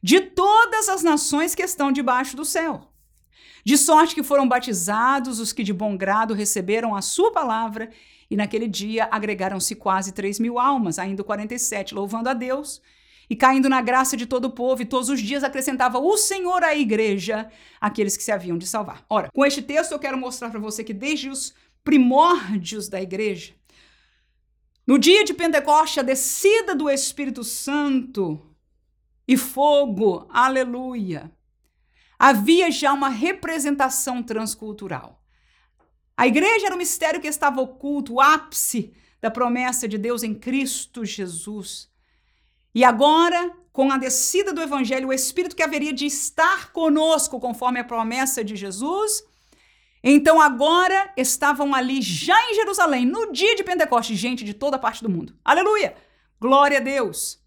de 0.00 0.20
todas 0.20 0.88
as 0.88 1.02
nações 1.02 1.52
que 1.52 1.62
estão 1.64 1.90
debaixo 1.90 2.36
do 2.36 2.44
céu. 2.44 2.92
De 3.64 3.76
sorte 3.76 4.14
que 4.14 4.22
foram 4.22 4.46
batizados 4.46 5.40
os 5.40 5.52
que 5.52 5.64
de 5.64 5.72
bom 5.72 5.96
grado 5.96 6.32
receberam 6.32 6.94
a 6.94 7.02
sua 7.02 7.32
palavra 7.32 7.90
e 8.30 8.36
naquele 8.36 8.66
dia 8.66 9.08
agregaram-se 9.10 9.74
quase 9.74 10.12
3 10.12 10.38
mil 10.38 10.58
almas, 10.58 10.98
ainda 10.98 11.22
47, 11.22 11.94
louvando 11.94 12.28
a 12.28 12.34
Deus 12.34 12.80
e 13.28 13.34
caindo 13.34 13.68
na 13.68 13.80
graça 13.80 14.16
de 14.16 14.26
todo 14.26 14.46
o 14.46 14.50
povo, 14.50 14.82
e 14.82 14.86
todos 14.86 15.08
os 15.08 15.20
dias 15.20 15.42
acrescentava 15.42 15.98
o 15.98 16.16
Senhor 16.16 16.62
à 16.62 16.74
igreja 16.74 17.50
aqueles 17.80 18.16
que 18.16 18.22
se 18.22 18.32
haviam 18.32 18.58
de 18.58 18.66
salvar. 18.66 19.04
Ora, 19.08 19.30
com 19.32 19.44
este 19.44 19.62
texto 19.62 19.92
eu 19.92 19.98
quero 19.98 20.18
mostrar 20.18 20.50
para 20.50 20.60
você 20.60 20.84
que 20.84 20.92
desde 20.92 21.30
os 21.30 21.54
primórdios 21.82 22.88
da 22.88 23.00
igreja, 23.00 23.54
no 24.86 24.98
dia 24.98 25.24
de 25.24 25.32
Pentecoste, 25.32 26.00
a 26.00 26.02
descida 26.02 26.74
do 26.74 26.90
Espírito 26.90 27.42
Santo 27.42 28.54
e 29.26 29.36
fogo, 29.36 30.26
aleluia, 30.30 31.32
havia 32.18 32.70
já 32.70 32.92
uma 32.92 33.08
representação 33.08 34.22
transcultural. 34.22 35.23
A 36.16 36.26
igreja 36.26 36.66
era 36.66 36.74
o 36.74 36.78
mistério 36.78 37.20
que 37.20 37.26
estava 37.26 37.60
oculto, 37.60 38.14
o 38.14 38.20
ápice 38.20 38.94
da 39.20 39.30
promessa 39.30 39.88
de 39.88 39.98
Deus 39.98 40.22
em 40.22 40.34
Cristo 40.34 41.04
Jesus. 41.04 41.90
E 42.72 42.84
agora, 42.84 43.52
com 43.72 43.90
a 43.90 43.98
descida 43.98 44.52
do 44.52 44.62
evangelho, 44.62 45.08
o 45.08 45.12
Espírito 45.12 45.56
que 45.56 45.62
haveria 45.62 45.92
de 45.92 46.06
estar 46.06 46.70
conosco, 46.72 47.40
conforme 47.40 47.80
a 47.80 47.84
promessa 47.84 48.44
de 48.44 48.54
Jesus, 48.54 49.24
então 50.02 50.40
agora 50.40 51.12
estavam 51.16 51.74
ali, 51.74 52.00
já 52.00 52.38
em 52.50 52.54
Jerusalém, 52.54 53.04
no 53.04 53.32
dia 53.32 53.56
de 53.56 53.64
Pentecostes, 53.64 54.16
gente 54.16 54.44
de 54.44 54.54
toda 54.54 54.78
parte 54.78 55.02
do 55.02 55.10
mundo. 55.10 55.36
Aleluia! 55.44 55.96
Glória 56.40 56.78
a 56.78 56.80
Deus! 56.80 57.42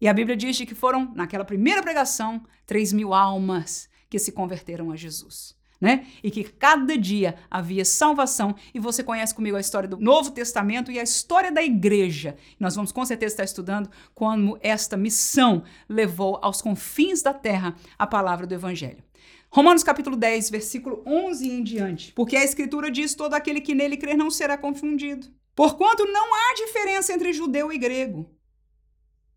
E 0.00 0.08
a 0.08 0.12
Bíblia 0.12 0.36
diz 0.36 0.58
que 0.58 0.74
foram, 0.74 1.10
naquela 1.14 1.44
primeira 1.44 1.82
pregação, 1.82 2.44
3 2.66 2.92
mil 2.92 3.14
almas 3.14 3.88
que 4.10 4.18
se 4.18 4.32
converteram 4.32 4.90
a 4.90 4.96
Jesus 4.96 5.56
né? 5.84 6.06
E 6.22 6.30
que 6.30 6.42
cada 6.42 6.96
dia 6.96 7.36
havia 7.50 7.84
salvação. 7.84 8.56
E 8.72 8.80
você 8.80 9.04
conhece 9.04 9.34
comigo 9.34 9.56
a 9.56 9.60
história 9.60 9.88
do 9.88 9.98
Novo 9.98 10.30
Testamento 10.30 10.90
e 10.90 10.98
a 10.98 11.02
história 11.02 11.52
da 11.52 11.62
igreja. 11.62 12.36
Nós 12.58 12.74
vamos 12.74 12.90
com 12.90 13.04
certeza 13.04 13.34
estar 13.34 13.44
estudando 13.44 13.90
como 14.14 14.58
esta 14.62 14.96
missão 14.96 15.62
levou 15.88 16.38
aos 16.42 16.62
confins 16.62 17.22
da 17.22 17.34
terra 17.34 17.76
a 17.98 18.06
palavra 18.06 18.46
do 18.46 18.54
Evangelho. 18.54 19.04
Romanos 19.50 19.84
capítulo 19.84 20.16
10, 20.16 20.50
versículo 20.50 21.02
11 21.06 21.48
em 21.48 21.62
diante. 21.62 22.12
Porque 22.12 22.36
a 22.36 22.42
Escritura 22.42 22.90
diz: 22.90 23.14
todo 23.14 23.34
aquele 23.34 23.60
que 23.60 23.74
nele 23.74 23.96
crer 23.96 24.16
não 24.16 24.30
será 24.30 24.56
confundido. 24.56 25.28
Porquanto 25.54 26.04
não 26.06 26.34
há 26.34 26.54
diferença 26.54 27.12
entre 27.12 27.32
judeu 27.32 27.70
e 27.70 27.78
grego. 27.78 28.28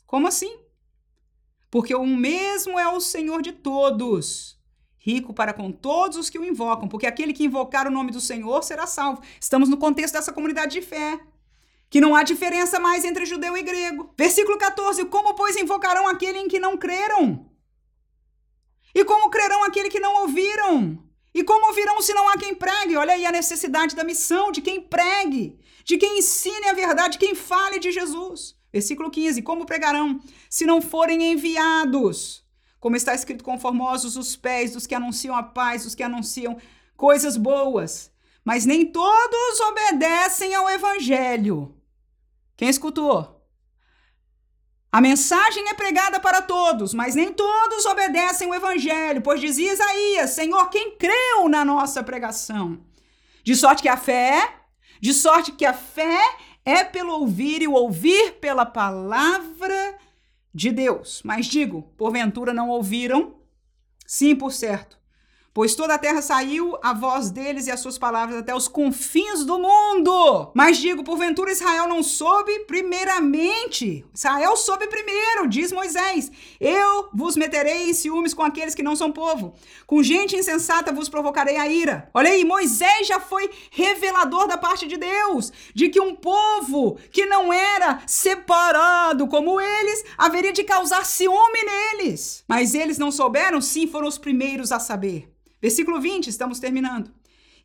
Como 0.08 0.28
assim? 0.28 0.58
Porque 1.70 1.94
o 1.94 2.08
mesmo 2.08 2.80
é 2.80 2.88
o 2.88 3.02
Senhor 3.02 3.42
de 3.42 3.52
todos, 3.52 4.57
rico 5.08 5.34
para 5.34 5.54
com 5.54 5.72
todos 5.72 6.18
os 6.18 6.30
que 6.30 6.38
o 6.38 6.44
invocam, 6.44 6.90
porque 6.90 7.08
aquele 7.08 7.32
que 7.32 7.46
invocar 7.46 7.88
o 7.88 7.92
nome 7.92 8.12
do 8.12 8.20
Senhor 8.20 8.62
será 8.62 8.86
salvo. 8.86 9.22
Estamos 9.40 9.70
no 9.70 9.78
contexto 9.78 10.16
dessa 10.16 10.34
comunidade 10.34 10.74
de 10.74 10.82
fé. 10.82 11.18
Que 11.90 12.02
não 12.02 12.14
há 12.14 12.24
diferença 12.24 12.78
mais 12.82 13.06
entre 13.06 13.26
judeu 13.26 13.56
e 13.56 13.64
grego. 13.64 14.14
Versículo 14.18 14.58
14: 14.58 15.06
Como, 15.06 15.34
pois, 15.36 15.56
invocarão 15.56 16.06
aquele 16.06 16.40
em 16.40 16.50
que 16.50 16.60
não 16.60 16.76
creram? 16.76 17.50
E 18.94 19.06
como 19.06 19.30
crerão 19.30 19.64
aquele 19.64 19.90
que 19.90 20.02
não 20.02 20.24
ouviram? 20.24 21.02
E 21.34 21.44
como 21.46 21.68
ouvirão 21.68 22.02
se 22.02 22.14
não 22.14 22.28
há 22.28 22.38
quem 22.38 22.54
pregue? 22.54 22.98
Olha 22.98 23.14
aí 23.14 23.26
a 23.26 23.32
necessidade 23.32 23.96
da 23.96 24.04
missão, 24.04 24.52
de 24.52 24.62
quem 24.62 24.82
pregue, 24.82 25.58
de 25.86 25.96
quem 25.98 26.20
ensine 26.20 26.68
a 26.68 26.74
verdade, 26.74 27.14
de 27.14 27.20
quem 27.20 27.34
fale 27.34 27.80
de 27.80 27.90
Jesus. 27.90 28.58
Versículo 28.74 29.10
15: 29.10 29.42
Como 29.42 29.66
pregarão 29.66 30.20
se 30.50 30.66
não 30.66 30.82
forem 30.82 31.32
enviados? 31.32 32.46
Como 32.80 32.96
está 32.96 33.14
escrito, 33.16 33.44
conformosos 33.44 34.16
os 34.16 34.36
pés 34.36 34.72
dos 34.72 34.86
que 34.86 34.96
anunciam 34.96 35.36
a 35.36 35.44
paz, 35.44 35.84
dos 35.84 35.96
que 35.96 36.04
anunciam 36.04 36.58
coisas 36.96 37.36
boas. 37.36 38.12
Mas 38.44 38.66
nem 38.66 38.86
todos 38.86 39.60
obedecem 39.62 40.54
ao 40.56 40.70
evangelho. 40.70 41.76
Quem 42.56 42.70
escutou? 42.70 43.38
A 44.92 45.02
mensagem 45.02 45.68
é 45.70 45.74
pregada 45.74 46.20
para 46.20 46.42
todos, 46.42 46.94
mas 46.94 47.14
nem 47.14 47.32
todos 47.34 47.86
obedecem 47.86 48.50
o 48.50 48.56
evangelho, 48.56 49.22
pois 49.22 49.42
dizia 49.42 49.74
Isaías: 49.74 50.32
Senhor, 50.32 50.70
quem 50.70 50.98
creu 50.98 51.50
na 51.50 51.66
nossa 51.66 52.02
pregação? 52.02 52.80
De 53.44 53.56
sorte 53.56 53.84
que 53.84 53.90
a 53.90 53.98
fé, 53.98 54.56
de 55.02 55.14
sorte 55.14 55.52
que 55.52 55.66
a 55.66 55.74
fé 55.74 56.20
é 56.66 56.84
pelo 56.84 57.14
ouvir 57.14 57.62
e 57.62 57.68
o 57.68 57.74
ouvir 57.74 58.34
pela 58.40 58.66
palavra 58.66 59.98
de 60.54 60.72
Deus. 60.72 61.22
Mas 61.24 61.46
digo, 61.46 61.84
porventura 61.98 62.54
não 62.54 62.70
ouviram? 62.70 63.36
Sim, 64.06 64.36
por 64.36 64.52
certo. 64.52 64.97
Pois 65.58 65.74
toda 65.74 65.96
a 65.96 65.98
terra 65.98 66.22
saiu 66.22 66.78
a 66.84 66.94
voz 66.94 67.32
deles 67.32 67.66
e 67.66 67.72
as 67.72 67.80
suas 67.80 67.98
palavras 67.98 68.38
até 68.38 68.54
os 68.54 68.68
confins 68.68 69.44
do 69.44 69.58
mundo. 69.58 70.52
Mas 70.54 70.78
digo, 70.78 71.04
porventura 71.04 71.52
Israel 71.52 71.88
não 71.88 72.04
soube 72.04 72.60
primeiramente. 72.68 74.06
Israel 74.14 74.56
soube 74.56 74.86
primeiro, 74.86 75.48
diz 75.48 75.72
Moisés. 75.72 76.32
Eu 76.62 77.10
vos 77.12 77.36
meterei 77.36 77.90
em 77.90 77.94
ciúmes 77.96 78.36
com 78.36 78.44
aqueles 78.44 78.76
que 78.76 78.84
não 78.84 78.96
são 78.96 79.12
povo. 79.12 79.56
Com 79.88 80.04
gente 80.04 80.36
insensata 80.36 80.94
vos 80.94 81.10
provocarei 81.10 81.58
a 81.58 81.68
ira. 81.68 82.08
Olha 82.14 82.30
aí, 82.30 82.46
Moisés 82.46 83.08
já 83.08 83.20
foi 83.20 83.50
revelador 83.72 84.48
da 84.48 84.60
parte 84.60 84.86
de 84.86 84.96
Deus, 84.96 85.52
de 85.74 85.90
que 85.90 86.00
um 86.00 86.14
povo 86.14 87.00
que 87.12 87.26
não 87.26 87.52
era 87.52 88.04
separado 88.06 89.28
como 89.28 89.60
eles 89.60 90.04
haveria 90.20 90.54
de 90.54 90.64
causar 90.64 91.04
ciúme 91.04 91.64
neles. 91.64 92.44
Mas 92.48 92.76
eles 92.76 93.00
não 93.00 93.12
souberam? 93.12 93.60
Sim, 93.60 93.88
foram 93.88 94.08
os 94.08 94.20
primeiros 94.20 94.72
a 94.72 94.80
saber. 94.80 95.36
Versículo 95.68 96.00
20, 96.00 96.28
estamos 96.28 96.60
terminando. 96.60 97.12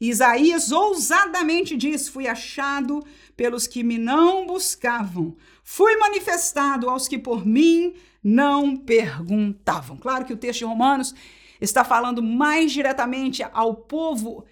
Isaías 0.00 0.72
ousadamente 0.72 1.76
diz: 1.76 2.08
Fui 2.08 2.26
achado 2.26 3.00
pelos 3.36 3.68
que 3.68 3.84
me 3.84 3.96
não 3.96 4.44
buscavam, 4.44 5.36
fui 5.62 5.96
manifestado 5.96 6.90
aos 6.90 7.06
que 7.06 7.16
por 7.16 7.46
mim 7.46 7.94
não 8.20 8.76
perguntavam. 8.76 9.96
Claro 9.96 10.24
que 10.24 10.32
o 10.32 10.36
texto 10.36 10.58
de 10.58 10.64
Romanos 10.64 11.14
está 11.60 11.84
falando 11.84 12.20
mais 12.20 12.72
diretamente 12.72 13.44
ao 13.52 13.76
povo 13.76 14.44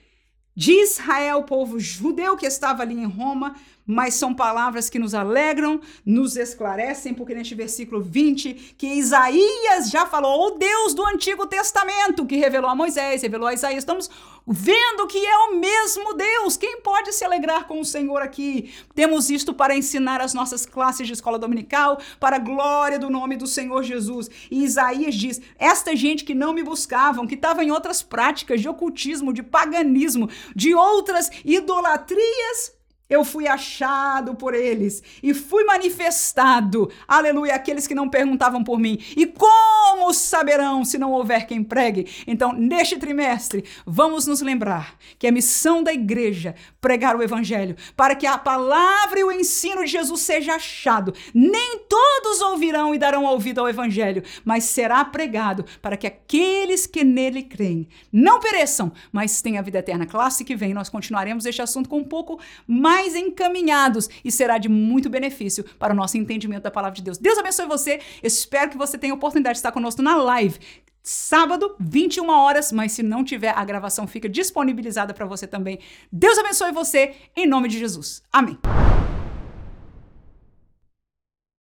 de 0.55 0.71
Israel, 0.71 1.43
povo 1.43 1.81
judeu 1.81 2.37
que 2.37 2.47
estava 2.47 2.85
ali 2.85 2.95
em 2.95 3.07
Roma, 3.07 3.57
mas 3.91 4.15
são 4.15 4.33
palavras 4.33 4.89
que 4.89 4.99
nos 4.99 5.15
alegram, 5.15 5.81
nos 6.07 6.37
esclarecem, 6.37 7.13
porque 7.13 7.35
neste 7.35 7.57
versículo 7.57 8.01
20, 8.01 8.75
que 8.79 8.87
Isaías 8.87 9.91
já 9.91 10.07
falou, 10.07 10.47
o 10.47 10.51
Deus 10.59 10.95
do 10.95 11.05
Antigo 11.05 11.45
Testamento, 11.47 12.25
que 12.25 12.37
revelou 12.37 12.71
a 12.71 12.75
Moisés, 12.75 13.23
revelou 13.23 13.49
a 13.49 13.55
Isaías, 13.55 13.79
estamos 13.79 14.09
vendo 14.47 15.07
que 15.09 15.19
é 15.19 15.37
o 15.39 15.57
mesmo 15.57 16.15
Deus. 16.15 16.57
Quem 16.57 16.81
pode 16.81 17.13
se 17.13 17.25
alegrar 17.25 17.67
com 17.67 17.81
o 17.81 17.85
Senhor 17.85 18.23
aqui? 18.23 18.73
Temos 18.95 19.29
isto 19.29 19.53
para 19.53 19.77
ensinar 19.77 20.21
as 20.21 20.35
nossas 20.35 20.65
classes 20.65 21.07
de 21.07 21.13
escola 21.13 21.39
dominical, 21.39 22.01
para 22.21 22.37
a 22.37 22.41
glória 22.41 22.99
do 22.99 23.11
nome 23.11 23.37
do 23.37 23.47
Senhor 23.47 23.83
Jesus. 23.83 24.31
E 24.51 24.65
Isaías 24.65 25.15
diz: 25.15 25.41
esta 25.59 25.97
gente 25.97 26.25
que 26.25 26.35
não 26.35 26.53
me 26.53 26.63
buscavam, 26.63 27.27
que 27.27 27.35
estava 27.35 27.65
em 27.65 27.71
outras 27.71 28.03
práticas 28.03 28.61
de 28.61 28.69
ocultismo, 28.69 29.33
de 29.33 29.43
paganismo, 29.43 30.29
de 30.55 30.75
outras 30.75 31.31
idolatrias, 31.45 32.80
eu 33.11 33.25
fui 33.25 33.49
achado 33.49 34.37
por 34.37 34.55
eles 34.55 35.03
e 35.21 35.35
fui 35.35 35.65
manifestado, 35.65 36.91
aleluia, 37.07 37.57
aqueles 37.57 37.87
que 37.87 37.95
não 37.95 38.09
perguntavam 38.09 38.63
por 38.63 38.79
mim. 38.79 38.99
E 39.17 39.27
como 39.27 40.15
saberão 40.15 40.85
se 40.85 40.97
não 40.97 41.11
houver 41.11 41.47
quem 41.47 41.65
pregue? 41.65 42.07
Então, 42.27 42.53
neste 42.53 42.97
trimestre, 42.97 43.65
vamos 43.85 44.29
nos 44.29 44.41
lembrar 44.41 44.97
que 45.19 45.27
a 45.27 45.33
missão 45.33 45.83
da 45.83 45.93
igreja 45.93 46.55
pregar 46.81 47.17
o 47.17 47.23
evangelho, 47.23 47.77
para 47.97 48.15
que 48.15 48.27
a 48.27 48.39
palavra 48.39 49.19
e 49.19 49.25
o 49.25 49.33
ensino 49.33 49.85
de 49.85 49.91
Jesus 49.91 50.21
seja 50.21 50.55
achado. 50.55 51.13
Nem 51.35 51.81
todos 51.89 52.41
ouvirão 52.41 52.95
e 52.95 52.99
darão 52.99 53.25
ouvido 53.25 53.61
ao 53.61 53.69
evangelho, 53.69 54.23
mas 54.45 54.65
será 54.65 55.05
pregado 55.05 55.65
para 55.83 55.97
que 55.97 56.07
aqueles 56.07 56.87
que 56.87 57.03
nele 57.03 57.43
creem 57.43 57.89
não 58.13 58.39
pereçam, 58.39 58.93
mas 59.11 59.43
tenham 59.43 59.59
a 59.59 59.63
vida 59.63 59.79
eterna. 59.79 60.07
Classe 60.07 60.45
que 60.45 60.55
vem, 60.55 60.73
nós 60.73 60.89
continuaremos 60.89 61.45
este 61.45 61.61
assunto 61.61 61.89
com 61.89 61.99
um 61.99 62.05
pouco 62.05 62.39
mais 62.67 63.00
mais 63.01 63.17
encaminhados 63.17 64.09
e 64.23 64.31
será 64.31 64.59
de 64.59 64.69
muito 64.69 65.09
benefício 65.09 65.65
para 65.79 65.93
o 65.93 65.97
nosso 65.97 66.19
entendimento 66.19 66.65
da 66.65 66.71
palavra 66.71 66.97
de 66.97 67.03
Deus. 67.03 67.17
Deus 67.17 67.39
abençoe 67.39 67.67
você. 67.67 68.01
Espero 68.23 68.71
que 68.71 68.77
você 68.77 68.99
tenha 68.99 69.13
a 69.13 69.17
oportunidade 69.17 69.55
de 69.55 69.59
estar 69.59 69.73
conosco 69.73 70.03
na 70.03 70.17
live. 70.17 70.59
Sábado, 71.03 71.75
21 71.81 72.29
horas, 72.29 72.71
mas 72.71 72.93
se 72.93 73.03
não 73.03 73.25
tiver, 73.25 73.55
a 73.57 73.65
gravação 73.65 74.07
fica 74.07 74.29
disponibilizada 74.29 75.15
para 75.15 75.25
você 75.25 75.47
também. 75.47 75.79
Deus 76.13 76.37
abençoe 76.37 76.73
você, 76.73 77.15
em 77.35 77.47
nome 77.47 77.69
de 77.69 77.79
Jesus. 77.79 78.23
Amém. 78.31 78.59